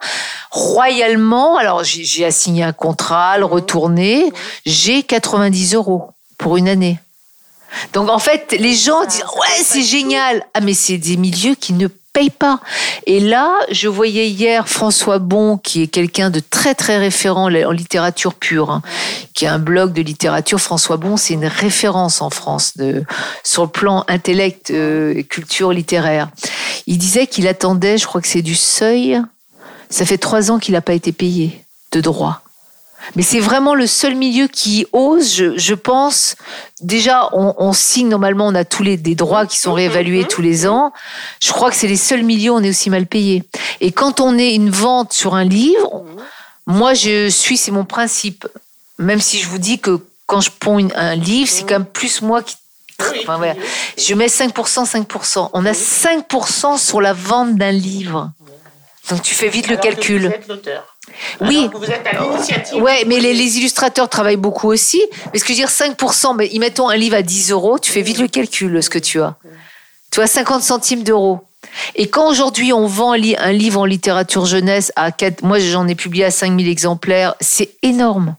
Royalement, 0.50 1.56
alors 1.56 1.84
j'ai 1.84 2.04
j'ai 2.04 2.24
assigné 2.24 2.62
un 2.62 2.72
contrat, 2.72 3.36
le 3.38 3.44
retourné, 3.44 4.32
j'ai 4.64 5.02
90 5.02 5.74
euros 5.74 6.10
pour 6.38 6.56
une 6.56 6.68
année. 6.68 6.98
Donc 7.92 8.08
en 8.08 8.18
fait, 8.18 8.56
les 8.58 8.74
gens 8.74 9.04
disent 9.04 9.24
ouais 9.24 9.62
c'est 9.62 9.82
génial. 9.82 10.46
Ah 10.54 10.60
mais 10.60 10.72
c'est 10.74 10.96
des 10.96 11.16
milieux 11.18 11.54
qui 11.54 11.74
ne 11.74 11.88
payent 12.16 12.30
pas. 12.30 12.60
Et 13.04 13.20
là, 13.20 13.58
je 13.70 13.88
voyais 13.88 14.30
hier 14.30 14.70
François 14.70 15.18
Bon, 15.18 15.58
qui 15.58 15.82
est 15.82 15.86
quelqu'un 15.86 16.30
de 16.30 16.40
très 16.40 16.74
très 16.74 16.96
référent 16.96 17.44
en 17.44 17.70
littérature 17.72 18.32
pure, 18.32 18.70
hein, 18.70 18.82
qui 19.34 19.44
a 19.44 19.52
un 19.52 19.58
blog 19.58 19.92
de 19.92 20.00
littérature. 20.00 20.58
François 20.58 20.96
Bon, 20.96 21.18
c'est 21.18 21.34
une 21.34 21.44
référence 21.44 22.22
en 22.22 22.30
France 22.30 22.78
de, 22.78 23.04
sur 23.44 23.64
le 23.64 23.68
plan 23.68 24.02
intellect, 24.08 24.70
euh, 24.70 25.22
culture 25.24 25.74
littéraire. 25.74 26.30
Il 26.86 26.96
disait 26.96 27.26
qu'il 27.26 27.46
attendait, 27.48 27.98
je 27.98 28.06
crois 28.06 28.22
que 28.22 28.28
c'est 28.28 28.40
du 28.40 28.54
seuil. 28.54 29.20
Ça 29.90 30.06
fait 30.06 30.16
trois 30.16 30.50
ans 30.50 30.58
qu'il 30.58 30.72
n'a 30.72 30.80
pas 30.80 30.94
été 30.94 31.12
payé 31.12 31.62
de 31.92 32.00
droit. 32.00 32.45
Mais 33.14 33.22
c'est 33.22 33.40
vraiment 33.40 33.74
le 33.74 33.86
seul 33.86 34.14
milieu 34.14 34.48
qui 34.48 34.86
ose, 34.92 35.32
je, 35.34 35.56
je 35.56 35.74
pense. 35.74 36.34
Déjà, 36.80 37.28
on, 37.32 37.54
on 37.58 37.72
signe 37.72 38.08
normalement, 38.08 38.46
on 38.48 38.54
a 38.54 38.64
tous 38.64 38.82
les 38.82 38.96
des 38.96 39.14
droits 39.14 39.46
qui 39.46 39.58
sont 39.58 39.72
réévalués 39.72 40.24
tous 40.24 40.42
les 40.42 40.66
ans. 40.66 40.92
Je 41.42 41.52
crois 41.52 41.70
que 41.70 41.76
c'est 41.76 41.86
les 41.88 41.96
seuls 41.96 42.22
milieux 42.24 42.50
où 42.50 42.56
on 42.56 42.62
est 42.62 42.70
aussi 42.70 42.90
mal 42.90 43.06
payé. 43.06 43.44
Et 43.80 43.92
quand 43.92 44.20
on 44.20 44.36
est 44.38 44.54
une 44.54 44.70
vente 44.70 45.12
sur 45.12 45.34
un 45.34 45.44
livre, 45.44 46.04
moi 46.66 46.94
je 46.94 47.28
suis, 47.28 47.56
c'est 47.56 47.70
mon 47.70 47.84
principe. 47.84 48.46
Même 48.98 49.20
si 49.20 49.38
je 49.38 49.46
vous 49.48 49.58
dis 49.58 49.78
que 49.78 50.00
quand 50.26 50.40
je 50.40 50.50
ponds 50.50 50.78
une- 50.78 50.92
un 50.96 51.14
livre, 51.14 51.48
c'est 51.50 51.62
quand 51.62 51.74
même 51.78 51.84
plus 51.84 52.22
moi 52.22 52.42
qui. 52.42 52.56
Enfin, 53.22 53.36
voilà. 53.36 53.54
Je 53.98 54.14
mets 54.14 54.28
5%, 54.28 54.84
5%. 54.86 55.50
On 55.52 55.66
a 55.66 55.72
5% 55.74 56.78
sur 56.78 57.00
la 57.02 57.12
vente 57.12 57.54
d'un 57.56 57.70
livre. 57.70 58.30
Donc 59.10 59.22
tu 59.22 59.34
fais 59.34 59.48
vite 59.48 59.68
le 59.68 59.74
Alors 59.74 59.84
que 59.84 59.88
calcul. 59.88 60.26
Vous 60.26 60.32
êtes 60.34 60.48
l'auteur. 60.48 60.96
Oui. 61.40 61.68
Que 61.72 61.76
vous 61.78 61.84
êtes 61.90 62.04
à 62.06 62.20
l'initiative. 62.20 62.82
Ouais, 62.82 63.04
mais 63.06 63.20
les, 63.20 63.32
les 63.34 63.58
illustrateurs 63.58 64.08
travaillent 64.08 64.36
beaucoup 64.36 64.68
aussi. 64.68 65.00
Mais 65.32 65.38
ce 65.38 65.44
que 65.44 65.52
je 65.54 65.60
veux 65.60 65.66
dire, 65.66 65.68
5%, 65.68 66.34
mais 66.36 66.48
y 66.48 66.58
mettons 66.58 66.88
un 66.88 66.96
livre 66.96 67.16
à 67.16 67.22
10 67.22 67.52
euros, 67.52 67.78
tu 67.78 67.92
fais 67.92 68.02
vite 68.02 68.18
le 68.18 68.26
calcul, 68.28 68.82
ce 68.82 68.90
que 68.90 68.98
tu 68.98 69.20
as. 69.22 69.36
Tu 70.10 70.20
as 70.20 70.26
50 70.26 70.62
centimes 70.62 71.02
d'euros. 71.04 71.40
Et 71.94 72.08
quand 72.08 72.28
aujourd'hui 72.28 72.72
on 72.72 72.86
vend 72.86 73.12
un, 73.12 73.16
li- 73.16 73.36
un 73.38 73.52
livre 73.52 73.80
en 73.80 73.84
littérature 73.84 74.46
jeunesse 74.46 74.92
à 74.96 75.10
4, 75.12 75.42
moi 75.42 75.58
j'en 75.58 75.86
ai 75.88 75.94
publié 75.94 76.24
à 76.24 76.30
5000 76.30 76.68
exemplaires, 76.68 77.34
c'est 77.40 77.70
énorme. 77.82 78.36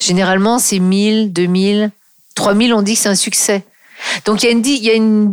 Généralement, 0.00 0.58
c'est 0.58 0.78
1000, 0.78 1.32
2000, 1.32 1.90
3000, 2.34 2.74
on 2.74 2.82
dit 2.82 2.94
que 2.94 3.00
c'est 3.00 3.08
un 3.08 3.14
succès. 3.14 3.62
Donc 4.24 4.42
il 4.42 4.46
y, 4.46 4.48
a 4.48 4.52
une, 4.52 4.64
il 4.66 4.82
y 4.82 4.90
a 4.90 4.94
une 4.94 5.32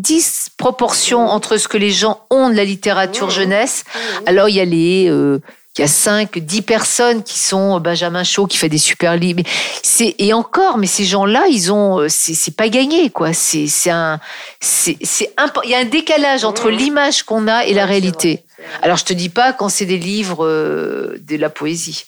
disproportion 0.63 1.25
entre 1.29 1.55
ce 1.55 1.69
que 1.69 1.77
les 1.77 1.89
gens 1.91 2.19
ont 2.29 2.49
de 2.49 2.55
la 2.55 2.65
littérature 2.65 3.29
jeunesse. 3.29 3.85
Alors 4.25 4.49
il 4.49 4.55
y 4.55 4.59
a 4.59 4.65
les, 4.65 5.07
euh, 5.09 5.39
il 5.77 5.81
y 5.81 5.83
a 5.85 5.87
5, 5.87 6.37
10 6.37 6.61
personnes 6.63 7.23
qui 7.23 7.39
sont 7.39 7.77
euh, 7.77 7.79
Benjamin 7.79 8.25
Shaw 8.25 8.45
qui 8.45 8.57
fait 8.57 8.67
des 8.67 8.77
super 8.77 9.15
livres. 9.15 9.41
C'est 9.83 10.15
et 10.17 10.33
encore, 10.33 10.77
mais 10.77 10.85
ces 10.87 11.05
gens-là, 11.05 11.45
ils 11.49 11.71
ont, 11.71 11.99
euh, 11.99 12.07
c'est 12.09 12.33
c'est 12.33 12.55
pas 12.57 12.67
gagné 12.67 13.09
quoi. 13.09 13.31
C'est 13.31 13.67
c'est 13.67 13.89
un, 13.89 14.19
c'est 14.59 14.97
c'est 15.01 15.31
impo- 15.37 15.61
Il 15.63 15.69
y 15.69 15.75
a 15.75 15.79
un 15.79 15.85
décalage 15.85 16.43
entre 16.43 16.69
l'image 16.69 17.23
qu'on 17.23 17.47
a 17.47 17.63
et 17.63 17.73
la 17.73 17.85
réalité. 17.85 18.43
Alors 18.81 18.97
je 18.97 19.05
te 19.05 19.13
dis 19.13 19.29
pas 19.29 19.53
quand 19.53 19.69
c'est 19.69 19.85
des 19.85 19.97
livres 19.97 20.45
euh, 20.45 21.17
de 21.21 21.37
la 21.37 21.49
poésie. 21.49 22.03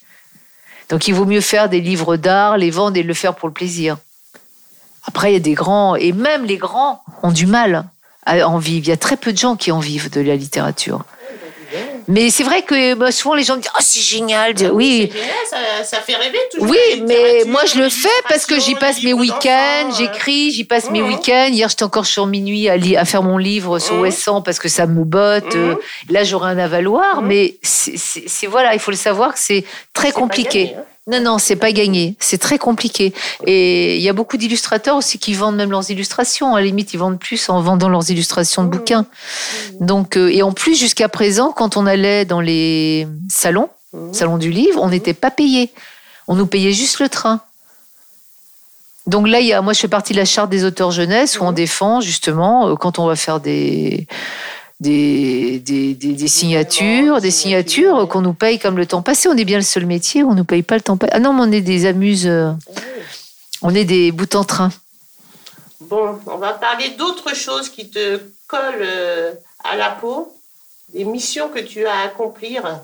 Donc 0.90 1.08
il 1.08 1.14
vaut 1.14 1.24
mieux 1.26 1.40
faire 1.40 1.70
des 1.70 1.80
livres 1.80 2.18
d'art, 2.18 2.58
les 2.58 2.70
vendre 2.70 2.98
et 2.98 3.04
le 3.04 3.14
faire 3.14 3.34
pour 3.34 3.48
le 3.48 3.54
plaisir. 3.54 3.96
Après, 5.08 5.32
il 5.32 5.34
y 5.34 5.38
a 5.38 5.40
des 5.40 5.54
grands, 5.54 5.96
et 5.96 6.12
même 6.12 6.44
les 6.46 6.58
grands 6.58 7.02
ont 7.24 7.32
du 7.32 7.48
mal 7.48 7.86
en 8.28 8.58
vivre. 8.58 8.86
Il 8.86 8.90
y 8.90 8.94
a 8.94 8.98
très 8.98 9.18
peu 9.18 9.32
de 9.34 9.38
gens 9.38 9.56
qui 9.56 9.72
en 9.72 9.80
vivent 9.80 10.10
de 10.10 10.22
la 10.22 10.36
littérature. 10.36 11.04
Mais 12.08 12.30
c'est 12.30 12.44
vrai 12.44 12.64
que 12.64 12.96
bah, 12.96 13.12
souvent 13.12 13.36
les 13.36 13.44
gens 13.44 13.56
disent 13.56 13.72
Oh, 13.74 13.82
c'est 13.82 14.02
génial. 14.02 14.54
Oui, 14.74 15.10
C'est 15.12 15.20
génial, 15.20 15.36
ça, 15.50 15.84
ça 15.84 15.98
fait 16.02 16.16
rêver 16.16 16.40
toujours. 16.52 16.70
oui, 16.70 17.04
mais 17.08 17.44
moi 17.46 17.62
je 17.66 17.80
le 17.80 17.90
fais 17.90 18.10
parce 18.28 18.46
que 18.46 18.60
j'y 18.60 18.76
passe 18.76 19.04
mes 19.04 19.14
week-ends, 19.14 19.90
euh. 19.90 19.96
j'écris, 19.98 20.52
j'y 20.52 20.66
passe 20.66 20.90
mes 20.90 21.02
week-ends. 21.02 21.50
Hier, 21.52 21.70
j'étais 21.70 21.84
encore 21.84 22.06
sur 22.06 22.26
minuit 22.26 22.68
à, 22.70 23.06
faire 23.06 23.24
mon 23.24 23.38
livre 23.38 23.80
sur 23.80 23.96
Mhm. 23.96 24.02
Ouessant 24.02 24.42
parce 24.42 24.60
que 24.60 24.68
ça 24.68 24.86
me 24.88 25.04
botte. 25.04 25.56
Euh, 25.56 25.76
Là, 26.10 26.24
j'aurai 26.24 26.52
un 26.52 26.58
avaloir, 26.58 27.22
mais 27.22 27.56
c'est 27.62 28.48
voilà, 28.48 28.74
il 28.74 28.80
faut 28.80 28.92
le 28.92 28.98
savoir 28.98 29.34
que 29.34 29.40
c'est 29.40 29.64
très 29.94 30.12
compliqué. 30.12 30.66
gagné, 30.66 30.76
hein. 30.78 30.84
Non, 31.08 31.20
non, 31.20 31.38
c'est 31.40 31.56
pas 31.56 31.72
gagné. 31.72 32.16
C'est 32.20 32.38
très 32.38 32.60
compliqué. 32.60 33.12
Et 33.48 33.98
il 33.98 34.04
y 34.04 34.10
a 34.10 34.14
beaucoup 34.14 34.38
d'illustrateurs 34.38 34.96
aussi 34.96 35.18
qui 35.18 35.34
vendent 35.34 35.56
même 35.56 35.72
leurs 35.72 35.90
illustrations. 35.90 36.56
À 36.56 36.60
la 36.60 36.66
limite, 36.68 36.94
ils 36.94 36.98
vendent 36.98 37.20
plus 37.20 37.50
en 37.50 37.60
vendant 37.62 37.90
leurs 37.90 38.10
illustrations 38.12 38.62
de 38.64 38.68
Mhm. 38.68 38.78
bouquins. 38.78 39.06
Donc, 39.80 40.16
euh, 40.16 40.30
et 40.32 40.44
en 40.44 40.52
plus, 40.52 40.76
jusqu'à 40.80 41.10
présent, 41.10 41.52
quand 41.54 41.76
on 41.76 41.88
allait 41.88 42.24
dans 42.26 42.40
les 42.40 43.08
salons, 43.30 43.70
Mhm. 43.94 44.14
salon 44.14 44.38
du 44.38 44.52
livre, 44.52 44.80
on 44.82 44.90
n'était 44.90 45.16
pas 45.16 45.32
payé. 45.32 45.72
On 46.28 46.36
nous 46.36 46.46
payait 46.46 46.72
juste 46.72 47.00
le 47.00 47.10
train. 47.10 47.42
Donc 49.08 49.28
là, 49.28 49.40
il 49.40 49.48
y 49.48 49.54
a, 49.54 49.62
moi, 49.64 49.74
je 49.74 49.80
fais 49.80 49.88
partie 49.88 50.14
de 50.14 50.20
la 50.20 50.26
charte 50.26 50.52
des 50.52 50.64
auteurs 50.64 50.92
jeunesse 50.92 51.40
où 51.40 51.44
on 51.44 51.52
défend 51.52 52.02
justement 52.02 52.68
euh, 52.70 52.76
quand 52.76 53.00
on 53.00 53.08
va 53.08 53.16
faire 53.16 53.40
des 53.40 54.08
des, 54.82 55.60
des, 55.60 56.28
signatures, 56.28 57.22
des 57.22 57.32
signatures 57.32 58.08
qu'on 58.08 58.22
nous 58.22 58.34
paye 58.34 58.58
comme 58.58 58.78
le 58.78 58.88
temps 58.88 59.04
passé. 59.04 59.30
On 59.30 59.38
est 59.38 59.46
bien 59.46 59.58
le 59.58 59.64
seul 59.64 59.86
métier 59.86 60.24
on 60.24 60.34
nous 60.34 60.44
paye 60.44 60.64
pas 60.64 60.76
le 60.76 60.82
temps 60.82 60.98
passé. 60.98 61.14
Ah 61.16 61.20
non, 61.20 61.34
mais 61.34 61.44
on 61.44 61.52
est 61.52 61.62
des 61.62 61.86
amuses, 61.86 62.28
euh, 62.28 62.52
on 63.62 63.76
est 63.76 63.86
des 63.86 64.12
bouts 64.12 64.36
en 64.36 64.44
train. 64.44 64.72
Bon, 65.82 66.20
on 66.26 66.38
va 66.38 66.54
parler 66.54 66.90
d'autres 66.98 67.36
choses 67.36 67.70
qui 67.70 67.90
te 67.90 68.20
collent 68.48 68.82
euh, 68.82 69.34
à 69.64 69.76
la 69.76 69.92
peau, 69.92 70.36
des 70.94 71.06
missions 71.06 71.50
que 71.50 71.60
tu 71.60 71.86
as 71.86 71.94
à 71.94 72.06
accomplir. 72.06 72.82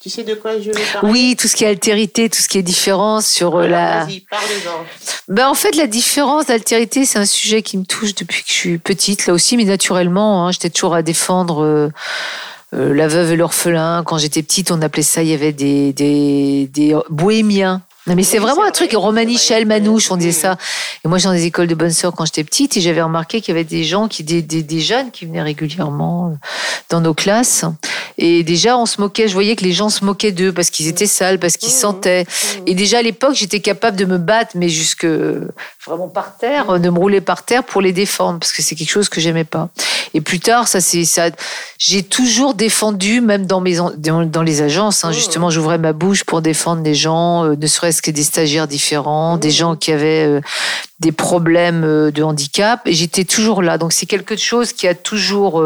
Tu 0.00 0.10
sais 0.10 0.22
de 0.22 0.34
quoi 0.34 0.60
je 0.60 0.70
veux 0.70 0.92
parler 0.92 1.10
Oui, 1.10 1.36
tout 1.36 1.48
ce 1.48 1.56
qui 1.56 1.64
est 1.64 1.68
altérité, 1.68 2.30
tout 2.30 2.38
ce 2.38 2.48
qui 2.48 2.58
est 2.58 2.62
différence 2.62 3.26
sur 3.26 3.56
euh, 3.56 3.66
la. 3.66 4.04
Vas-y, 4.04 4.20
parle-en. 4.20 4.84
Ben, 5.28 5.48
en 5.48 5.54
fait, 5.54 5.74
la 5.74 5.88
différence 5.88 6.46
d'altérité, 6.46 7.04
c'est 7.04 7.18
un 7.18 7.26
sujet 7.26 7.62
qui 7.62 7.76
me 7.78 7.84
touche 7.84 8.14
depuis 8.14 8.42
que 8.42 8.48
je 8.48 8.54
suis 8.54 8.78
petite, 8.78 9.26
là 9.26 9.34
aussi, 9.34 9.56
mais 9.56 9.64
naturellement, 9.64 10.46
hein, 10.46 10.52
j'étais 10.52 10.70
toujours 10.70 10.94
à 10.94 11.02
défendre 11.02 11.64
euh, 11.64 11.88
euh, 12.74 12.94
la 12.94 13.08
veuve 13.08 13.32
et 13.32 13.36
l'orphelin. 13.36 14.04
Quand 14.04 14.18
j'étais 14.18 14.42
petite, 14.42 14.70
on 14.70 14.80
appelait 14.82 15.02
ça, 15.02 15.22
il 15.22 15.30
y 15.30 15.34
avait 15.34 15.52
des, 15.52 15.92
des, 15.92 16.68
des 16.72 16.96
bohémiens. 17.10 17.82
Non, 18.08 18.14
mais 18.14 18.22
c'est 18.22 18.38
vraiment 18.38 18.64
un 18.64 18.70
truc, 18.70 18.94
vrai. 18.94 19.26
Michel, 19.26 19.66
Manouche, 19.66 20.10
on 20.10 20.16
disait 20.16 20.32
ça. 20.32 20.56
Et 21.04 21.08
moi, 21.08 21.18
j'étais 21.18 21.28
dans 21.28 21.34
des 21.34 21.44
écoles 21.44 21.66
de 21.66 21.74
bonnes 21.74 21.92
sœurs 21.92 22.12
quand 22.14 22.24
j'étais 22.24 22.44
petite, 22.44 22.76
et 22.76 22.80
j'avais 22.80 23.02
remarqué 23.02 23.40
qu'il 23.40 23.54
y 23.54 23.56
avait 23.58 23.64
des 23.64 23.84
gens, 23.84 24.08
qui, 24.08 24.24
des, 24.24 24.40
des, 24.42 24.62
des 24.62 24.80
jeunes 24.80 25.10
qui 25.10 25.26
venaient 25.26 25.42
régulièrement 25.42 26.28
euh, 26.30 26.34
dans 26.90 27.00
nos 27.00 27.14
classes. 27.14 27.64
Et 28.16 28.42
déjà, 28.42 28.76
on 28.78 28.86
se 28.86 29.00
moquait, 29.00 29.28
je 29.28 29.34
voyais 29.34 29.54
que 29.56 29.64
les 29.64 29.72
gens 29.72 29.90
se 29.90 30.04
moquaient 30.04 30.32
d'eux 30.32 30.52
parce 30.52 30.70
qu'ils 30.70 30.88
étaient 30.88 31.06
sales, 31.06 31.38
parce 31.38 31.56
qu'ils 31.56 31.68
Mhm. 31.72 31.74
sentaient. 31.74 32.26
Et 32.66 32.74
déjà 32.74 32.98
à 32.98 33.02
l'époque, 33.02 33.34
j'étais 33.34 33.60
capable 33.60 33.96
de 33.96 34.04
me 34.06 34.18
battre, 34.18 34.52
mais 34.56 34.68
jusque 34.68 35.06
vraiment 35.86 36.08
par 36.08 36.36
terre, 36.36 36.80
de 36.80 36.88
me 36.90 36.98
rouler 36.98 37.20
par 37.20 37.44
terre 37.44 37.62
pour 37.62 37.80
les 37.80 37.92
défendre, 37.92 38.38
parce 38.40 38.52
que 38.52 38.62
c'est 38.62 38.74
quelque 38.74 38.90
chose 38.90 39.08
que 39.08 39.20
j'aimais 39.20 39.44
pas. 39.44 39.68
Et 40.14 40.20
plus 40.20 40.40
tard, 40.40 40.66
ça 40.68 40.80
c'est 40.80 41.04
ça. 41.04 41.26
J'ai 41.78 42.02
toujours 42.02 42.54
défendu, 42.54 43.20
même 43.20 43.46
dans 43.46 43.60
mes 43.60 43.76
dans, 43.98 44.42
les 44.42 44.62
agences. 44.62 45.04
hein, 45.04 45.12
justement, 45.12 45.50
j'ouvrais 45.50 45.78
ma 45.78 45.92
bouche 45.92 46.24
pour 46.24 46.40
défendre 46.42 46.82
les 46.82 46.94
gens, 46.94 47.44
euh, 47.44 47.56
ne 47.56 47.66
serait-ce 47.66 47.97
presque 47.98 48.14
des 48.14 48.22
stagiaires 48.22 48.68
différents, 48.68 49.38
des 49.38 49.50
gens 49.50 49.74
qui 49.74 49.90
avaient 49.92 50.40
des 51.00 51.12
problèmes 51.12 52.10
de 52.10 52.22
handicap, 52.22 52.80
et 52.86 52.92
j'étais 52.92 53.24
toujours 53.24 53.62
là. 53.62 53.76
Donc 53.76 53.92
c'est 53.92 54.06
quelque 54.06 54.36
chose 54.36 54.72
qui 54.72 54.86
a 54.86 54.94
toujours 54.94 55.62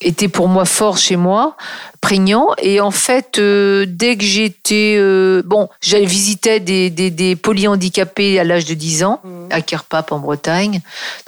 était 0.00 0.28
pour 0.28 0.48
moi 0.48 0.64
fort 0.64 0.98
chez 0.98 1.16
moi, 1.16 1.56
prégnant. 2.00 2.48
Et 2.58 2.80
en 2.80 2.90
fait, 2.90 3.38
euh, 3.38 3.84
dès 3.86 4.16
que 4.16 4.24
j'étais... 4.24 4.96
Euh, 4.98 5.42
bon, 5.44 5.68
j'avais 5.80 6.06
visité 6.06 6.60
des, 6.60 6.90
des, 6.90 7.10
des 7.10 7.36
polyhandicapés 7.36 8.38
à 8.38 8.44
l'âge 8.44 8.64
de 8.64 8.74
10 8.74 9.04
ans, 9.04 9.20
mmh. 9.22 9.46
à 9.50 9.60
Kerpap 9.60 10.12
en 10.12 10.18
Bretagne. 10.18 10.80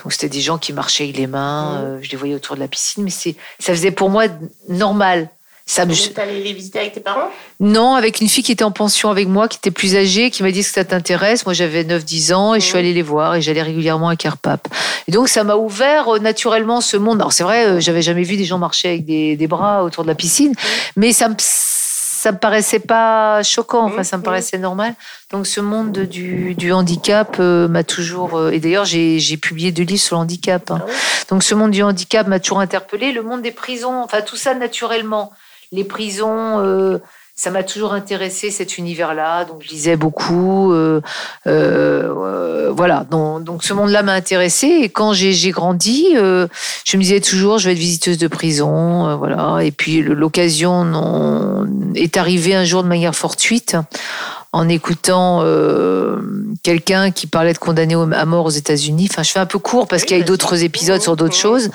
Donc 0.02 0.12
c'était 0.12 0.28
des 0.28 0.40
gens 0.40 0.58
qui 0.58 0.72
marchaient 0.72 1.04
avec 1.04 1.16
les 1.16 1.26
mains, 1.26 1.72
mmh. 1.74 1.84
euh, 1.84 1.98
je 2.02 2.10
les 2.10 2.16
voyais 2.16 2.34
autour 2.34 2.56
de 2.56 2.60
la 2.60 2.68
piscine, 2.68 3.04
mais 3.04 3.10
ça 3.10 3.32
faisait 3.58 3.90
pour 3.90 4.10
moi 4.10 4.24
normal. 4.68 5.28
Ça 5.72 5.86
me... 5.86 5.94
allé 6.20 6.42
les 6.42 6.52
visiter 6.52 6.80
avec 6.80 6.92
tes 6.92 7.00
parents? 7.00 7.30
Non, 7.58 7.94
avec 7.94 8.20
une 8.20 8.28
fille 8.28 8.44
qui 8.44 8.52
était 8.52 8.62
en 8.62 8.72
pension 8.72 9.08
avec 9.08 9.26
moi, 9.26 9.48
qui 9.48 9.56
était 9.56 9.70
plus 9.70 9.96
âgée, 9.96 10.30
qui 10.30 10.42
m'a 10.42 10.50
dit 10.50 10.60
que 10.60 10.66
ça 10.66 10.84
t'intéresse. 10.84 11.46
Moi, 11.46 11.54
j'avais 11.54 11.82
9-10 11.82 12.34
ans 12.34 12.54
et 12.54 12.60
je 12.60 12.66
suis 12.66 12.76
allée 12.76 12.92
les 12.92 13.00
voir 13.00 13.36
et 13.36 13.40
j'allais 13.40 13.62
régulièrement 13.62 14.10
à 14.10 14.16
Kerpap. 14.16 14.68
Et 15.08 15.12
donc, 15.12 15.30
ça 15.30 15.44
m'a 15.44 15.56
ouvert 15.56 16.10
euh, 16.10 16.18
naturellement 16.18 16.82
ce 16.82 16.98
monde. 16.98 17.22
Alors, 17.22 17.32
c'est 17.32 17.42
vrai, 17.42 17.64
euh, 17.64 17.80
j'avais 17.80 18.02
jamais 18.02 18.22
vu 18.22 18.36
des 18.36 18.44
gens 18.44 18.58
marcher 18.58 18.88
avec 18.88 19.06
des, 19.06 19.34
des 19.34 19.46
bras 19.46 19.82
autour 19.82 20.02
de 20.02 20.08
la 20.08 20.14
piscine, 20.14 20.50
mmh. 20.50 20.56
mais 20.96 21.12
ça 21.14 21.30
me, 21.30 21.36
ça 21.38 22.32
me 22.32 22.38
paraissait 22.38 22.78
pas 22.78 23.42
choquant, 23.42 23.86
enfin, 23.86 24.02
ça 24.02 24.18
me 24.18 24.22
paraissait 24.22 24.58
normal. 24.58 24.94
Donc, 25.30 25.46
ce 25.46 25.62
monde 25.62 26.00
du, 26.00 26.54
du 26.54 26.70
handicap 26.70 27.36
euh, 27.40 27.66
m'a 27.66 27.82
toujours. 27.82 28.50
et 28.52 28.60
d'ailleurs, 28.60 28.84
j'ai 28.84 29.36
publié 29.38 29.72
deux 29.72 29.84
livres 29.84 30.02
sur 30.02 30.16
le 30.16 30.20
handicap. 30.20 30.70
Hein. 30.70 30.82
Ah 30.86 30.90
donc, 31.30 31.42
ce 31.42 31.54
monde 31.54 31.70
du 31.70 31.82
handicap 31.82 32.26
m'a 32.26 32.40
toujours 32.40 32.60
interpellé. 32.60 33.12
Le 33.12 33.22
monde 33.22 33.40
des 33.40 33.52
prisons, 33.52 34.02
enfin, 34.02 34.20
tout 34.20 34.36
ça 34.36 34.54
naturellement 34.54 35.32
les 35.72 35.84
prisons, 35.84 36.60
euh, 36.60 36.98
ça 37.34 37.50
m'a 37.50 37.62
toujours 37.62 37.94
intéressé 37.94 38.50
cet 38.50 38.76
univers-là, 38.76 39.46
donc 39.46 39.62
je 39.62 39.70
lisais 39.70 39.96
beaucoup. 39.96 40.72
Euh, 40.72 41.00
euh, 41.46 42.70
voilà, 42.76 43.06
donc, 43.10 43.42
donc 43.42 43.64
ce 43.64 43.72
monde-là 43.72 44.02
m'a 44.02 44.12
intéressé. 44.12 44.66
Et 44.66 44.88
quand 44.90 45.14
j'ai 45.14 45.50
grandi, 45.50 46.08
je 46.14 46.96
me 46.96 47.02
disais 47.02 47.20
toujours, 47.20 47.58
je 47.58 47.66
vais 47.66 47.72
être 47.72 47.78
visiteuse 47.78 48.18
de 48.18 48.28
prison, 48.28 49.16
voilà. 49.16 49.60
Et 49.64 49.72
puis 49.72 50.02
l'occasion 50.02 51.66
est 51.94 52.16
arrivée 52.16 52.54
un 52.54 52.64
jour 52.64 52.82
de 52.82 52.88
manière 52.88 53.14
fortuite 53.14 53.76
en 54.54 54.68
écoutant 54.68 55.40
euh, 55.42 56.18
quelqu'un 56.62 57.10
qui 57.10 57.26
parlait 57.26 57.54
de 57.54 57.58
condamner 57.58 57.94
à 57.94 58.26
mort 58.26 58.44
aux 58.44 58.50
États-Unis. 58.50 59.08
Enfin, 59.10 59.22
je 59.22 59.30
fais 59.30 59.38
un 59.38 59.46
peu 59.46 59.58
court 59.58 59.88
parce 59.88 60.04
qu'il 60.04 60.16
y 60.16 60.20
a 60.20 60.22
eu 60.22 60.26
d'autres 60.26 60.62
épisodes 60.62 61.00
sur 61.00 61.16
d'autres 61.16 61.34
choses. 61.34 61.70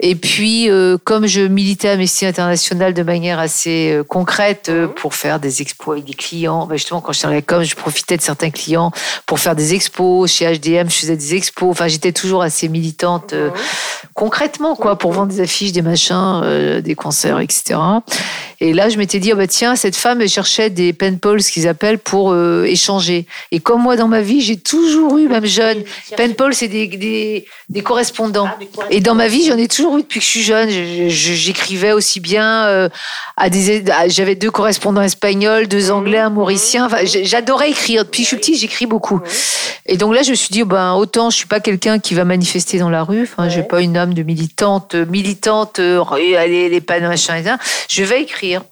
Et 0.00 0.14
puis, 0.14 0.68
euh, 0.68 0.98
comme 1.02 1.26
je 1.26 1.40
militais 1.40 1.88
à 1.88 1.92
Amnesty 1.92 2.26
International 2.26 2.92
de 2.92 3.02
manière 3.02 3.38
assez 3.38 3.92
euh, 3.92 4.04
concrète 4.04 4.70
pour 4.96 5.14
faire 5.14 5.40
des 5.40 5.62
expos 5.62 5.94
avec 5.94 6.04
des 6.04 6.14
clients, 6.14 6.66
ben 6.66 6.76
justement, 6.76 7.00
quand 7.00 7.12
je 7.12 7.20
travaillais 7.20 7.42
comme, 7.42 7.62
je 7.62 7.74
profitais 7.74 8.16
de 8.16 8.22
certains 8.22 8.50
clients 8.50 8.92
pour 9.24 9.38
faire 9.38 9.56
des 9.56 9.74
expos. 9.74 10.30
Chez 10.30 10.46
HDM, 10.46 10.90
je 10.90 10.96
faisais 10.96 11.16
des 11.16 11.34
expos. 11.34 11.70
Enfin, 11.70 11.88
j'étais 11.88 12.12
toujours 12.12 12.42
assez 12.42 12.68
militante 12.68 13.34
concrètement, 14.14 14.76
quoi, 14.76 14.96
pour 14.96 15.12
vendre 15.12 15.32
des 15.32 15.40
affiches, 15.40 15.72
des 15.72 15.82
machins, 15.82 16.80
des 16.82 16.94
concerts, 16.94 17.40
etc. 17.40 17.78
Et 18.60 18.72
là, 18.72 18.88
je 18.88 18.96
m'étais 18.96 19.18
dit, 19.18 19.32
oh 19.32 19.36
bah 19.36 19.46
tiens, 19.46 19.76
cette 19.76 19.96
femme, 19.96 20.22
elle 20.22 20.28
cherchait 20.28 20.70
des 20.70 20.94
pen 20.94 21.18
pals, 21.18 21.42
ce 21.42 21.52
qu'ils 21.52 21.68
appellent, 21.68 21.98
pour 21.98 22.32
euh, 22.32 22.64
échanger. 22.64 23.26
Et 23.52 23.60
comme 23.60 23.82
moi, 23.82 23.96
dans 23.96 24.08
ma 24.08 24.22
vie, 24.22 24.40
j'ai 24.40 24.56
toujours 24.56 25.18
eu, 25.18 25.28
même 25.28 25.44
jeune, 25.44 25.82
pen 26.16 26.34
pals, 26.34 26.54
c'est 26.54 26.68
des, 26.68 26.86
des, 26.86 27.46
des, 27.68 27.82
correspondants. 27.82 28.48
Ah, 28.48 28.84
Et 28.90 29.00
dans 29.00 29.14
ma 29.14 29.28
vie, 29.28 29.44
j'en 29.44 29.58
ai 29.58 29.68
toujours 29.68 29.85
eu 29.96 30.02
depuis 30.02 30.20
que 30.20 30.24
je 30.24 30.30
suis 30.30 30.42
jeune. 30.42 30.68
J'écrivais 31.08 31.92
aussi 31.92 32.20
bien 32.20 32.66
euh, 32.66 32.88
à 33.36 33.50
des. 33.50 33.84
J'avais 34.08 34.34
deux 34.34 34.50
correspondants 34.50 35.02
espagnols, 35.02 35.68
deux 35.68 35.90
anglais, 35.90 36.18
un 36.18 36.30
mauricien. 36.30 36.86
Enfin, 36.86 37.04
j'adorais 37.04 37.70
écrire. 37.70 38.04
Depuis 38.04 38.22
que 38.22 38.24
je 38.24 38.28
suis 38.28 38.36
petite, 38.36 38.58
j'écris 38.58 38.86
beaucoup. 38.86 39.20
Et 39.86 39.96
donc 39.96 40.14
là, 40.14 40.22
je 40.22 40.30
me 40.30 40.34
suis 40.34 40.50
dit, 40.50 40.62
oh 40.62 40.66
ben, 40.66 40.94
autant 40.94 41.30
je 41.30 41.36
suis 41.36 41.46
pas 41.46 41.60
quelqu'un 41.60 41.98
qui 41.98 42.14
va 42.14 42.24
manifester 42.24 42.78
dans 42.78 42.90
la 42.90 43.04
rue. 43.04 43.22
Enfin, 43.22 43.48
j'ai 43.48 43.62
pas 43.62 43.80
une 43.80 43.96
âme 43.96 44.14
de 44.14 44.22
militante, 44.22 44.94
militante, 44.94 45.78
euh, 45.78 46.02
allez, 46.36 46.68
les 46.68 46.80
panneaux, 46.80 47.08
machin, 47.08 47.36
et 47.36 47.44
Je 47.88 48.04
vais 48.04 48.22
écrire. 48.22 48.62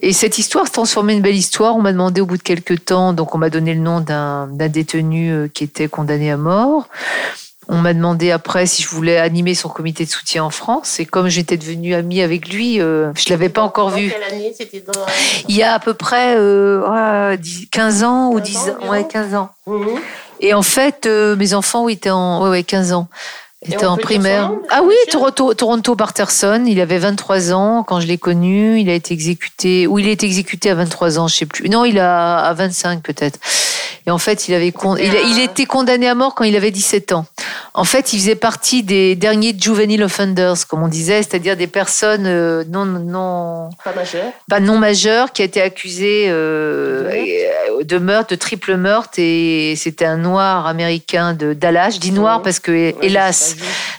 Et 0.00 0.12
cette 0.12 0.38
histoire 0.38 0.66
se 0.66 0.72
transformait 0.72 1.14
en 1.14 1.16
une 1.16 1.22
belle 1.22 1.36
histoire. 1.36 1.76
On 1.76 1.80
m'a 1.80 1.92
demandé 1.92 2.20
au 2.20 2.26
bout 2.26 2.36
de 2.36 2.42
quelques 2.42 2.84
temps, 2.84 3.12
donc 3.12 3.34
on 3.34 3.38
m'a 3.38 3.50
donné 3.50 3.74
le 3.74 3.80
nom 3.80 4.00
d'un 4.00 4.46
détenu 4.68 5.32
euh, 5.32 5.48
qui 5.48 5.64
était 5.64 5.88
condamné 5.88 6.30
à 6.30 6.36
mort. 6.36 6.88
On 7.74 7.78
m'a 7.78 7.94
demandé 7.94 8.30
après 8.30 8.66
si 8.66 8.82
je 8.82 8.88
voulais 8.88 9.16
animer 9.16 9.54
son 9.54 9.70
comité 9.70 10.04
de 10.04 10.10
soutien 10.10 10.44
en 10.44 10.50
France. 10.50 11.00
Et 11.00 11.06
comme 11.06 11.28
j'étais 11.28 11.56
devenue 11.56 11.94
amie 11.94 12.20
avec 12.20 12.52
lui, 12.52 12.82
euh, 12.82 13.10
je 13.16 13.24
ne 13.24 13.30
l'avais 13.30 13.48
pas 13.48 13.62
encore 13.62 13.88
vu. 13.88 14.10
Quelle 14.10 14.34
année 14.34 14.54
c'était 14.54 14.84
Il 15.48 15.56
y 15.56 15.62
a 15.62 15.72
à 15.72 15.78
peu 15.78 15.94
près 15.94 16.34
15 16.34 16.36
euh, 16.36 18.06
ans 18.06 18.30
ou 18.30 18.40
10 18.40 18.56
ans. 18.58 18.90
Ouais, 18.90 19.06
15 19.08 19.34
ans. 19.34 19.48
Mhm. 19.66 19.98
Et 20.40 20.52
en 20.52 20.60
fait, 20.60 21.06
mes 21.06 21.54
enfants, 21.54 21.84
oui, 21.84 21.94
étaient 21.94 22.10
en 22.10 22.46
ouais, 22.50 22.62
15 22.62 22.92
ans. 22.92 23.08
Était 23.64 23.86
en 23.86 23.96
primaire. 23.96 24.50
Ah 24.70 24.82
oui, 24.84 24.96
Toronto, 25.10 25.54
Toronto 25.54 25.94
Barterson. 25.94 26.64
Il 26.66 26.80
avait 26.80 26.98
23 26.98 27.52
ans 27.52 27.84
quand 27.84 28.00
je 28.00 28.08
l'ai 28.08 28.18
connu. 28.18 28.80
Il 28.80 28.90
a 28.90 28.94
été 28.94 29.14
exécuté, 29.14 29.86
ou 29.86 30.00
il 30.00 30.08
a 30.08 30.10
été 30.10 30.26
exécuté 30.26 30.68
à 30.68 30.74
23 30.74 31.20
ans, 31.20 31.28
je 31.28 31.36
sais 31.36 31.46
plus. 31.46 31.68
Non, 31.68 31.84
il 31.84 32.00
a 32.00 32.38
à 32.38 32.52
25 32.54 33.02
peut-être. 33.02 33.38
Et 34.06 34.10
en 34.10 34.18
fait, 34.18 34.48
il 34.48 34.54
avait 34.54 34.72
il, 34.98 35.14
il 35.30 35.38
était 35.40 35.66
condamné 35.66 36.08
à 36.08 36.14
mort 36.14 36.34
quand 36.34 36.44
il 36.44 36.56
avait 36.56 36.70
17 36.70 37.12
ans. 37.12 37.26
En 37.74 37.84
fait, 37.84 38.12
il 38.12 38.18
faisait 38.18 38.34
partie 38.34 38.82
des 38.82 39.14
derniers 39.14 39.54
juvenile 39.58 40.02
offenders, 40.02 40.66
comme 40.68 40.82
on 40.82 40.88
disait, 40.88 41.22
c'est-à-dire 41.22 41.56
des 41.56 41.66
personnes 41.66 42.26
euh, 42.26 42.64
non 42.68 42.84
non 42.84 43.70
pas 43.84 43.94
majeures, 43.94 44.32
pas 44.48 44.60
non 44.60 44.78
majeures, 44.78 45.32
qui 45.32 45.42
étaient 45.42 45.62
accusées 45.62 46.26
euh, 46.28 47.10
de 47.82 47.98
meurtre, 47.98 48.30
de 48.30 48.36
triple 48.36 48.76
meurtre. 48.76 49.18
Et 49.18 49.74
c'était 49.76 50.04
un 50.04 50.18
noir 50.18 50.66
américain 50.66 51.32
de 51.32 51.52
Dallas. 51.54 51.90
Je 51.90 51.98
dis 51.98 52.12
noir 52.12 52.42
parce 52.42 52.58
que 52.58 52.94
hélas, 53.02 53.56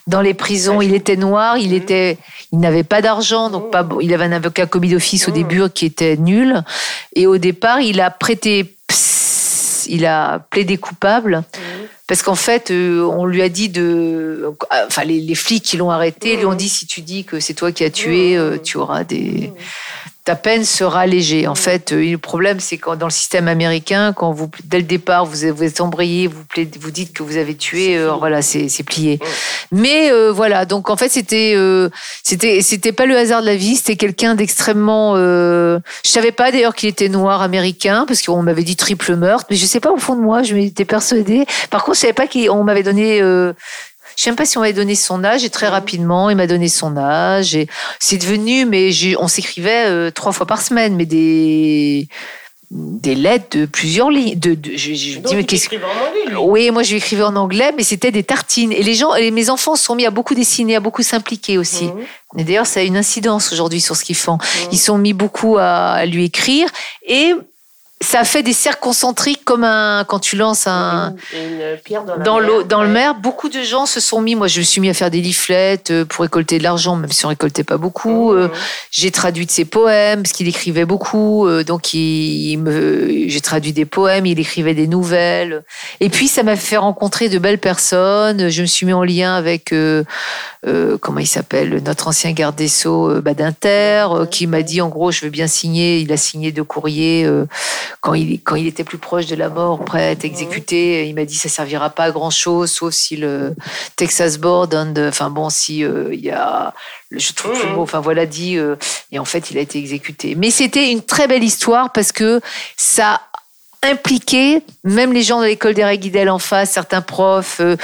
dans 0.07 0.21
les 0.21 0.33
prisons, 0.33 0.81
il 0.81 0.93
était 0.93 1.15
noir, 1.15 1.57
il 1.57 1.73
était 1.73 2.17
il 2.53 2.59
n'avait 2.59 2.83
pas 2.83 3.01
d'argent, 3.01 3.49
donc 3.49 3.71
pas, 3.71 3.83
il 3.99 4.13
avait 4.13 4.25
un 4.25 4.31
avocat 4.31 4.67
commis 4.67 4.89
d'office 4.89 5.27
au 5.27 5.31
début 5.31 5.67
qui 5.73 5.87
était 5.87 6.17
nul. 6.17 6.61
Et 7.15 7.25
au 7.25 7.39
départ, 7.39 7.81
il 7.81 7.99
a 7.99 8.11
prêté, 8.11 8.77
il 9.87 10.05
a 10.05 10.39
plaidé 10.49 10.77
coupable. 10.77 11.43
Parce 12.07 12.21
qu'en 12.21 12.35
fait, 12.35 12.69
euh, 12.69 13.01
on 13.01 13.25
lui 13.25 13.41
a 13.41 13.49
dit 13.49 13.69
de. 13.69 14.51
Enfin, 14.87 15.03
les, 15.03 15.35
flics 15.35 15.63
qui 15.63 15.77
l'ont 15.77 15.89
arrêté 15.89 16.35
lui 16.35 16.45
ont 16.45 16.53
dit 16.53 16.67
si 16.67 16.85
tu 16.85 17.01
dis 17.01 17.23
que 17.23 17.39
c'est 17.39 17.53
toi 17.53 17.71
qui 17.71 17.83
as 17.83 17.89
tué, 17.89 18.37
euh, 18.37 18.57
tu 18.57 18.77
auras 18.77 19.03
des 19.03 19.51
ta 20.25 20.35
peine 20.35 20.63
sera 20.63 21.01
allégée. 21.01 21.47
En 21.47 21.55
fait, 21.55 21.91
euh, 21.91 22.11
le 22.11 22.17
problème, 22.17 22.61
c'est 22.61 22.77
quand 22.77 22.95
dans 22.95 23.07
le 23.07 23.11
système 23.11 23.49
américain, 23.49 24.13
quand 24.13 24.31
vous, 24.31 24.49
dès 24.63 24.77
le 24.77 24.83
départ, 24.83 25.25
vous, 25.25 25.53
vous 25.53 25.63
êtes 25.63 25.81
embrayé, 25.81 26.27
vous, 26.27 26.43
vous 26.79 26.91
dites 26.91 27.11
que 27.11 27.23
vous 27.23 27.35
avez 27.35 27.55
tué, 27.55 27.97
euh, 27.97 28.13
voilà, 28.13 28.41
c'est 28.41 28.83
plié. 28.83 29.19
Mais 29.73 30.11
euh, 30.11 30.31
voilà, 30.31 30.65
donc 30.65 30.89
en 30.89 30.95
fait, 30.95 31.09
c'était, 31.09 31.57
c'était, 32.23 32.61
c'était 32.61 32.93
pas 32.93 33.05
le 33.05 33.17
hasard 33.17 33.41
de 33.41 33.47
la 33.47 33.55
vie, 33.55 33.75
c'était 33.75 33.97
quelqu'un 33.97 34.35
d'extrêmement. 34.35 35.15
je 35.15 35.79
savais 36.03 36.31
pas 36.31 36.51
d'ailleurs 36.51 36.75
qu'il 36.75 36.87
était 36.89 37.09
noir 37.09 37.41
américain 37.41 38.05
parce 38.07 38.21
qu'on 38.21 38.43
m'avait 38.43 38.63
dit 38.63 38.75
triple 38.75 39.15
meurtre, 39.15 39.47
mais 39.49 39.57
je 39.57 39.65
sais 39.65 39.79
pas 39.81 39.91
au 39.91 39.97
fond 39.97 40.15
de 40.15 40.21
moi, 40.21 40.43
je 40.43 40.55
m'étais 40.55 40.85
persuadée. 40.85 41.45
Par 41.69 41.83
contre, 41.83 41.97
je 41.97 42.01
savais 42.01 42.13
pas 42.13 42.27
qu'on 42.27 42.63
m'avait 42.63 42.83
donné 42.83 43.21
je 44.15 44.21
ne 44.21 44.23
sais 44.23 44.29
même 44.29 44.35
pas 44.35 44.45
si 44.45 44.57
on 44.57 44.61
m'avait 44.61 44.73
donné 44.73 44.95
son 44.95 45.23
âge 45.23 45.43
et 45.43 45.49
très 45.49 45.67
rapidement, 45.67 46.29
il 46.29 46.35
m'a 46.35 46.47
donné 46.47 46.67
son 46.67 46.97
âge 46.97 47.55
et 47.55 47.67
c'est 47.99 48.17
devenu, 48.17 48.65
mais 48.65 48.91
on 49.17 49.27
s'écrivait 49.27 49.85
euh, 49.87 50.11
trois 50.11 50.31
fois 50.31 50.45
par 50.45 50.61
semaine, 50.61 50.95
mais 50.95 51.05
des 51.05 52.07
des 52.73 53.13
lettres 53.13 53.57
de 53.57 53.65
plusieurs 53.65 54.09
lignes. 54.09 54.37
De, 54.39 54.57
je, 54.75 54.93
je 54.93 55.19
dis, 55.19 55.35
mais 55.35 55.43
qu'est-ce 55.43 55.69
que. 55.69 55.75
Oui, 56.39 56.71
moi 56.71 56.81
je 56.81 56.91
lui 56.91 56.97
écrivais 56.97 57.23
en 57.23 57.35
anglais, 57.35 57.71
mais 57.77 57.83
c'était 57.83 58.11
des 58.11 58.23
tartines. 58.23 58.71
Et 58.71 58.81
les 58.81 58.95
gens, 58.95 59.13
et 59.13 59.29
mes 59.29 59.49
enfants 59.51 59.75
sont 59.75 59.95
mis 59.95 60.05
à 60.05 60.11
beaucoup 60.11 60.33
dessiner, 60.33 60.75
à 60.75 60.79
beaucoup 60.79 61.03
s'impliquer 61.03 61.59
aussi. 61.59 61.85
Mmh. 61.85 62.39
Et 62.39 62.43
d'ailleurs, 62.43 62.65
ça 62.65 62.79
a 62.79 62.83
une 62.83 62.97
incidence 62.97 63.53
aujourd'hui 63.53 63.79
sur 63.79 63.95
ce 63.95 64.03
qu'ils 64.03 64.15
font. 64.15 64.35
Mmh. 64.37 64.69
Ils 64.71 64.79
sont 64.79 64.97
mis 64.97 65.13
beaucoup 65.13 65.57
à 65.59 66.03
lui 66.07 66.25
écrire. 66.25 66.67
Et 67.07 67.33
ça 68.03 68.23
fait 68.23 68.43
des 68.43 68.53
cercles 68.53 68.81
concentriques 68.81 69.43
comme 69.45 69.63
un 69.63 70.03
quand 70.03 70.19
tu 70.19 70.35
lances 70.35 70.67
un 70.67 71.15
une, 71.33 71.77
pierre 71.83 72.03
dans, 72.03 72.39
l'eau 72.39 72.63
dans 72.63 72.83
le 72.83 72.89
mer. 72.89 73.15
Beaucoup 73.15 73.49
de 73.49 73.61
gens 73.63 73.85
se 73.85 73.99
sont 73.99 74.21
mis 74.21 74.35
moi 74.35 74.47
je 74.47 74.59
me 74.59 74.63
suis 74.63 74.81
mis 74.81 74.89
à 74.89 74.93
faire 74.93 75.09
des 75.09 75.21
leaflets 75.21 75.79
euh, 75.89 76.05
pour 76.05 76.23
récolter 76.23 76.57
de 76.57 76.63
l'argent 76.63 76.95
même 76.95 77.11
si 77.11 77.25
on 77.25 77.29
récoltait 77.29 77.63
pas 77.63 77.77
beaucoup. 77.77 78.33
Mmh. 78.33 78.37
euh, 78.37 78.47
j'ai 78.91 79.11
traduit 79.11 79.45
de 79.45 79.51
ses 79.51 79.65
poèmes 79.65 80.23
parce 80.23 80.33
qu'il 80.33 80.47
écrivait 80.47 80.85
beaucoup 80.85 81.47
euh, 81.47 81.63
donc 81.63 81.93
il, 81.93 82.57
me 82.57 83.27
j'ai 83.27 83.41
traduit 83.41 83.73
des 83.73 83.85
poèmes 83.85 84.25
il 84.25 84.39
écrivait 84.39 84.75
des 84.75 84.87
nouvelles. 84.87 85.63
Et 85.99 86.09
puis 86.09 86.27
ça 86.27 86.43
m'a 86.43 86.55
fait 86.55 86.77
rencontrer 86.77 87.29
de 87.29 87.39
belles 87.39 87.59
personnes. 87.59 88.49
Je 88.49 88.61
me 88.61 88.67
suis 88.67 88.85
mis 88.85 88.93
en 88.93 89.03
lien 89.03 89.35
avec 89.35 89.73
comment 91.01 91.19
il 91.19 91.27
s'appelle 91.27 91.81
notre 91.85 92.07
ancien 92.07 92.31
garde 92.33 92.55
des 92.55 92.67
sceaux 92.67 93.21
Badinter 93.21 94.07
qui 94.29 94.47
m'a 94.47 94.61
dit 94.61 94.81
en 94.81 94.89
gros 94.89 95.11
je 95.11 95.21
veux 95.21 95.29
bien 95.29 95.47
signer. 95.47 95.99
Il 95.99 96.11
a 96.11 96.17
signé 96.17 96.51
deux 96.51 96.63
courriers 96.63 97.27
quand 98.01 98.13
il, 98.13 98.41
quand 98.41 98.55
il 98.55 98.67
était 98.67 98.83
plus 98.83 98.97
proche 98.97 99.25
de 99.27 99.35
la 99.35 99.49
mort, 99.49 99.83
prêt 99.83 100.03
à 100.03 100.11
être 100.11 100.25
exécuté, 100.25 101.07
il 101.07 101.15
m'a 101.15 101.25
dit 101.25 101.35
ça 101.35 101.49
servira 101.49 101.89
pas 101.89 102.05
à 102.05 102.11
grand 102.11 102.29
chose, 102.29 102.71
sauf 102.71 102.93
si 102.93 103.17
le 103.17 103.55
Texas 103.95 104.37
Board, 104.37 104.75
enfin 104.97 105.29
bon, 105.29 105.49
si 105.49 105.83
euh, 105.83 106.13
il 106.13 106.21
y 106.21 106.31
a, 106.31 106.73
je 107.11 107.31
trouve 107.33 107.57
le 107.63 107.73
mot, 107.73 107.81
enfin 107.81 107.99
voilà 107.99 108.25
dit, 108.25 108.57
euh, 108.57 108.75
et 109.11 109.19
en 109.19 109.25
fait 109.25 109.51
il 109.51 109.57
a 109.57 109.61
été 109.61 109.79
exécuté. 109.79 110.35
Mais 110.35 110.51
c'était 110.51 110.91
une 110.91 111.01
très 111.01 111.27
belle 111.27 111.43
histoire 111.43 111.91
parce 111.91 112.11
que 112.11 112.41
ça 112.77 113.21
impliqué, 113.83 114.63
même 114.83 115.13
les 115.13 115.21
gens 115.21 115.41
de 115.41 115.45
l'école 115.45 115.73
des 115.73 115.97
Guidel 115.97 116.29
en 116.29 116.39
face, 116.39 116.71
certains 116.71 117.01
profs, 117.01 117.59
euh, 117.59 117.75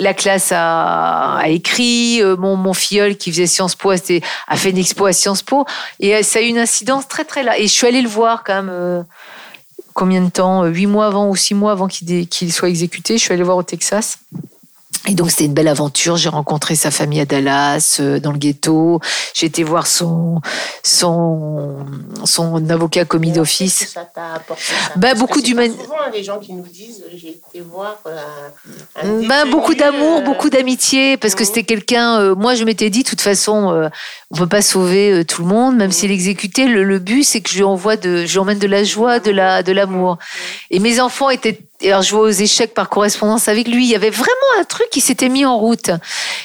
la 0.00 0.14
classe 0.14 0.52
a, 0.54 1.42
écrit, 1.46 2.22
euh, 2.22 2.36
mon, 2.36 2.56
mon 2.56 2.72
filleul 2.72 3.16
qui 3.16 3.30
faisait 3.32 3.46
Sciences 3.46 3.74
Po 3.74 3.90
a, 3.90 3.96
fait 3.98 4.70
une 4.70 4.78
expo 4.78 5.06
à 5.06 5.12
Sciences 5.12 5.42
Po, 5.42 5.66
et 5.98 6.22
ça 6.22 6.38
a 6.38 6.42
eu 6.42 6.46
une 6.46 6.58
incidence 6.58 7.08
très 7.08 7.24
très 7.24 7.42
là. 7.42 7.58
Et 7.58 7.62
je 7.62 7.72
suis 7.72 7.86
allée 7.86 8.02
le 8.02 8.08
voir 8.08 8.44
quand 8.44 8.62
même, 8.62 9.04
combien 9.94 10.22
de 10.22 10.30
temps? 10.30 10.64
Huit 10.64 10.86
mois 10.86 11.06
avant 11.06 11.28
ou 11.28 11.34
six 11.34 11.54
mois 11.54 11.72
avant 11.72 11.88
qu'il 11.88 12.52
soit 12.52 12.68
exécuté, 12.68 13.18
je 13.18 13.22
suis 13.22 13.32
allée 13.32 13.40
le 13.40 13.44
voir 13.46 13.56
au 13.56 13.62
Texas. 13.64 14.18
Et 15.08 15.14
donc 15.14 15.30
c'était 15.30 15.46
une 15.46 15.54
belle 15.54 15.68
aventure. 15.68 16.16
J'ai 16.16 16.28
rencontré 16.28 16.74
sa 16.74 16.90
famille 16.90 17.20
à 17.20 17.24
Dallas, 17.24 17.96
euh, 18.00 18.20
dans 18.20 18.32
le 18.32 18.38
ghetto. 18.38 19.00
J'ai 19.32 19.46
été 19.46 19.62
voir 19.62 19.86
son 19.86 20.40
son 20.82 21.86
son 22.24 22.68
avocat 22.68 23.06
commis 23.06 23.32
d'office. 23.32 23.96
Bah, 24.96 25.14
beaucoup 25.14 25.40
d'humanité. 25.40 25.82
Souvent 25.82 25.96
les 26.12 26.22
gens 26.22 26.38
qui 26.38 26.52
nous 26.52 26.66
disent 26.66 27.02
euh, 27.06 27.16
j'ai 27.16 27.30
été 27.30 27.60
voir. 27.62 27.98
Euh, 28.06 29.26
bah, 29.26 29.46
beaucoup 29.46 29.74
d'amour, 29.74 30.22
beaucoup 30.22 30.50
d'amitié, 30.50 31.16
parce 31.16 31.34
que 31.34 31.42
mmh. 31.42 31.46
c'était 31.46 31.64
quelqu'un. 31.64 32.34
moi 32.34 32.54
je 32.54 32.64
m'étais 32.64 32.90
dit 32.90 33.02
de 33.02 33.08
toute 33.08 33.22
façon 33.22 33.90
on 34.30 34.36
peut 34.36 34.46
pas 34.46 34.62
sauver 34.62 35.24
tout 35.24 35.42
le 35.42 35.48
monde, 35.48 35.76
même 35.76 35.92
s'il 35.92 36.10
est 36.10 36.14
exécuté. 36.14 36.66
Le, 36.66 36.98
but 36.98 37.24
c'est 37.24 37.40
que 37.40 37.48
je 37.48 37.56
lui 37.56 37.64
envoie 37.64 37.96
de, 37.96 38.26
je 38.26 38.32
lui 38.32 38.38
emmène 38.38 38.58
de 38.58 38.66
la 38.66 38.84
joie, 38.84 39.18
de 39.18 39.30
la 39.30 39.62
de 39.62 39.72
l'amour. 39.72 40.18
Et 40.70 40.78
mes 40.78 41.00
enfants 41.00 41.30
étaient 41.30 41.58
alors, 41.88 42.02
je 42.02 42.10
jouais 42.10 42.20
aux 42.20 42.28
échecs 42.28 42.74
par 42.74 42.88
correspondance 42.88 43.48
avec 43.48 43.68
lui. 43.68 43.84
Il 43.84 43.90
y 43.90 43.94
avait 43.94 44.10
vraiment 44.10 44.30
un 44.58 44.64
truc 44.64 44.88
qui 44.90 45.00
s'était 45.00 45.28
mis 45.28 45.44
en 45.44 45.58
route. 45.58 45.90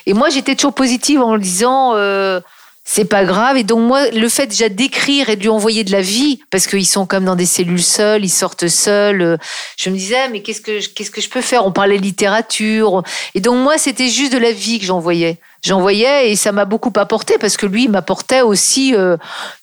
Et 0.06 0.14
moi, 0.14 0.30
j'étais 0.30 0.56
toujours 0.56 0.74
positive 0.74 1.22
en 1.22 1.36
le 1.36 1.42
disant, 1.42 1.94
euh, 1.96 2.40
c'est 2.86 3.06
pas 3.06 3.26
grave. 3.26 3.58
Et 3.58 3.64
donc, 3.64 3.80
moi, 3.80 4.10
le 4.12 4.30
fait 4.30 4.48
déjà 4.48 4.70
d'écrire 4.70 5.30
et 5.30 5.36
de 5.36 5.42
lui 5.42 5.50
envoyer 5.50 5.84
de 5.84 5.92
la 5.92 6.02
vie, 6.02 6.40
parce 6.52 6.68
qu'ils 6.68 6.86
sont 6.86 7.06
comme 7.06 7.26
dans 7.26 7.36
des 7.36 7.46
cellules 7.46 7.84
seules, 7.84 8.24
ils 8.24 8.30
sortent 8.30 8.68
seuls, 8.68 9.22
euh, 9.22 9.38
je 9.78 9.90
me 9.90 9.96
disais, 9.96 10.30
mais 10.30 10.42
qu'est-ce 10.42 10.62
que, 10.62 10.86
qu'est-ce 10.94 11.12
que 11.12 11.22
je 11.22 11.30
peux 11.30 11.42
faire? 11.42 11.66
On 11.66 11.72
parlait 11.72 11.98
littérature. 11.98 13.04
Et 13.34 13.42
donc, 13.42 13.58
moi, 13.58 13.78
c'était 13.78 14.10
juste 14.10 14.32
de 14.32 14.38
la 14.38 14.52
vie 14.52 14.80
que 14.80 14.86
j'envoyais 14.86 15.40
j'envoyais 15.66 16.32
et 16.32 16.36
ça 16.36 16.52
m'a 16.52 16.66
beaucoup 16.66 16.94
apporté 16.96 17.38
parce 17.40 17.58
que 17.58 17.66
lui 17.66 17.88
m'apportait 17.88 18.42
aussi 18.42 18.96
euh, 18.96 19.18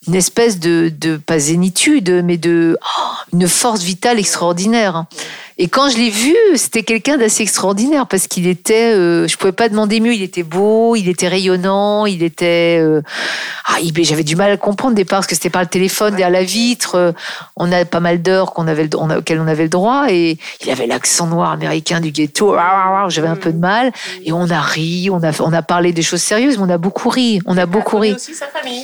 une 0.07 0.15
espèce 0.15 0.59
de, 0.59 0.91
pas 1.25 1.39
zénitude 1.39 2.21
mais 2.23 2.37
de 2.37 2.77
oh, 2.81 3.11
une 3.31 3.47
force 3.47 3.81
vitale 3.81 4.19
extraordinaire. 4.19 5.05
Et 5.57 5.67
quand 5.67 5.89
je 5.89 5.97
l'ai 5.97 6.09
vu, 6.09 6.35
c'était 6.55 6.83
quelqu'un 6.83 7.17
d'assez 7.17 7.43
extraordinaire 7.43 8.07
parce 8.07 8.27
qu'il 8.27 8.47
était, 8.47 8.93
euh, 8.93 9.27
je 9.27 9.37
pouvais 9.37 9.51
pas 9.51 9.69
demander 9.69 9.99
mieux. 9.99 10.13
Il 10.13 10.23
était 10.23 10.43
beau, 10.43 10.95
il 10.95 11.09
était 11.09 11.27
rayonnant, 11.27 12.05
il 12.05 12.23
était. 12.23 12.79
Euh, 12.81 13.01
ah, 13.67 13.77
j'avais 14.01 14.23
du 14.23 14.35
mal 14.35 14.51
à 14.51 14.57
comprendre 14.57 14.93
au 14.93 14.95
départ 14.95 15.19
parce 15.19 15.27
que 15.27 15.35
c'était 15.35 15.49
par 15.49 15.61
le 15.61 15.67
téléphone 15.67 16.15
derrière 16.15 16.29
la 16.31 16.43
vitre. 16.43 17.13
On 17.55 17.71
a 17.71 17.85
pas 17.85 17.99
mal 17.99 18.21
d'heures 18.21 18.53
qu'on 18.53 18.67
avait, 18.67 18.89
on 18.95 19.09
auxquelles 19.09 19.39
on 19.39 19.47
avait 19.47 19.63
le 19.63 19.69
droit 19.69 20.05
et 20.09 20.37
il 20.63 20.69
avait 20.69 20.87
l'accent 20.87 21.27
noir 21.27 21.51
américain 21.51 21.99
du 21.99 22.11
ghetto. 22.11 22.55
J'avais 23.09 23.27
un 23.27 23.35
peu 23.35 23.51
de 23.51 23.59
mal 23.59 23.91
et 24.23 24.31
on 24.31 24.49
a 24.49 24.61
ri, 24.61 25.09
on 25.11 25.23
a, 25.23 25.31
on 25.41 25.53
a 25.53 25.61
parlé 25.61 25.93
des 25.93 26.01
choses 26.01 26.21
sérieuses, 26.21 26.57
mais 26.57 26.63
on 26.63 26.69
a 26.69 26.77
beaucoup 26.77 27.09
ri. 27.09 27.39
On 27.45 27.57
a 27.57 27.65
beaucoup 27.65 27.97
ri. 27.97 28.13
Aussi 28.13 28.33
sa 28.33 28.47
famille. 28.47 28.83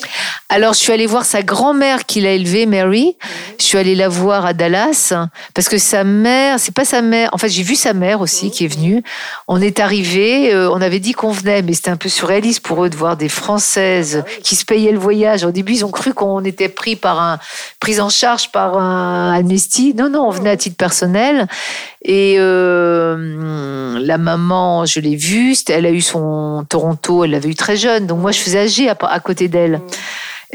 Alors, 0.50 0.74
je 0.74 0.80
suis 0.80 0.92
allée 0.92 1.06
voir 1.06 1.26
sa 1.26 1.44
grand-mère 1.44 2.06
qui 2.06 2.22
l'a 2.22 2.32
élevée, 2.32 2.66
Mary. 2.66 3.16
Je 3.60 3.66
suis 3.66 3.78
allée 3.78 3.96
la 3.96 4.10
voir 4.10 4.46
à 4.46 4.54
Dallas 4.54 5.14
parce 5.54 5.70
que 5.70 5.78
sa 5.78 6.04
mère, 6.04 6.59
c'est 6.60 6.74
pas 6.74 6.86
sa 6.86 7.02
mère. 7.02 7.30
En 7.34 7.38
fait, 7.38 7.50
j'ai 7.50 7.64
vu 7.64 7.76
sa 7.76 7.94
mère 7.94 8.22
aussi 8.22 8.52
qui 8.52 8.66
est 8.66 8.68
venue. 8.68 9.04
On 9.48 9.62
est 9.62 9.80
arrivé, 9.80 10.54
euh, 10.54 10.70
on 10.70 10.82
avait 10.82 11.00
dit 11.00 11.14
qu'on 11.14 11.32
venait, 11.32 11.62
mais 11.62 11.74
c'était 11.74 11.90
un 11.90 11.98
peu 11.98 12.10
surréaliste 12.10 12.62
pour 12.62 12.84
eux 12.84 12.90
de 12.90 12.96
voir 12.96 13.18
des 13.18 13.30
Françaises 13.30 14.24
ah 14.26 14.32
qui 14.44 14.56
se 14.56 14.66
payaient 14.66 14.92
le 14.92 15.00
voyage. 15.00 15.44
Au 15.44 15.52
début, 15.52 15.74
ils 15.74 15.86
ont 15.86 15.92
cru 15.92 16.14
qu'on 16.14 16.44
était 16.44 16.70
pris 16.70 16.96
par 16.96 17.20
un, 17.20 17.40
prise 17.80 18.00
en 18.00 18.10
charge 18.10 18.52
par 18.52 18.78
un 18.78 19.34
amnesty. 19.34 19.94
Non, 19.96 20.10
non, 20.10 20.28
on 20.28 20.32
venait 20.32 20.52
à 20.52 20.58
titre 20.58 20.78
personnel. 20.78 21.48
Et 22.04 22.36
euh, 22.38 24.00
la 24.00 24.18
maman, 24.18 24.86
je 24.86 25.00
l'ai 25.02 25.18
vue, 25.18 25.56
elle 25.68 25.86
a 25.86 25.92
eu 25.92 26.02
son 26.02 26.66
Toronto, 26.70 27.26
elle 27.26 27.32
l'avait 27.32 27.50
eu 27.50 27.56
très 27.56 27.76
jeune, 27.76 28.08
donc 28.08 28.20
moi 28.20 28.32
je 28.32 28.40
faisais 28.40 28.60
âgée 28.60 28.90
à, 28.90 29.20
côté 29.20 29.48
d'elle. 29.50 29.82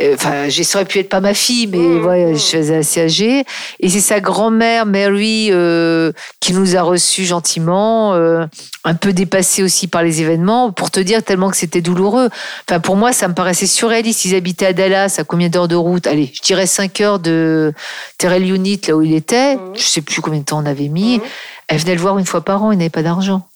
Euh, 0.00 0.14
enfin, 0.14 0.50
ça 0.50 0.78
aurait 0.78 0.86
pu 0.86 0.98
être 0.98 1.08
pas 1.08 1.20
ma 1.20 1.34
fille, 1.34 1.68
mais 1.68 1.78
mmh, 1.78 2.06
ouais, 2.06 2.32
mmh. 2.32 2.36
je 2.36 2.42
faisais 2.42 2.76
assez 2.76 3.00
âgée. 3.02 3.44
Et 3.78 3.88
c'est 3.88 4.00
sa 4.00 4.20
grand-mère, 4.20 4.86
Mary, 4.86 5.48
euh, 5.52 6.12
qui 6.40 6.52
nous 6.52 6.76
a 6.76 6.82
reçus 6.82 7.24
gentiment, 7.24 8.14
euh, 8.14 8.44
un 8.82 8.94
peu 8.94 9.12
dépassée 9.12 9.62
aussi 9.62 9.86
par 9.86 10.02
les 10.02 10.20
événements, 10.20 10.72
pour 10.72 10.90
te 10.90 10.98
dire 10.98 11.22
tellement 11.22 11.48
que 11.48 11.56
c'était 11.56 11.80
douloureux. 11.80 12.28
Enfin, 12.68 12.80
pour 12.80 12.96
moi, 12.96 13.12
ça 13.12 13.28
me 13.28 13.34
paraissait 13.34 13.66
surréaliste. 13.66 14.24
Ils 14.24 14.34
habitaient 14.34 14.66
à 14.66 14.72
Dallas, 14.72 15.16
à 15.18 15.24
combien 15.24 15.48
d'heures 15.48 15.68
de 15.68 15.76
route? 15.76 16.06
Allez, 16.08 16.32
je 16.34 16.42
dirais 16.42 16.66
5 16.66 17.00
heures 17.00 17.18
de 17.20 17.72
Terrell 18.18 18.50
Unit, 18.50 18.80
là 18.88 18.96
où 18.96 19.02
il 19.02 19.14
était. 19.14 19.56
Mmh. 19.56 19.72
Je 19.76 19.82
sais 19.82 20.00
plus 20.00 20.20
combien 20.20 20.40
de 20.40 20.44
temps 20.44 20.58
on 20.58 20.66
avait 20.66 20.88
mis. 20.88 21.20
Elle 21.68 21.78
venait 21.78 21.94
le 21.94 22.00
voir 22.00 22.18
une 22.18 22.26
fois 22.26 22.40
par 22.40 22.64
an, 22.64 22.72
il 22.72 22.78
n'avait 22.78 22.90
pas 22.90 23.02
d'argent. 23.02 23.48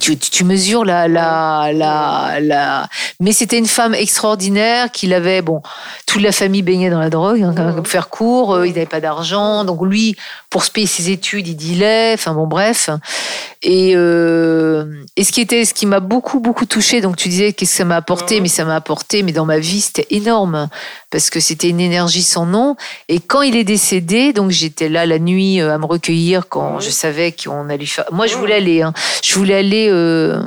Tu, 0.00 0.16
tu, 0.16 0.44
mesures 0.44 0.84
la, 0.84 1.08
la, 1.08 1.70
la, 1.72 2.40
la... 2.40 2.88
Mais 3.20 3.32
c'était 3.32 3.58
une 3.58 3.66
femme 3.66 3.94
extraordinaire 3.94 4.90
qu'il 4.90 5.12
avait, 5.12 5.42
bon, 5.42 5.60
toute 6.06 6.22
la 6.22 6.32
famille 6.32 6.62
baignait 6.62 6.90
dans 6.90 7.00
la 7.00 7.10
drogue, 7.10 7.42
hein, 7.42 7.72
pour 7.76 7.86
faire 7.86 8.08
court, 8.08 8.54
euh, 8.54 8.66
il 8.66 8.72
n'avait 8.72 8.86
pas 8.86 9.00
d'argent, 9.00 9.64
donc 9.64 9.82
lui, 9.82 10.16
pour 10.48 10.64
se 10.64 10.70
payer 10.70 10.86
ses 10.86 11.10
études, 11.10 11.48
il 11.48 11.56
dilait, 11.56 12.12
enfin 12.14 12.32
bon, 12.32 12.46
bref. 12.46 12.88
Et, 13.62 13.92
euh, 13.94 14.84
et 15.16 15.24
ce 15.24 15.32
qui 15.32 15.40
était, 15.40 15.64
ce 15.64 15.74
qui 15.74 15.86
m'a 15.86 16.00
beaucoup, 16.00 16.40
beaucoup 16.40 16.66
touché, 16.66 17.00
donc 17.00 17.16
tu 17.16 17.28
disais 17.28 17.52
qu'est-ce 17.52 17.72
que 17.72 17.76
ça 17.78 17.84
m'a 17.84 17.96
apporté, 17.96 18.40
mais 18.40 18.48
ça 18.48 18.64
m'a 18.64 18.76
apporté, 18.76 19.22
mais 19.22 19.32
dans 19.32 19.44
ma 19.44 19.58
vie, 19.58 19.80
c'était 19.80 20.06
énorme, 20.10 20.68
parce 21.10 21.28
que 21.28 21.40
c'était 21.40 21.68
une 21.68 21.80
énergie 21.80 22.22
sans 22.22 22.46
nom. 22.46 22.76
Et 23.08 23.20
quand 23.20 23.42
il 23.42 23.56
est 23.56 23.64
décédé, 23.64 24.32
donc 24.32 24.50
j'étais 24.50 24.88
là 24.88 25.04
la 25.06 25.18
nuit 25.18 25.60
euh, 25.60 25.74
à 25.74 25.78
me 25.78 25.86
recueillir 25.86 26.48
quand 26.48 26.80
je 26.80 26.90
savais 26.90 27.32
qu'on 27.32 27.68
allait 27.68 27.86
faire. 27.86 28.04
Moi, 28.12 28.26
je 28.26 28.36
voulais 28.36 28.54
aller, 28.54 28.82
hein. 28.82 28.92
je 29.22 29.34
voulais 29.34 29.54
aller 29.54 29.73
euh, 29.88 30.40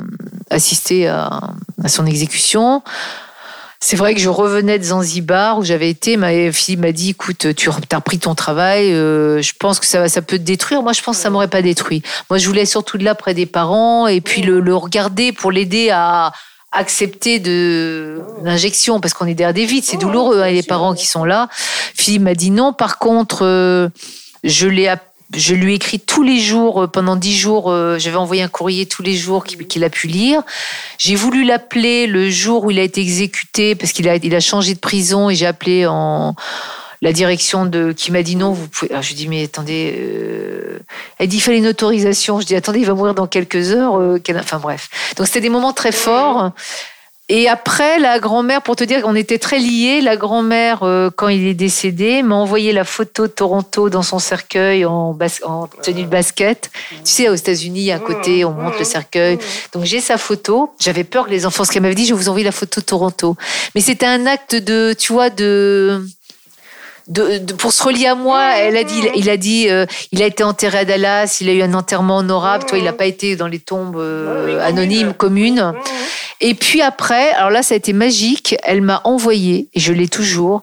assister 0.50 1.08
à, 1.08 1.40
son 1.86 2.06
exécution. 2.06 2.82
C'est 3.80 3.96
vrai 3.96 4.14
que 4.14 4.20
je 4.20 4.28
revenais 4.28 4.78
de 4.78 4.84
Zanzibar 4.84 5.58
où 5.58 5.64
j'avais 5.64 5.88
été. 5.88 6.16
Ma 6.16 6.50
fille 6.50 6.76
m'a 6.76 6.90
dit 6.90 7.10
"Écoute, 7.10 7.54
tu 7.54 7.70
as 7.70 7.96
repris 7.96 8.18
ton 8.18 8.34
travail. 8.34 8.92
Euh, 8.92 9.40
je 9.40 9.52
pense 9.58 9.78
que 9.78 9.86
ça, 9.86 10.08
ça 10.08 10.20
peut 10.20 10.38
te 10.38 10.42
détruire. 10.42 10.82
Moi, 10.82 10.92
je 10.92 11.02
pense 11.02 11.16
que 11.16 11.22
ça 11.22 11.30
m'aurait 11.30 11.48
pas 11.48 11.62
détruit. 11.62 12.02
Moi, 12.28 12.38
je 12.38 12.48
voulais 12.48 12.66
surtout 12.66 12.98
de 12.98 13.04
là 13.04 13.14
près 13.14 13.34
des 13.34 13.46
parents 13.46 14.08
et 14.08 14.20
puis 14.20 14.42
le, 14.42 14.74
regarder 14.74 15.32
pour 15.32 15.52
l'aider 15.52 15.90
à 15.90 16.32
accepter 16.72 17.38
de 17.38 18.20
l'injection 18.42 19.00
parce 19.00 19.14
qu'on 19.14 19.26
est 19.26 19.34
derrière 19.34 19.54
des 19.54 19.64
vides. 19.64 19.84
C'est 19.84 19.96
douloureux. 19.96 20.42
Hein, 20.42 20.50
les 20.50 20.64
parents 20.64 20.94
qui 20.94 21.06
sont 21.06 21.24
là. 21.24 21.48
Fille 21.94 22.18
m'a 22.18 22.34
dit 22.34 22.50
non. 22.50 22.72
Par 22.72 22.98
contre, 22.98 23.44
euh, 23.44 23.88
je 24.42 24.66
l'ai 24.66 24.88
je 25.34 25.54
lui 25.54 25.74
écris 25.74 26.00
tous 26.00 26.22
les 26.22 26.40
jours, 26.40 26.84
euh, 26.84 26.86
pendant 26.86 27.16
dix 27.16 27.36
jours, 27.36 27.70
euh, 27.70 27.98
j'avais 27.98 28.16
envoyé 28.16 28.42
un 28.42 28.48
courrier 28.48 28.86
tous 28.86 29.02
les 29.02 29.14
jours 29.14 29.44
qu'il 29.44 29.84
a 29.84 29.90
pu 29.90 30.06
lire. 30.06 30.42
J'ai 30.96 31.16
voulu 31.16 31.44
l'appeler 31.44 32.06
le 32.06 32.30
jour 32.30 32.64
où 32.64 32.70
il 32.70 32.78
a 32.78 32.82
été 32.82 33.00
exécuté 33.00 33.74
parce 33.74 33.92
qu'il 33.92 34.08
a, 34.08 34.16
il 34.16 34.34
a 34.34 34.40
changé 34.40 34.74
de 34.74 34.78
prison 34.78 35.28
et 35.28 35.34
j'ai 35.34 35.46
appelé 35.46 35.86
en 35.86 36.34
la 37.00 37.12
direction 37.12 37.64
de 37.66 37.92
qui 37.92 38.10
m'a 38.10 38.22
dit 38.22 38.36
non, 38.36 38.52
vous 38.52 38.68
pouvez. 38.68 38.90
Alors 38.90 39.02
je 39.02 39.08
lui 39.08 39.14
dis 39.14 39.28
mais 39.28 39.44
attendez, 39.44 39.94
euh... 39.98 40.78
elle 41.18 41.28
dit 41.28 41.36
il 41.36 41.40
fallait 41.40 41.58
une 41.58 41.68
autorisation. 41.68 42.40
Je 42.40 42.46
dis 42.46 42.56
attendez, 42.56 42.80
il 42.80 42.86
va 42.86 42.94
mourir 42.94 43.14
dans 43.14 43.26
quelques 43.26 43.72
heures. 43.72 43.98
Euh, 43.98 44.20
enfin 44.34 44.58
bref. 44.58 44.88
Donc 45.16 45.26
c'était 45.26 45.40
des 45.40 45.48
moments 45.48 45.72
très 45.72 45.92
forts. 45.92 46.52
Et 47.30 47.46
après, 47.46 47.98
la 47.98 48.18
grand-mère, 48.18 48.62
pour 48.62 48.74
te 48.74 48.84
dire 48.84 49.02
qu'on 49.02 49.14
était 49.14 49.38
très 49.38 49.58
liés, 49.58 50.00
la 50.00 50.16
grand-mère, 50.16 50.82
euh, 50.82 51.10
quand 51.14 51.28
il 51.28 51.46
est 51.46 51.54
décédé, 51.54 52.22
m'a 52.22 52.36
envoyé 52.36 52.72
la 52.72 52.84
photo 52.84 53.26
de 53.26 53.32
Toronto 53.32 53.90
dans 53.90 54.02
son 54.02 54.18
cercueil 54.18 54.86
en, 54.86 55.16
en 55.44 55.66
tenue 55.82 56.04
de 56.04 56.08
basket. 56.08 56.70
Tu 56.90 57.00
sais, 57.04 57.28
aux 57.28 57.34
États-Unis, 57.34 57.92
à 57.92 57.98
côté, 57.98 58.46
on 58.46 58.52
monte 58.52 58.78
le 58.78 58.84
cercueil. 58.84 59.38
Donc 59.74 59.84
j'ai 59.84 60.00
sa 60.00 60.16
photo. 60.16 60.70
J'avais 60.80 61.04
peur 61.04 61.26
que 61.26 61.30
les 61.30 61.44
enfants, 61.44 61.64
ce 61.64 61.72
qu'elle 61.72 61.82
m'avait 61.82 61.94
dit, 61.94 62.06
je 62.06 62.14
vous 62.14 62.30
envoie 62.30 62.42
la 62.42 62.52
photo 62.52 62.80
de 62.80 62.86
Toronto. 62.86 63.36
Mais 63.74 63.82
c'était 63.82 64.06
un 64.06 64.24
acte 64.26 64.54
de, 64.54 64.94
tu 64.98 65.12
vois, 65.12 65.28
de 65.28 66.02
de, 67.08 67.38
pour 67.54 67.72
se 67.72 67.82
relier 67.82 68.06
à 68.06 68.14
moi, 68.14 68.56
elle 68.56 68.76
a 68.76 68.84
dit, 68.84 69.02
il 69.16 69.30
a 69.30 69.36
dit, 69.36 69.68
euh, 69.70 69.86
il 70.12 70.22
a 70.22 70.26
été 70.26 70.44
enterré 70.44 70.78
à 70.78 70.84
Dallas, 70.84 71.38
il 71.40 71.48
a 71.48 71.52
eu 71.52 71.62
un 71.62 71.74
enterrement 71.74 72.18
honorable. 72.18 72.64
Toi, 72.66 72.78
il 72.78 72.84
n'a 72.84 72.92
pas 72.92 73.06
été 73.06 73.34
dans 73.34 73.48
les 73.48 73.58
tombes 73.58 73.96
euh, 73.96 74.60
anonymes 74.64 75.14
communes. 75.14 75.72
Et 76.40 76.54
puis 76.54 76.82
après, 76.82 77.30
alors 77.32 77.50
là, 77.50 77.62
ça 77.62 77.74
a 77.74 77.76
été 77.76 77.92
magique. 77.92 78.56
Elle 78.62 78.82
m'a 78.82 79.00
envoyé, 79.04 79.68
et 79.74 79.80
je 79.80 79.92
l'ai 79.92 80.08
toujours, 80.08 80.62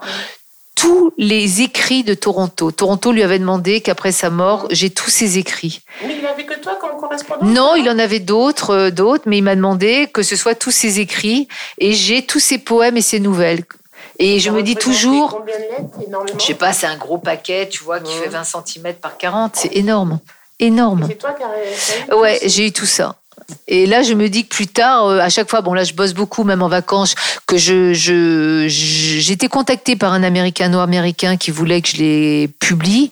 tous 0.75 1.13
les 1.17 1.61
écrits 1.61 2.03
de 2.03 2.13
Toronto. 2.13 2.69
Toronto 2.71 3.11
lui 3.11 3.23
avait 3.23 3.39
demandé 3.39 3.81
qu'après 3.81 4.11
sa 4.11 4.29
mort, 4.29 4.67
j'ai 4.71 4.89
tous 4.89 5.09
ses 5.09 5.37
écrits. 5.37 5.81
Mais 6.05 6.17
il 6.19 6.25
avait 6.25 6.43
que 6.43 6.59
toi 6.59 6.77
comme 6.79 6.99
correspondant 6.99 7.45
Non, 7.45 7.75
il 7.75 7.89
en 7.89 7.97
avait 7.97 8.19
d'autres, 8.19 8.69
euh, 8.71 8.91
d'autres, 8.91 9.23
mais 9.25 9.37
il 9.37 9.43
m'a 9.43 9.55
demandé 9.55 10.07
que 10.13 10.21
ce 10.21 10.35
soit 10.35 10.53
tous 10.53 10.71
ses 10.71 10.99
écrits 10.99 11.47
et 11.79 11.93
j'ai 11.93 12.25
tous 12.25 12.39
ses 12.39 12.57
poèmes 12.57 12.97
et 12.97 13.01
ses 13.01 13.19
nouvelles. 13.19 13.63
Et 14.19 14.39
je 14.39 14.49
me 14.49 14.63
dis 14.63 14.75
toujours, 14.75 15.41
je 16.39 16.43
sais 16.43 16.53
pas, 16.53 16.73
c'est 16.73 16.87
un 16.87 16.97
gros 16.97 17.17
paquet, 17.17 17.67
tu 17.69 17.83
vois, 17.83 17.99
qui 17.99 18.13
fait 18.13 18.29
20 18.29 18.43
cm 18.43 18.93
par 18.95 19.17
40, 19.17 19.55
c'est 19.55 19.75
énorme, 19.75 20.19
énorme. 20.59 21.05
C'est 21.07 21.15
toi 21.15 21.33
qui 21.33 21.43
as 21.43 22.15
Ouais, 22.15 22.39
j'ai 22.43 22.67
eu 22.67 22.71
tout 22.71 22.85
ça. 22.85 23.15
Et 23.67 23.85
là, 23.85 24.01
je 24.01 24.13
me 24.13 24.27
dis 24.29 24.47
que 24.47 24.55
plus 24.55 24.67
tard, 24.67 25.05
euh, 25.05 25.19
à 25.19 25.29
chaque 25.29 25.49
fois, 25.49 25.61
bon 25.61 25.73
là, 25.73 25.83
je 25.83 25.93
bosse 25.93 26.13
beaucoup, 26.13 26.43
même 26.43 26.61
en 26.61 26.67
vacances, 26.67 27.15
que 27.45 27.57
je, 27.57 27.93
je, 27.93 28.65
j'étais 28.67 29.47
contactée 29.47 29.95
par 29.95 30.13
un 30.13 30.23
américano-américain 30.23 31.37
qui 31.37 31.51
voulait 31.51 31.81
que 31.81 31.89
je 31.89 31.97
les 31.97 32.47
publie. 32.59 33.11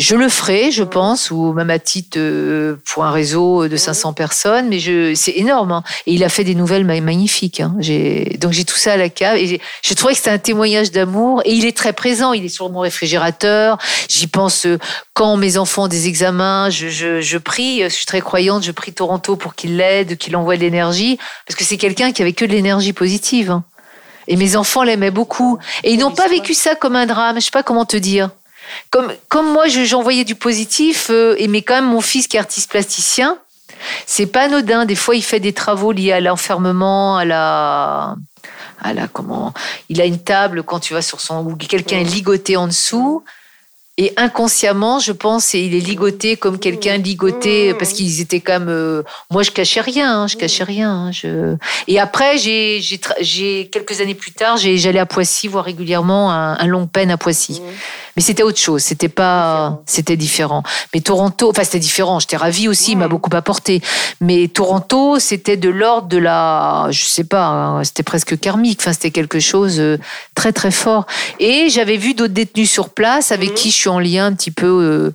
Je 0.00 0.16
le 0.16 0.30
ferai, 0.30 0.70
je 0.70 0.82
pense, 0.82 1.30
ou 1.30 1.52
même 1.52 1.68
à 1.68 1.78
titre 1.78 2.18
euh, 2.18 2.76
pour 2.86 3.04
un 3.04 3.10
réseau 3.10 3.68
de 3.68 3.76
500 3.76 4.14
personnes, 4.14 4.66
mais 4.70 4.78
je, 4.78 5.14
c'est 5.14 5.36
énorme. 5.36 5.72
Hein. 5.72 5.82
Et 6.06 6.14
il 6.14 6.24
a 6.24 6.30
fait 6.30 6.42
des 6.42 6.54
nouvelles 6.54 6.86
magnifiques. 6.86 7.60
Hein. 7.60 7.76
J'ai, 7.80 8.38
donc 8.40 8.52
j'ai 8.52 8.64
tout 8.64 8.78
ça 8.78 8.94
à 8.94 8.96
la 8.96 9.10
cave 9.10 9.36
et 9.36 9.60
j'ai, 9.82 9.94
trouvé 9.94 10.14
que 10.14 10.16
c'était 10.16 10.30
un 10.30 10.38
témoignage 10.38 10.90
d'amour. 10.90 11.42
Et 11.44 11.52
il 11.52 11.66
est 11.66 11.76
très 11.76 11.92
présent. 11.92 12.32
Il 12.32 12.46
est 12.46 12.48
sur 12.48 12.70
mon 12.70 12.80
réfrigérateur. 12.80 13.76
J'y 14.08 14.26
pense 14.26 14.64
euh, 14.64 14.78
quand 15.12 15.36
mes 15.36 15.58
enfants 15.58 15.82
ont 15.82 15.88
des 15.88 16.08
examens. 16.08 16.70
Je, 16.70 16.88
je, 16.88 17.20
je 17.20 17.36
prie. 17.36 17.82
Je 17.82 17.88
suis 17.88 18.06
très 18.06 18.22
croyante. 18.22 18.64
Je 18.64 18.72
prie 18.72 18.94
Toronto 18.94 19.36
pour 19.36 19.54
qu'il 19.54 19.76
l'aide, 19.76 20.16
qu'il 20.16 20.34
envoie 20.34 20.56
de 20.56 20.62
l'énergie, 20.62 21.18
parce 21.46 21.58
que 21.58 21.64
c'est 21.64 21.76
quelqu'un 21.76 22.12
qui 22.12 22.22
avait 22.22 22.32
que 22.32 22.46
de 22.46 22.52
l'énergie 22.52 22.94
positive. 22.94 23.50
Hein. 23.50 23.64
Et 24.28 24.36
mes 24.36 24.56
enfants 24.56 24.82
l'aimaient 24.82 25.10
beaucoup. 25.10 25.58
Et 25.84 25.92
ils 25.92 25.98
n'ont 25.98 26.10
pas 26.10 26.28
vécu 26.28 26.54
ça 26.54 26.74
comme 26.74 26.96
un 26.96 27.04
drame. 27.04 27.36
Je 27.36 27.44
sais 27.44 27.50
pas 27.50 27.62
comment 27.62 27.84
te 27.84 27.98
dire. 27.98 28.30
Comme, 28.90 29.12
comme 29.28 29.52
moi, 29.52 29.68
j'envoyais 29.68 30.24
du 30.24 30.34
positif, 30.34 31.08
euh, 31.10 31.34
et 31.38 31.48
mais 31.48 31.62
quand 31.62 31.74
même 31.74 31.86
mon 31.86 32.00
fils 32.00 32.26
qui 32.26 32.36
est 32.36 32.40
artiste 32.40 32.70
plasticien, 32.70 33.38
c'est 34.06 34.26
pas 34.26 34.42
anodin. 34.42 34.84
Des 34.84 34.94
fois, 34.94 35.16
il 35.16 35.22
fait 35.22 35.40
des 35.40 35.52
travaux 35.52 35.92
liés 35.92 36.12
à 36.12 36.20
l'enfermement, 36.20 37.16
à 37.16 37.24
la, 37.24 38.16
à 38.82 38.92
la 38.92 39.08
comment. 39.08 39.52
Il 39.88 40.00
a 40.00 40.04
une 40.04 40.22
table 40.22 40.62
quand 40.62 40.80
tu 40.80 40.94
vas 40.94 41.02
sur 41.02 41.20
son 41.20 41.44
où 41.44 41.56
quelqu'un 41.56 42.00
est 42.00 42.04
ligoté 42.04 42.56
en 42.56 42.66
dessous. 42.66 43.24
Et 43.98 44.14
inconsciemment, 44.16 44.98
je 44.98 45.12
pense, 45.12 45.54
et 45.54 45.60
il 45.60 45.74
est 45.74 45.80
ligoté 45.80 46.36
comme 46.36 46.58
quelqu'un 46.58 46.96
ligoté, 46.96 47.74
parce 47.74 47.92
qu'ils 47.92 48.22
étaient 48.22 48.40
quand 48.40 48.60
même. 48.60 48.68
Euh, 48.70 49.02
moi, 49.30 49.42
je 49.42 49.50
cachais 49.50 49.82
rien, 49.82 50.22
hein, 50.22 50.26
je 50.26 50.38
cachais 50.38 50.64
rien. 50.64 50.90
Hein, 50.90 51.12
je... 51.12 51.56
Et 51.86 52.00
après, 52.00 52.38
j'ai, 52.38 52.80
j'ai, 52.80 53.68
quelques 53.68 54.00
années 54.00 54.14
plus 54.14 54.32
tard, 54.32 54.56
j'allais 54.56 54.98
à 54.98 55.04
Poissy 55.04 55.48
voir 55.48 55.66
régulièrement 55.66 56.32
un, 56.32 56.58
un 56.58 56.66
long 56.66 56.86
peine 56.86 57.10
à 57.10 57.18
Poissy. 57.18 57.60
Mais 58.20 58.24
c'était 58.24 58.42
autre 58.42 58.58
chose. 58.58 58.82
C'était 58.82 59.08
pas, 59.08 59.80
c'était 59.86 60.18
différent. 60.18 60.62
Mais 60.92 61.00
Toronto, 61.00 61.48
enfin 61.48 61.64
c'était 61.64 61.78
différent. 61.78 62.20
J'étais 62.20 62.36
ravie 62.36 62.68
aussi. 62.68 62.92
Il 62.92 62.98
m'a 62.98 63.08
beaucoup 63.08 63.34
apporté. 63.34 63.80
Mais 64.20 64.46
Toronto, 64.48 65.18
c'était 65.18 65.56
de 65.56 65.70
l'ordre 65.70 66.06
de 66.06 66.18
la, 66.18 66.88
je 66.90 67.06
sais 67.06 67.24
pas, 67.24 67.46
hein, 67.46 67.82
c'était 67.82 68.02
presque 68.02 68.38
karmique. 68.38 68.80
Enfin 68.82 68.92
c'était 68.92 69.10
quelque 69.10 69.40
chose 69.40 69.80
euh, 69.80 69.96
très 70.34 70.52
très 70.52 70.70
fort. 70.70 71.06
Et 71.38 71.70
j'avais 71.70 71.96
vu 71.96 72.12
d'autres 72.12 72.34
détenus 72.34 72.70
sur 72.70 72.90
place 72.90 73.32
avec 73.32 73.52
mhm. 73.52 73.54
qui 73.54 73.70
je 73.70 73.76
suis 73.76 73.88
en 73.88 73.98
lien 73.98 74.26
un 74.26 74.34
petit 74.34 74.50
peu. 74.50 74.66
Euh, 74.66 75.14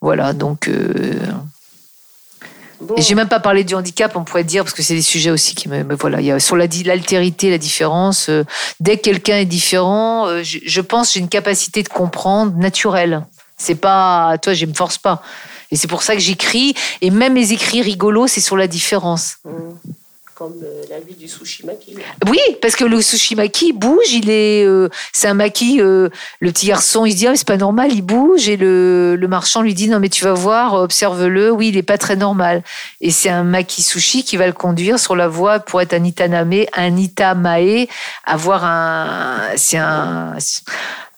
voilà, 0.00 0.32
donc. 0.32 0.68
Euh, 0.68 1.12
et 2.96 3.02
j'ai 3.02 3.14
même 3.14 3.28
pas 3.28 3.40
parlé 3.40 3.64
du 3.64 3.74
handicap, 3.74 4.14
on 4.16 4.24
pourrait 4.24 4.44
dire, 4.44 4.64
parce 4.64 4.74
que 4.74 4.82
c'est 4.82 4.94
des 4.94 5.02
sujets 5.02 5.30
aussi 5.30 5.54
qui 5.54 5.68
me. 5.68 5.84
voilà, 5.94 6.20
il 6.20 6.26
y 6.26 6.32
a 6.32 6.38
sur 6.38 6.56
l'altérité, 6.56 7.50
la 7.50 7.58
différence. 7.58 8.28
Euh, 8.28 8.44
dès 8.80 8.96
que 8.96 9.02
quelqu'un 9.02 9.38
est 9.38 9.46
différent, 9.46 10.26
euh, 10.26 10.42
je, 10.42 10.80
pense 10.80 11.12
j'ai 11.12 11.20
une 11.20 11.28
capacité 11.28 11.82
de 11.82 11.88
comprendre 11.88 12.56
naturelle. 12.56 13.24
C'est 13.56 13.74
pas. 13.74 14.38
Toi, 14.38 14.54
je 14.54 14.66
me 14.66 14.74
force 14.74 14.98
pas. 14.98 15.22
Et 15.70 15.76
c'est 15.76 15.88
pour 15.88 16.02
ça 16.02 16.14
que 16.14 16.20
j'écris. 16.20 16.74
Et 17.00 17.10
même 17.10 17.34
mes 17.34 17.52
écrits 17.52 17.82
rigolos, 17.82 18.28
c'est 18.28 18.40
sur 18.40 18.56
la 18.56 18.68
différence. 18.68 19.36
Mmh 19.44 19.50
comme 20.38 20.62
euh, 20.62 20.84
la 20.88 21.00
vie 21.00 21.16
du 21.16 21.26
sushi 21.26 21.66
maki. 21.66 21.96
Oui, 22.28 22.38
parce 22.62 22.76
que 22.76 22.84
le 22.84 23.02
sushi 23.02 23.34
maki 23.34 23.72
bouge, 23.72 24.12
il 24.12 24.30
est, 24.30 24.64
euh, 24.64 24.88
c'est 25.12 25.26
un 25.26 25.34
maki. 25.34 25.80
Euh, 25.80 26.10
le 26.38 26.52
petit 26.52 26.68
garçon, 26.68 27.04
il 27.04 27.12
se 27.12 27.16
dit 27.16 27.26
ah, 27.26 27.32
c'est 27.34 27.46
pas 27.46 27.56
normal, 27.56 27.92
il 27.92 28.02
bouge, 28.02 28.48
et 28.48 28.56
le, 28.56 29.16
le, 29.16 29.28
marchand 29.28 29.62
lui 29.62 29.74
dit 29.74 29.88
non 29.88 29.98
mais 29.98 30.08
tu 30.08 30.22
vas 30.22 30.34
voir, 30.34 30.74
observe-le, 30.74 31.50
oui 31.50 31.68
il 31.70 31.76
est 31.76 31.82
pas 31.82 31.98
très 31.98 32.14
normal. 32.14 32.62
Et 33.00 33.10
c'est 33.10 33.30
un 33.30 33.42
maki 33.42 33.82
sushi 33.82 34.22
qui 34.22 34.36
va 34.36 34.46
le 34.46 34.52
conduire 34.52 35.00
sur 35.00 35.16
la 35.16 35.26
voie 35.26 35.58
pour 35.58 35.80
être 35.80 35.92
un 35.92 36.04
itaname, 36.04 36.66
un 36.76 36.96
itamae, 36.96 37.88
avoir 38.24 38.64
un, 38.64 39.40
c'est 39.56 39.78
un 39.78 40.34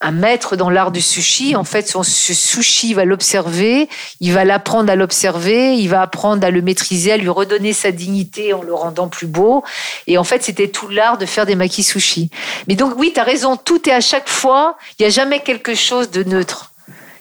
un 0.03 0.12
maître 0.12 0.57
dans 0.57 0.70
l'art 0.70 0.92
du 0.92 1.03
sushi, 1.03 1.55
en 1.57 1.64
fait, 1.64 1.86
son 1.86 2.03
sushi, 2.03 2.94
va 2.94 3.05
l'observer, 3.05 3.88
il 4.20 4.32
va 4.32 4.46
l'apprendre 4.46 4.90
à 4.90 4.96
l'observer, 4.96 5.74
il 5.74 5.88
va 5.88 6.01
apprendre 6.01 6.46
à 6.46 6.51
le 6.51 6.62
maîtriser, 6.62 7.12
à 7.12 7.16
lui 7.18 7.28
redonner 7.28 7.74
sa 7.74 7.92
dignité 7.92 8.55
en 8.55 8.62
le 8.62 8.72
rendant 8.72 9.09
plus 9.09 9.26
beau. 9.26 9.62
Et 10.07 10.16
en 10.16 10.24
fait, 10.24 10.42
c'était 10.42 10.68
tout 10.68 10.88
l'art 10.88 11.18
de 11.18 11.26
faire 11.26 11.44
des 11.44 11.55
maquis 11.55 11.82
sushi. 11.82 12.30
Mais 12.66 12.76
donc, 12.76 12.94
oui, 12.96 13.12
tu 13.14 13.20
as 13.20 13.24
raison, 13.24 13.57
tout 13.57 13.88
est 13.90 13.92
à 13.92 14.01
chaque 14.01 14.28
fois, 14.28 14.78
il 14.98 15.03
n'y 15.03 15.07
a 15.07 15.11
jamais 15.11 15.40
quelque 15.40 15.74
chose 15.74 16.11
de 16.11 16.22
neutre. 16.24 16.72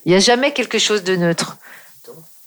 Il 0.05 0.13
n'y 0.13 0.17
a 0.17 0.21
jamais 0.21 0.53
quelque 0.53 0.79
chose 0.79 1.03
de 1.03 1.17
neutre. 1.17 1.57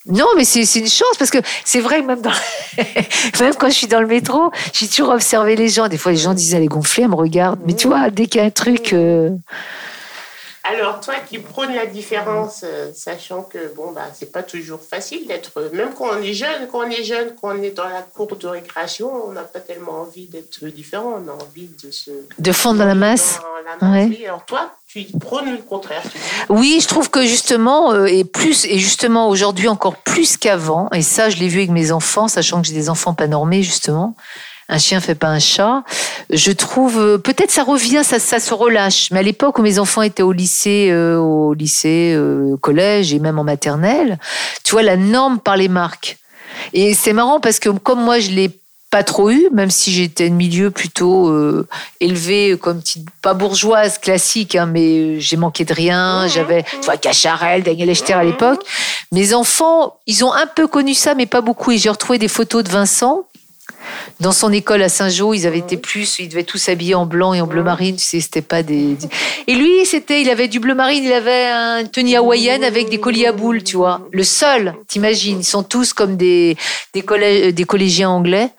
Non, 0.07 0.27
mais 0.37 0.45
c'est 0.45 0.63
une 0.81 0.89
chance 0.89 1.17
parce 1.19 1.31
que 1.31 1.39
c'est 1.65 1.79
vrai 1.79 2.03
même, 2.03 2.23
dans... 2.23 2.33
même 3.41 3.55
quand 3.55 3.69
je 3.69 3.75
suis 3.75 3.87
dans 3.87 4.01
le 4.01 4.09
métro, 4.09 4.51
j'ai 4.73 4.89
toujours 4.89 5.11
observé 5.11 5.57
les 5.57 5.69
gens. 5.69 5.89
Des 5.89 5.99
fois, 5.99 6.11
les 6.11 6.19
gens 6.19 6.35
disaient, 6.35 6.57
elle 6.57 6.65
est 6.65 6.69
gonflée, 6.69 7.05
elle 7.05 7.11
me 7.11 7.15
regarde. 7.15 7.61
Mais 7.67 7.75
tu 7.75 7.87
vois, 7.87 8.11
dès 8.11 8.27
qu'il 8.27 8.41
y 8.41 8.45
a 8.45 8.47
un 8.47 8.51
truc. 8.51 8.95
Euh, 8.95 9.31
alors, 10.65 11.01
toi 11.01 11.15
qui 11.29 11.39
prônes 11.39 11.75
la 11.75 11.87
différence, 11.87 12.61
euh, 12.63 12.93
sachant 12.95 13.43
que 13.43 13.75
bon, 13.75 13.91
bah, 13.91 14.07
c'est 14.15 14.31
pas 14.31 14.45
toujours 14.45 14.81
facile 14.81 15.27
d'être, 15.27 15.71
même 15.73 15.93
quand 15.93 16.07
on 16.13 16.23
est 16.23 16.35
jeune, 16.35 16.69
quand 16.71 16.87
on 16.87 16.91
est 16.91 17.03
jeune, 17.03 17.35
quand 17.41 17.57
on 17.57 17.63
est 17.63 17.73
dans 17.73 17.89
la 17.89 18.03
cour 18.03 18.37
de 18.37 18.47
récréation, 18.47 19.11
on 19.27 19.33
n'a 19.33 19.43
pas 19.43 19.59
tellement 19.59 20.03
envie 20.03 20.27
d'être 20.27 20.65
différent, 20.67 21.21
on 21.21 21.29
a 21.29 21.33
envie 21.33 21.69
de 21.83 21.91
se. 21.91 22.13
De 22.39 22.53
fondre 22.53 22.79
dans 22.79 22.87
la 22.87 22.95
masse. 22.95 23.41
Alors, 23.81 24.45
toi, 24.47 24.71
tu 24.87 25.05
prônes 25.19 25.51
le 25.51 25.63
contraire. 25.63 26.03
Oui, 26.49 26.79
je 26.81 26.87
trouve 26.87 27.11
que 27.11 27.23
justement, 27.23 27.93
euh, 27.93 28.07
et 28.07 28.23
plus, 28.23 28.65
et 28.65 28.79
justement 28.79 29.29
aujourd'hui 29.29 29.67
encore 29.67 29.97
plus 29.97 30.37
qu'avant, 30.37 30.89
et 30.91 31.03
ça, 31.03 31.29
je 31.29 31.39
l'ai 31.39 31.49
vu 31.49 31.59
avec 31.59 31.71
mes 31.71 31.91
enfants, 31.91 32.29
sachant 32.29 32.63
que 32.63 32.69
j'ai 32.69 32.75
des 32.75 32.89
enfants 32.89 33.15
pas 33.15 33.27
normés, 33.27 33.65
justement 33.65 34.15
un 34.69 34.79
chien 34.79 35.01
fait 35.01 35.15
pas 35.15 35.29
un 35.29 35.39
chat. 35.39 35.83
Je 36.31 36.53
trouve 36.53 36.99
euh, 36.99 37.19
peut-être 37.19 37.51
ça 37.51 37.63
revient, 37.63 38.03
ça, 38.05 38.19
ça 38.19 38.41
se 38.41 38.55
relâche. 38.55 39.11
Mais 39.11 39.21
à 39.21 39.23
l'époque 39.23 39.59
où 39.59 39.63
mes 39.63 39.79
enfants 39.79 40.03
étaient 40.03 40.23
au 40.23 40.33
lycée, 40.33 40.89
euh, 40.91 41.19
au 41.19 41.55
lycée, 41.55 42.15
euh, 42.17 42.55
au 42.55 42.57
collège 42.57 43.13
et 43.13 43.19
même 43.19 43.39
en 43.39 43.45
maternelle, 43.45 44.19
tu 44.65 44.73
vois 44.73 44.83
la 44.83 44.97
norme 44.97 45.39
par 45.41 45.57
les 45.57 45.69
marques. 45.69 46.19
Et 46.73 46.95
c'est 46.95 47.13
marrant 47.13 47.41
parce 47.41 47.59
que 47.59 47.69
comme 47.71 48.03
moi 48.03 48.21
je 48.21 48.31
l'ai 48.31 48.51
pas 48.91 49.03
trop 49.03 49.31
eu, 49.31 49.49
même 49.53 49.71
si 49.71 49.91
j'étais 49.91 50.27
un 50.27 50.35
milieu 50.35 50.71
plutôt 50.71 51.35
élevé 51.99 52.59
comme 52.61 52.83
petite, 52.83 53.09
pas 53.23 53.33
bourgeoise 53.33 53.97
classique, 53.97 54.55
hein, 54.55 54.67
mais 54.67 55.19
j'ai 55.19 55.39
manqué 55.39 55.65
de 55.65 55.73
rien. 55.73 56.27
Mmh. 56.27 56.29
J'avais, 56.29 56.63
tu 56.63 56.85
vois, 56.85 56.99
Cacharel, 56.99 57.63
Daniel 57.63 57.89
Echter 57.89 58.13
à 58.13 58.23
l'époque. 58.23 58.63
Mes 59.11 59.33
enfants, 59.33 59.97
ils 60.07 60.27
ont 60.27 60.33
un 60.35 60.47
peu 60.47 60.67
connu 60.67 60.93
ça, 60.93 61.15
mais 61.15 61.25
pas 61.25 61.41
beaucoup. 61.41 61.71
Et 61.71 61.79
j'ai 61.79 61.89
retrouvé 61.89 62.19
des 62.19 62.29
photos 62.29 62.65
de 62.65 62.69
Vincent 62.69 63.25
dans 64.21 64.33
son 64.33 64.53
école 64.53 64.83
à 64.83 64.89
Saint-Jean, 64.89 65.33
ils 65.33 65.47
avaient 65.47 65.59
été 65.59 65.77
plus, 65.77 66.19
ils 66.19 66.29
devaient 66.29 66.45
tous 66.45 66.59
s'habiller 66.59 66.95
en 66.95 67.07
blanc 67.07 67.35
et 67.35 67.41
en 67.41 67.47
bleu 67.47 67.63
marine, 67.63 67.99
c'était 67.99 68.43
pas 68.43 68.63
des. 68.63 68.97
Et 69.47 69.55
lui, 69.55 69.85
c'était, 69.85 70.21
il 70.23 70.31
avait 70.31 70.49
du 70.49 70.61
bleu 70.61 70.75
marine, 70.75 71.05
il 71.05 71.13
avait 71.13 71.51
une 71.81 71.89
tenue 71.89 72.17
hawaïenne 72.17 72.65
avec 72.65 72.89
des 72.89 72.99
colliers 72.99 73.27
à 73.27 73.33
boules, 73.33 73.63
tu 73.63 73.77
vois. 73.77 74.01
Le 74.13 74.25
seul, 74.25 74.75
t'imagines, 74.89 75.41
ils 75.41 75.45
sont 75.45 75.63
tous 75.63 75.93
comme 75.93 76.17
des, 76.17 76.57
des, 76.95 77.53
des 77.53 77.65
collégiens 77.65 78.11
anglais. 78.11 78.51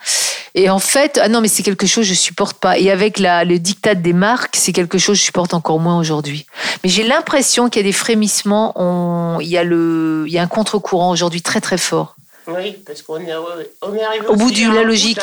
Et 0.56 0.70
en 0.70 0.80
fait, 0.80 1.20
ah 1.22 1.30
non, 1.30 1.42
mais 1.42 1.48
c'est 1.48 1.64
quelque 1.64 1.88
chose 1.88 2.08
que 2.08 2.14
je 2.14 2.20
supporte 2.20 2.60
pas. 2.60 2.78
Et 2.78 2.92
avec 2.92 3.18
la, 3.18 3.44
le 3.44 3.58
diktat 3.58 3.96
des 3.96 4.14
marques, 4.14 4.56
c'est 4.56 4.72
quelque 4.72 5.00
chose 5.00 5.18
que 5.18 5.22
je 5.22 5.26
supporte 5.26 5.54
encore 5.56 5.80
moins 5.80 5.98
aujourd'hui. 5.98 6.46
Mais 6.84 6.90
j'ai 6.90 7.04
l'impression 7.04 7.70
qu'il 7.70 7.82
y 7.82 7.86
a 7.86 7.88
des 7.88 7.92
frémissements, 7.92 8.74
on, 8.76 9.40
il 9.40 9.48
y 9.48 9.58
a 9.58 9.64
le, 9.64 10.26
il 10.28 10.34
y 10.34 10.38
a 10.38 10.44
un 10.44 10.48
contre-courant 10.48 11.10
aujourd'hui 11.10 11.42
très 11.42 11.60
très 11.60 11.80
fort. 11.80 12.16
Oui, 12.48 12.78
parce 12.86 13.02
qu'on 13.02 13.20
est, 13.20 13.34
on 13.82 13.96
est 13.96 14.04
arrivé 14.04 14.28
au 14.28 14.36
bout 14.36 14.52
de 14.52 14.76
la 14.76 14.84
logique. 14.84 15.22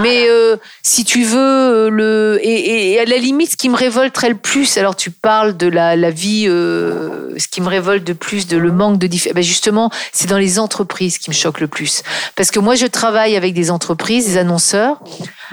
Mais 0.00 0.28
euh, 0.28 0.56
si 0.82 1.04
tu 1.04 1.22
veux, 1.22 1.38
euh, 1.38 1.90
le 1.90 2.38
et, 2.42 2.92
et, 2.92 3.00
à 3.00 3.04
la 3.04 3.18
limite, 3.18 3.52
ce 3.52 3.56
qui 3.56 3.68
me 3.68 3.76
révolterait 3.76 4.30
le 4.30 4.36
plus, 4.36 4.78
alors 4.78 4.96
tu 4.96 5.10
parles 5.10 5.56
de 5.56 5.66
la, 5.66 5.94
la 5.94 6.10
vie, 6.10 6.46
euh, 6.48 7.38
ce 7.38 7.48
qui 7.48 7.60
me 7.60 7.68
révolte 7.68 8.04
de 8.04 8.14
plus, 8.14 8.46
de 8.46 8.56
le 8.56 8.72
manque 8.72 8.98
de 8.98 9.08
ben 9.32 9.42
justement, 9.42 9.90
c'est 10.12 10.28
dans 10.28 10.38
les 10.38 10.58
entreprises 10.58 11.18
qui 11.18 11.30
me 11.30 11.34
choque 11.34 11.60
le 11.60 11.68
plus. 11.68 12.02
Parce 12.34 12.50
que 12.50 12.58
moi, 12.58 12.74
je 12.74 12.86
travaille 12.86 13.36
avec 13.36 13.52
des 13.52 13.70
entreprises, 13.70 14.26
des 14.26 14.38
annonceurs, 14.38 15.00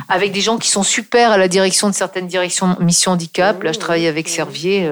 avec 0.07 0.31
des 0.31 0.41
gens 0.41 0.57
qui 0.57 0.69
sont 0.69 0.83
super 0.83 1.31
à 1.31 1.37
la 1.37 1.47
direction 1.49 1.89
de 1.89 1.93
certaines 1.93 2.27
directions 2.27 2.77
mission 2.79 3.11
handicap. 3.11 3.61
Là, 3.63 3.73
je 3.73 3.79
travaille 3.79 4.07
avec 4.07 4.29
Servier. 4.29 4.89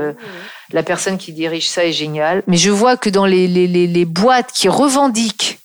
la 0.74 0.84
personne 0.84 1.18
qui 1.18 1.32
dirige 1.32 1.70
ça 1.70 1.86
est 1.86 1.94
géniale. 1.94 2.44
Mais 2.48 2.58
je 2.58 2.70
vois 2.72 2.98
que 2.98 3.10
dans 3.10 3.26
les, 3.26 3.48
les, 3.48 3.68
les, 3.68 3.88
les 3.88 4.06
boîtes 4.06 4.52
qui 4.54 4.68
revendiquent 4.68 5.60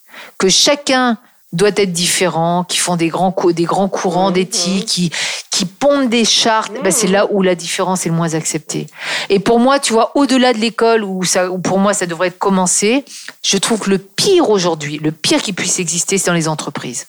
que 0.45 0.49
chacun 0.49 1.17
doit 1.53 1.69
être 1.69 1.91
différent, 1.91 2.65
qui 2.67 2.77
font 2.77 2.97
des 2.97 3.07
grands, 3.07 3.33
des 3.51 3.63
grands 3.63 3.87
courants 3.87 4.29
d'éthique, 4.29 4.85
qui, 4.85 5.11
qui 5.49 5.65
pondent 5.65 6.09
des 6.09 6.25
chartes, 6.25 6.73
ben 6.83 6.91
c'est 6.91 7.07
là 7.07 7.27
où 7.31 7.41
la 7.41 7.55
différence 7.55 8.05
est 8.05 8.09
le 8.09 8.15
moins 8.15 8.33
acceptée. 8.33 8.87
Et 9.29 9.39
pour 9.39 9.59
moi, 9.59 9.79
tu 9.79 9.93
vois, 9.93 10.11
au-delà 10.15 10.53
de 10.53 10.59
l'école, 10.59 11.03
où, 11.03 11.23
ça, 11.23 11.49
où 11.49 11.57
pour 11.57 11.79
moi 11.79 11.93
ça 11.93 12.05
devrait 12.05 12.27
être 12.27 12.37
commencé, 12.37 13.05
je 13.43 13.57
trouve 13.57 13.79
que 13.79 13.89
le 13.89 13.97
pire 13.97 14.49
aujourd'hui, 14.49 14.99
le 14.99 15.11
pire 15.11 15.41
qui 15.41 15.53
puisse 15.53 15.79
exister, 15.79 16.17
c'est 16.17 16.27
dans 16.27 16.33
les 16.33 16.47
entreprises. 16.47 17.07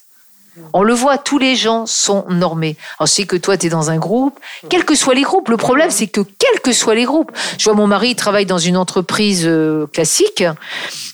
On 0.73 0.83
le 0.83 0.93
voit, 0.93 1.17
tous 1.17 1.37
les 1.37 1.55
gens 1.55 1.85
sont 1.85 2.25
normés. 2.29 2.77
Alors, 2.99 3.07
sais 3.07 3.25
que 3.25 3.35
toi, 3.35 3.57
tu 3.57 3.67
es 3.67 3.69
dans 3.69 3.89
un 3.89 3.97
groupe, 3.97 4.39
quels 4.69 4.85
que 4.85 4.95
soient 4.95 5.13
les 5.13 5.21
groupes. 5.21 5.49
Le 5.49 5.57
problème, 5.57 5.91
c'est 5.91 6.07
que 6.07 6.21
quels 6.21 6.61
que 6.61 6.71
soient 6.71 6.95
les 6.95 7.05
groupes, 7.05 7.31
je 7.57 7.63
vois 7.63 7.73
mon 7.73 7.87
mari, 7.87 8.09
il 8.09 8.15
travaille 8.15 8.45
dans 8.45 8.57
une 8.57 8.77
entreprise 8.77 9.43
euh, 9.45 9.87
classique 9.87 10.43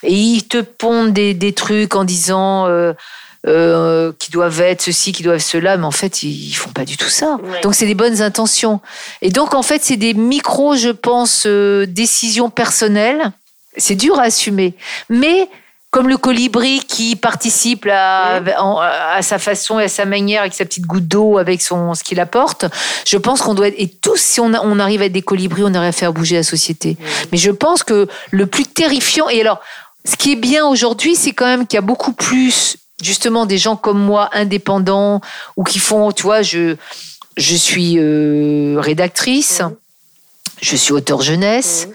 et 0.04 0.14
il 0.14 0.44
te 0.48 0.60
pondent 0.62 1.14
des, 1.14 1.54
trucs 1.54 1.96
en 1.96 2.04
disant 2.04 2.68
euh, 2.68 2.94
euh, 3.48 4.12
qui 4.18 4.32
doivent 4.32 4.62
être 4.62 4.82
ceci, 4.82 5.12
qui 5.12 5.24
doivent 5.24 5.40
cela, 5.40 5.78
mais 5.78 5.86
en 5.86 5.92
fait, 5.92 6.24
ils 6.24 6.54
font 6.54 6.72
pas 6.72 6.86
du 6.86 6.98
tout 6.98 7.10
ça. 7.10 7.38
Donc, 7.62 7.76
c'est 7.76 7.86
des 7.86 7.96
bonnes 7.96 8.22
intentions. 8.22 8.82
Et 9.22 9.30
donc, 9.30 9.54
en 9.54 9.64
fait, 9.64 9.84
c'est 9.84 9.98
des 9.98 10.14
micros, 10.14 10.76
je 10.76 10.90
pense, 10.90 11.46
décisions 11.46 12.50
personnelles 12.50 13.32
C'est 13.78 13.96
dur 13.96 14.20
à 14.20 14.24
assumer. 14.24 14.74
Mais 15.10 15.50
comme 15.94 16.10
le 16.10 16.18
colibri 16.18 16.80
qui 16.80 17.16
participe 17.16 17.88
à, 17.88 18.42
à, 19.14 19.22
sa 19.22 19.38
façon 19.38 19.80
et 19.80 19.84
à 19.84 19.88
sa 19.88 20.06
manière 20.06 20.42
avec 20.42 20.56
sa 20.56 20.66
petite 20.66 20.88
goutte 20.88 21.08
d'eau, 21.08 21.38
avec 21.38 21.62
son, 21.62 21.94
ce 21.94 22.04
qu'il 22.04 22.20
apporte, 22.20 22.66
je 23.06 23.16
pense 23.16 23.44
qu'on 23.44 23.54
doit 23.54 23.68
être, 23.68 23.76
et 23.78 23.88
tous, 23.88 24.20
si 24.20 24.40
on, 24.40 24.52
on, 24.56 24.80
arrive 24.80 25.04
à 25.04 25.06
être 25.06 25.12
des 25.12 25.22
colibris, 25.22 25.62
on 25.64 25.76
arrive 25.76 25.90
à 25.90 25.92
faire 25.92 26.12
bouger 26.12 26.36
la 26.36 26.42
société. 26.42 26.98
Mais 27.32 27.38
je 27.38 27.52
pense 27.52 27.84
que 27.84 28.08
le 28.32 28.48
plus 28.48 28.66
terrifiant, 28.66 29.30
et 29.30 29.40
alors, 29.40 29.62
ce 30.04 30.16
qui 30.16 30.32
est 30.32 30.36
bien 30.36 30.66
aujourd'hui, 30.66 31.16
c'est 31.16 31.32
quand 31.32 31.46
même 31.46 31.68
qu'il 31.68 31.78
y 31.78 31.78
a 31.78 31.82
beaucoup 31.82 32.14
plus, 32.14 32.78
justement, 33.04 33.46
des 33.46 33.60
gens 33.60 33.76
comme 33.76 34.00
moi, 34.00 34.32
indépendants, 34.34 35.22
ou 35.58 35.64
qui 35.64 35.78
font, 35.78 36.12
tu 36.12 36.24
vois, 36.24 36.42
je, 36.42 36.76
je 37.38 37.56
suis 37.56 38.00
euh, 38.00 38.78
rédactrice, 38.80 39.62
je 40.60 40.76
suis 40.76 40.92
auteur 40.92 41.22
jeunesse 41.22 41.88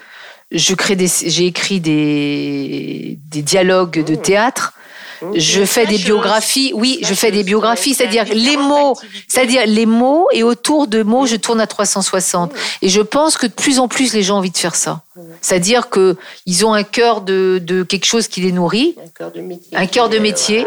je 0.51 0.74
crée 0.74 0.96
des, 0.96 1.09
j'ai 1.09 1.46
écrit 1.46 1.80
des, 1.80 3.18
des 3.30 3.42
dialogues 3.42 4.03
de 4.03 4.14
mmh. 4.14 4.22
théâtre. 4.22 4.72
Mmh. 5.20 5.32
Je 5.34 5.64
fais 5.64 5.86
des 5.86 5.99
biographies. 5.99 6.72
Oui, 6.74 7.01
je 7.03 7.12
fais 7.12 7.30
des 7.30 7.42
biographies, 7.42 7.94
c'est-à-dire 7.94 8.24
les 8.32 8.57
mots, 8.57 8.96
c'est-à-dire 9.26 9.66
les 9.66 9.84
mots 9.84 10.28
et 10.32 10.42
autour 10.42 10.86
de 10.86 11.03
mots, 11.03 11.26
je 11.26 11.36
tourne 11.36 11.61
à 11.61 11.66
360. 11.66 12.53
Mmh. 12.53 12.57
Et 12.82 12.88
je 12.88 13.01
pense 13.01 13.36
que 13.36 13.46
de 13.46 13.53
plus 13.53 13.78
en 13.78 13.88
plus 13.88 14.14
les 14.14 14.22
gens 14.22 14.36
ont 14.36 14.38
envie 14.38 14.51
de 14.51 14.59
faire 14.59 14.76
ça. 14.76 15.03
C'est-à-dire 15.40 15.90
que 15.90 16.16
ils 16.46 16.64
ont 16.64 16.72
un 16.72 16.84
cœur 16.84 17.20
de, 17.20 17.61
de, 17.62 17.82
quelque 17.82 18.07
chose 18.07 18.28
qui 18.28 18.40
les 18.40 18.53
nourrit, 18.53 18.94
un 19.05 19.09
cœur 19.09 19.32
de 19.32 19.40
métier, 19.40 19.76
un 19.76 19.86
cœur 19.86 20.09
de 20.09 20.18
métier. 20.18 20.66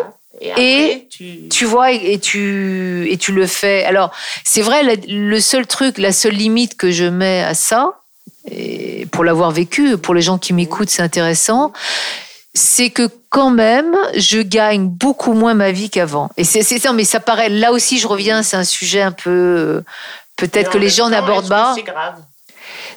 Et, 0.58 1.08
tu... 1.52 1.66
vois 1.66 1.92
et, 1.92 2.18
tu 2.18 3.08
et 3.12 3.18
tu 3.18 3.32
le 3.32 3.46
fais. 3.46 3.86
Alors 3.86 4.12
c'est 4.44 4.64
vrai, 4.64 4.82
le 5.08 5.40
seul 5.40 5.68
truc, 5.68 6.00
la 6.00 6.12
seule 6.12 6.34
limite 6.34 6.76
que 6.76 6.90
je 6.90 7.06
mets 7.06 7.44
à 7.44 7.54
ça, 7.54 8.01
et 8.50 9.06
pour 9.12 9.24
l'avoir 9.24 9.52
vécu, 9.52 9.98
pour 9.98 10.14
les 10.14 10.22
gens 10.22 10.38
qui 10.38 10.54
m'écoutent, 10.54 10.90
c'est 10.90 11.02
intéressant, 11.02 11.74
c'est 12.54 12.90
que 12.90 13.10
quand 13.30 13.50
même, 13.50 13.96
je 14.16 14.40
gagne 14.42 14.88
beaucoup 14.88 15.34
moins 15.34 15.54
ma 15.54 15.72
vie 15.72 15.90
qu'avant. 15.90 16.30
Et 16.38 16.44
c'est 16.44 16.64
ça, 16.64 16.92
mais 16.92 17.06
ça 17.06 17.20
paraît, 17.20 17.50
là 17.50 17.72
aussi, 17.72 17.98
je 17.98 18.08
reviens, 18.08 18.44
c'est 18.44 18.58
un 18.58 18.64
sujet 18.64 19.02
un 19.02 19.12
peu, 19.12 19.84
peut-être 20.36 20.72
que 20.72 20.78
les 20.78 20.90
gens 20.90 21.10
n'abordent 21.10 21.50
pas. 21.50 21.74
C'est 21.76 21.84
grave? 21.84 22.16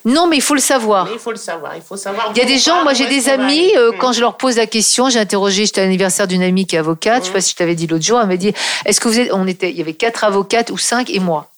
Non, 0.04 0.26
mais 0.26 0.36
il 0.36 0.42
faut 0.42 0.54
le 0.54 0.60
savoir. 0.60 1.08
il 1.10 1.18
faut 1.18 1.30
le 1.30 1.36
savoir. 1.36 1.74
Il 1.76 1.82
faut 1.82 1.96
savoir. 1.96 2.30
Il 2.34 2.38
y 2.38 2.42
a 2.42 2.44
des 2.44 2.58
gens, 2.58 2.82
moi 2.82 2.92
j'ai 2.92 3.06
des 3.06 3.28
amis, 3.28 3.72
euh, 3.76 3.92
quand 3.98 4.12
je 4.12 4.20
leur 4.20 4.36
pose 4.36 4.56
la 4.56 4.66
question, 4.66 5.08
j'ai 5.08 5.18
interrogé, 5.18 5.64
j'étais 5.64 5.80
à 5.80 5.84
l'anniversaire 5.84 6.26
d'une 6.26 6.42
amie 6.42 6.66
qui 6.66 6.76
est 6.76 6.78
avocate, 6.78 7.22
je 7.22 7.28
sais 7.28 7.32
pas 7.32 7.40
si 7.40 7.52
je 7.52 7.56
t'avais 7.56 7.74
dit 7.74 7.86
l'autre 7.86 8.04
jour, 8.04 8.20
elle 8.20 8.28
m'a 8.28 8.36
dit, 8.36 8.52
est-ce 8.84 9.00
que 9.00 9.08
vous 9.08 9.18
êtes, 9.18 9.32
on 9.32 9.46
était, 9.46 9.70
il 9.70 9.76
y 9.76 9.80
avait 9.80 9.94
quatre 9.94 10.24
avocates 10.24 10.70
ou 10.70 10.78
cinq 10.78 11.10
et 11.10 11.20
moi. 11.20 11.50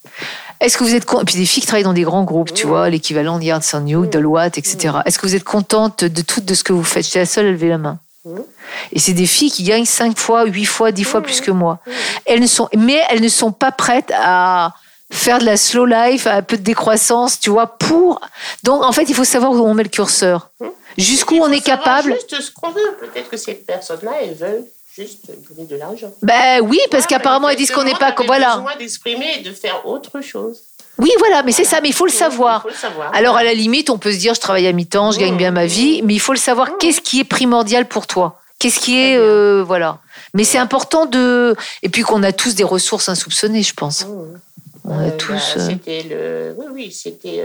Est-ce 0.60 0.78
que 0.78 0.84
vous 0.84 0.94
êtes 0.94 1.04
et 1.04 1.24
puis 1.24 1.36
des 1.36 1.46
filles 1.46 1.60
qui 1.60 1.66
travaillent 1.66 1.84
dans 1.84 1.92
des 1.92 2.02
grands 2.02 2.24
groupes, 2.24 2.52
tu 2.52 2.66
vois, 2.66 2.88
l'équivalent 2.88 3.38
de 3.38 3.44
Yard 3.44 3.62
New, 3.82 4.06
Deloitte, 4.06 4.58
etc. 4.58 4.98
Est-ce 5.04 5.18
que 5.18 5.26
vous 5.26 5.34
êtes 5.34 5.44
contente 5.44 6.04
de 6.04 6.22
tout 6.22 6.40
de 6.40 6.54
ce 6.54 6.64
que 6.64 6.72
vous 6.72 6.84
faites? 6.84 7.04
J'étais 7.04 7.20
la 7.20 7.26
seule 7.26 7.46
à 7.46 7.50
lever 7.50 7.68
la 7.68 7.78
main. 7.78 7.98
Et 8.92 8.98
c'est 8.98 9.12
des 9.12 9.26
filles 9.26 9.52
qui 9.52 9.62
gagnent 9.62 9.84
5 9.84 10.18
fois, 10.18 10.44
8 10.44 10.64
fois, 10.64 10.92
10 10.92 11.04
fois 11.04 11.20
plus 11.20 11.40
que 11.40 11.50
moi. 11.50 11.78
Elles 12.24 12.40
ne 12.40 12.46
sont, 12.46 12.68
mais 12.76 13.00
elles 13.10 13.22
ne 13.22 13.28
sont 13.28 13.52
pas 13.52 13.70
prêtes 13.70 14.12
à 14.16 14.74
faire 15.12 15.38
de 15.38 15.44
la 15.44 15.56
slow 15.56 15.86
life, 15.86 16.26
un 16.26 16.42
peu 16.42 16.56
de 16.56 16.62
décroissance, 16.62 17.38
tu 17.38 17.50
vois, 17.50 17.78
pour. 17.78 18.20
Donc, 18.64 18.82
en 18.82 18.90
fait, 18.92 19.04
il 19.04 19.14
faut 19.14 19.24
savoir 19.24 19.52
où 19.52 19.60
on 19.60 19.74
met 19.74 19.84
le 19.84 19.88
curseur. 19.88 20.50
Jusqu'où 20.98 21.36
on 21.36 21.52
est 21.52 21.60
capable. 21.60 22.14
Juste 22.14 22.40
ce 22.40 22.50
qu'on 22.50 22.70
veut. 22.70 22.96
Peut-être 22.98 23.28
que 23.28 23.36
ces 23.36 23.54
personnes-là, 23.54 24.12
elles 24.22 24.34
veulent 24.34 24.64
juste 24.96 25.26
donner 25.50 25.68
de 25.68 25.76
l'argent. 25.76 26.12
Ben 26.22 26.60
oui, 26.62 26.78
parce 26.90 27.06
qu'apparemment, 27.06 27.48
ils 27.50 27.56
disent 27.56 27.70
qu'on 27.70 27.84
n'est 27.84 27.94
pas. 27.94 28.14
Voilà. 28.26 28.56
besoin 28.56 28.76
d'exprimer 28.76 29.38
et 29.38 29.42
de 29.42 29.52
faire 29.52 29.86
autre 29.86 30.20
chose. 30.20 30.62
Oui, 30.98 31.10
voilà, 31.18 31.42
mais 31.42 31.52
c'est 31.52 31.64
ça, 31.64 31.80
mais 31.82 31.88
il 31.88 31.94
faut 31.94 32.06
le 32.06 32.12
savoir. 32.12 32.66
Alors, 33.12 33.36
à 33.36 33.44
la 33.44 33.52
limite, 33.52 33.90
on 33.90 33.98
peut 33.98 34.12
se 34.12 34.18
dire, 34.18 34.34
je 34.34 34.40
travaille 34.40 34.66
à 34.66 34.72
mi-temps, 34.72 35.12
je 35.12 35.18
gagne 35.18 35.36
bien 35.36 35.50
ma 35.50 35.66
vie, 35.66 36.00
mais 36.02 36.14
il 36.14 36.20
faut 36.20 36.32
le 36.32 36.38
savoir, 36.38 36.78
qu'est-ce 36.78 37.02
qui 37.02 37.20
est 37.20 37.24
primordial 37.24 37.86
pour 37.86 38.06
toi? 38.06 38.40
Qu'est-ce 38.58 38.80
qui 38.80 38.98
est. 38.98 39.18
Euh, 39.18 39.62
voilà. 39.62 39.98
Mais 40.32 40.44
c'est 40.44 40.58
important 40.58 41.04
de. 41.04 41.54
Et 41.82 41.90
puis 41.90 42.02
qu'on 42.02 42.22
a 42.22 42.32
tous 42.32 42.54
des 42.54 42.64
ressources 42.64 43.10
insoupçonnées, 43.10 43.62
je 43.62 43.74
pense. 43.74 44.06
On 44.84 44.98
a 44.98 45.02
euh, 45.02 45.16
tous. 45.18 45.32
Bah, 45.32 45.62
euh, 45.62 45.68
c'était 45.68 46.02
le. 46.08 46.54
Oui, 46.56 46.66
oui, 46.72 46.92
c'était. 46.92 47.42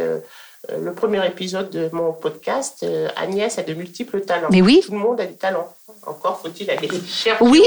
Le 0.69 0.93
premier 0.93 1.25
épisode 1.25 1.69
de 1.69 1.89
mon 1.91 2.13
podcast, 2.13 2.85
Agnès 3.15 3.57
a 3.57 3.63
de 3.63 3.73
multiples 3.73 4.21
talents. 4.21 4.49
Mais 4.51 4.61
oui. 4.61 4.81
Tout 4.85 4.91
le 4.91 4.99
monde 4.99 5.19
a 5.19 5.25
des 5.25 5.35
talents. 5.35 5.73
Encore 6.05 6.39
faut-il 6.41 6.69
aller 6.71 6.89
chercher. 7.07 7.43
Oui, 7.43 7.63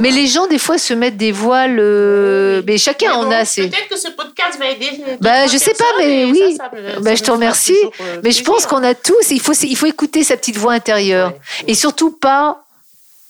mais 0.00 0.10
les 0.10 0.26
gens, 0.26 0.46
des 0.46 0.58
fois, 0.58 0.78
se 0.78 0.94
mettent 0.94 1.18
des 1.18 1.32
voiles. 1.32 1.78
Euh, 1.78 2.62
mais 2.66 2.78
chacun 2.78 3.12
en 3.12 3.30
a. 3.30 3.44
Peut-être 3.44 3.88
que 3.90 3.98
ce 3.98 4.08
podcast 4.08 4.58
va 4.58 4.70
aider. 4.70 4.90
Bah, 5.20 5.46
je 5.46 5.58
sais 5.58 5.74
pas, 5.74 5.84
mais 5.98 6.24
oui. 6.24 6.58
bah, 7.02 7.14
je 7.14 7.22
te 7.22 7.30
remercie. 7.30 7.76
Euh, 8.00 8.20
mais 8.22 8.30
je 8.30 8.42
pense 8.42 8.64
qu'on 8.64 8.82
a 8.82 8.94
tous. 8.94 9.30
Il 9.30 9.40
faut, 9.40 9.52
il 9.52 9.76
faut 9.76 9.86
écouter 9.86 10.24
sa 10.24 10.38
petite 10.38 10.56
voix 10.56 10.72
intérieure. 10.72 11.34
Et 11.66 11.74
surtout 11.74 12.10
pas 12.10 12.64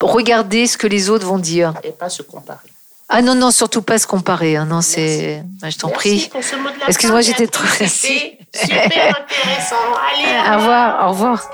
regarder 0.00 0.66
ce 0.68 0.78
que 0.78 0.86
les 0.86 1.10
autres 1.10 1.26
vont 1.26 1.38
dire. 1.38 1.74
Et 1.82 1.90
pas 1.90 2.08
se 2.08 2.22
comparer. 2.22 2.68
Ah 3.08 3.20
non, 3.20 3.34
non, 3.34 3.50
surtout 3.50 3.82
pas 3.82 3.98
se 3.98 4.06
comparer. 4.06 4.56
Hein. 4.56 4.66
Non, 4.66 4.80
c'est. 4.80 5.42
Bah, 5.60 5.68
je 5.70 5.76
t'en 5.78 5.90
prie. 5.90 6.30
Excuse-moi, 6.88 7.20
j'étais 7.20 7.46
trop. 7.46 7.66
Super 7.66 8.34
intéressant. 8.54 9.76
Allez, 10.10 10.50
au 10.50 10.58
revoir. 10.58 11.06
Au 11.06 11.10
revoir. 11.10 11.50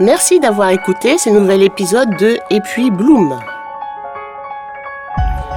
Merci 0.00 0.40
d'avoir 0.40 0.70
écouté 0.70 1.18
ce 1.18 1.28
nouvel 1.28 1.62
épisode 1.62 2.16
de 2.16 2.38
Et 2.50 2.60
puis 2.60 2.90
Bloom. 2.90 3.38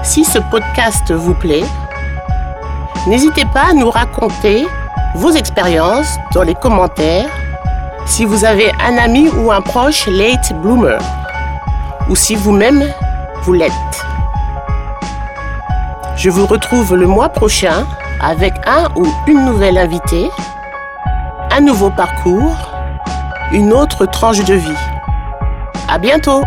Si 0.03 0.23
ce 0.23 0.37
podcast 0.37 1.11
vous 1.11 1.33
plaît, 1.33 1.63
n'hésitez 3.07 3.45
pas 3.45 3.69
à 3.69 3.73
nous 3.73 3.89
raconter 3.89 4.67
vos 5.15 5.31
expériences 5.31 6.17
dans 6.33 6.43
les 6.43 6.53
commentaires 6.53 7.29
si 8.05 8.25
vous 8.25 8.45
avez 8.45 8.71
un 8.85 8.97
ami 8.97 9.29
ou 9.29 9.51
un 9.51 9.61
proche 9.61 10.05
late 10.07 10.53
bloomer 10.61 10.99
ou 12.09 12.15
si 12.15 12.35
vous-même 12.35 12.83
vous 13.43 13.53
l'êtes. 13.53 13.71
Je 16.15 16.29
vous 16.29 16.45
retrouve 16.45 16.95
le 16.95 17.07
mois 17.07 17.29
prochain 17.29 17.85
avec 18.21 18.53
un 18.65 18.89
ou 18.95 19.05
une 19.27 19.45
nouvelle 19.45 19.77
invitée, 19.77 20.29
un 21.51 21.61
nouveau 21.61 21.89
parcours 21.89 22.75
une 23.51 23.73
autre 23.73 24.05
tranche 24.05 24.43
de 24.43 24.55
vie. 24.55 24.77
À 25.87 25.97
bientôt! 25.97 26.43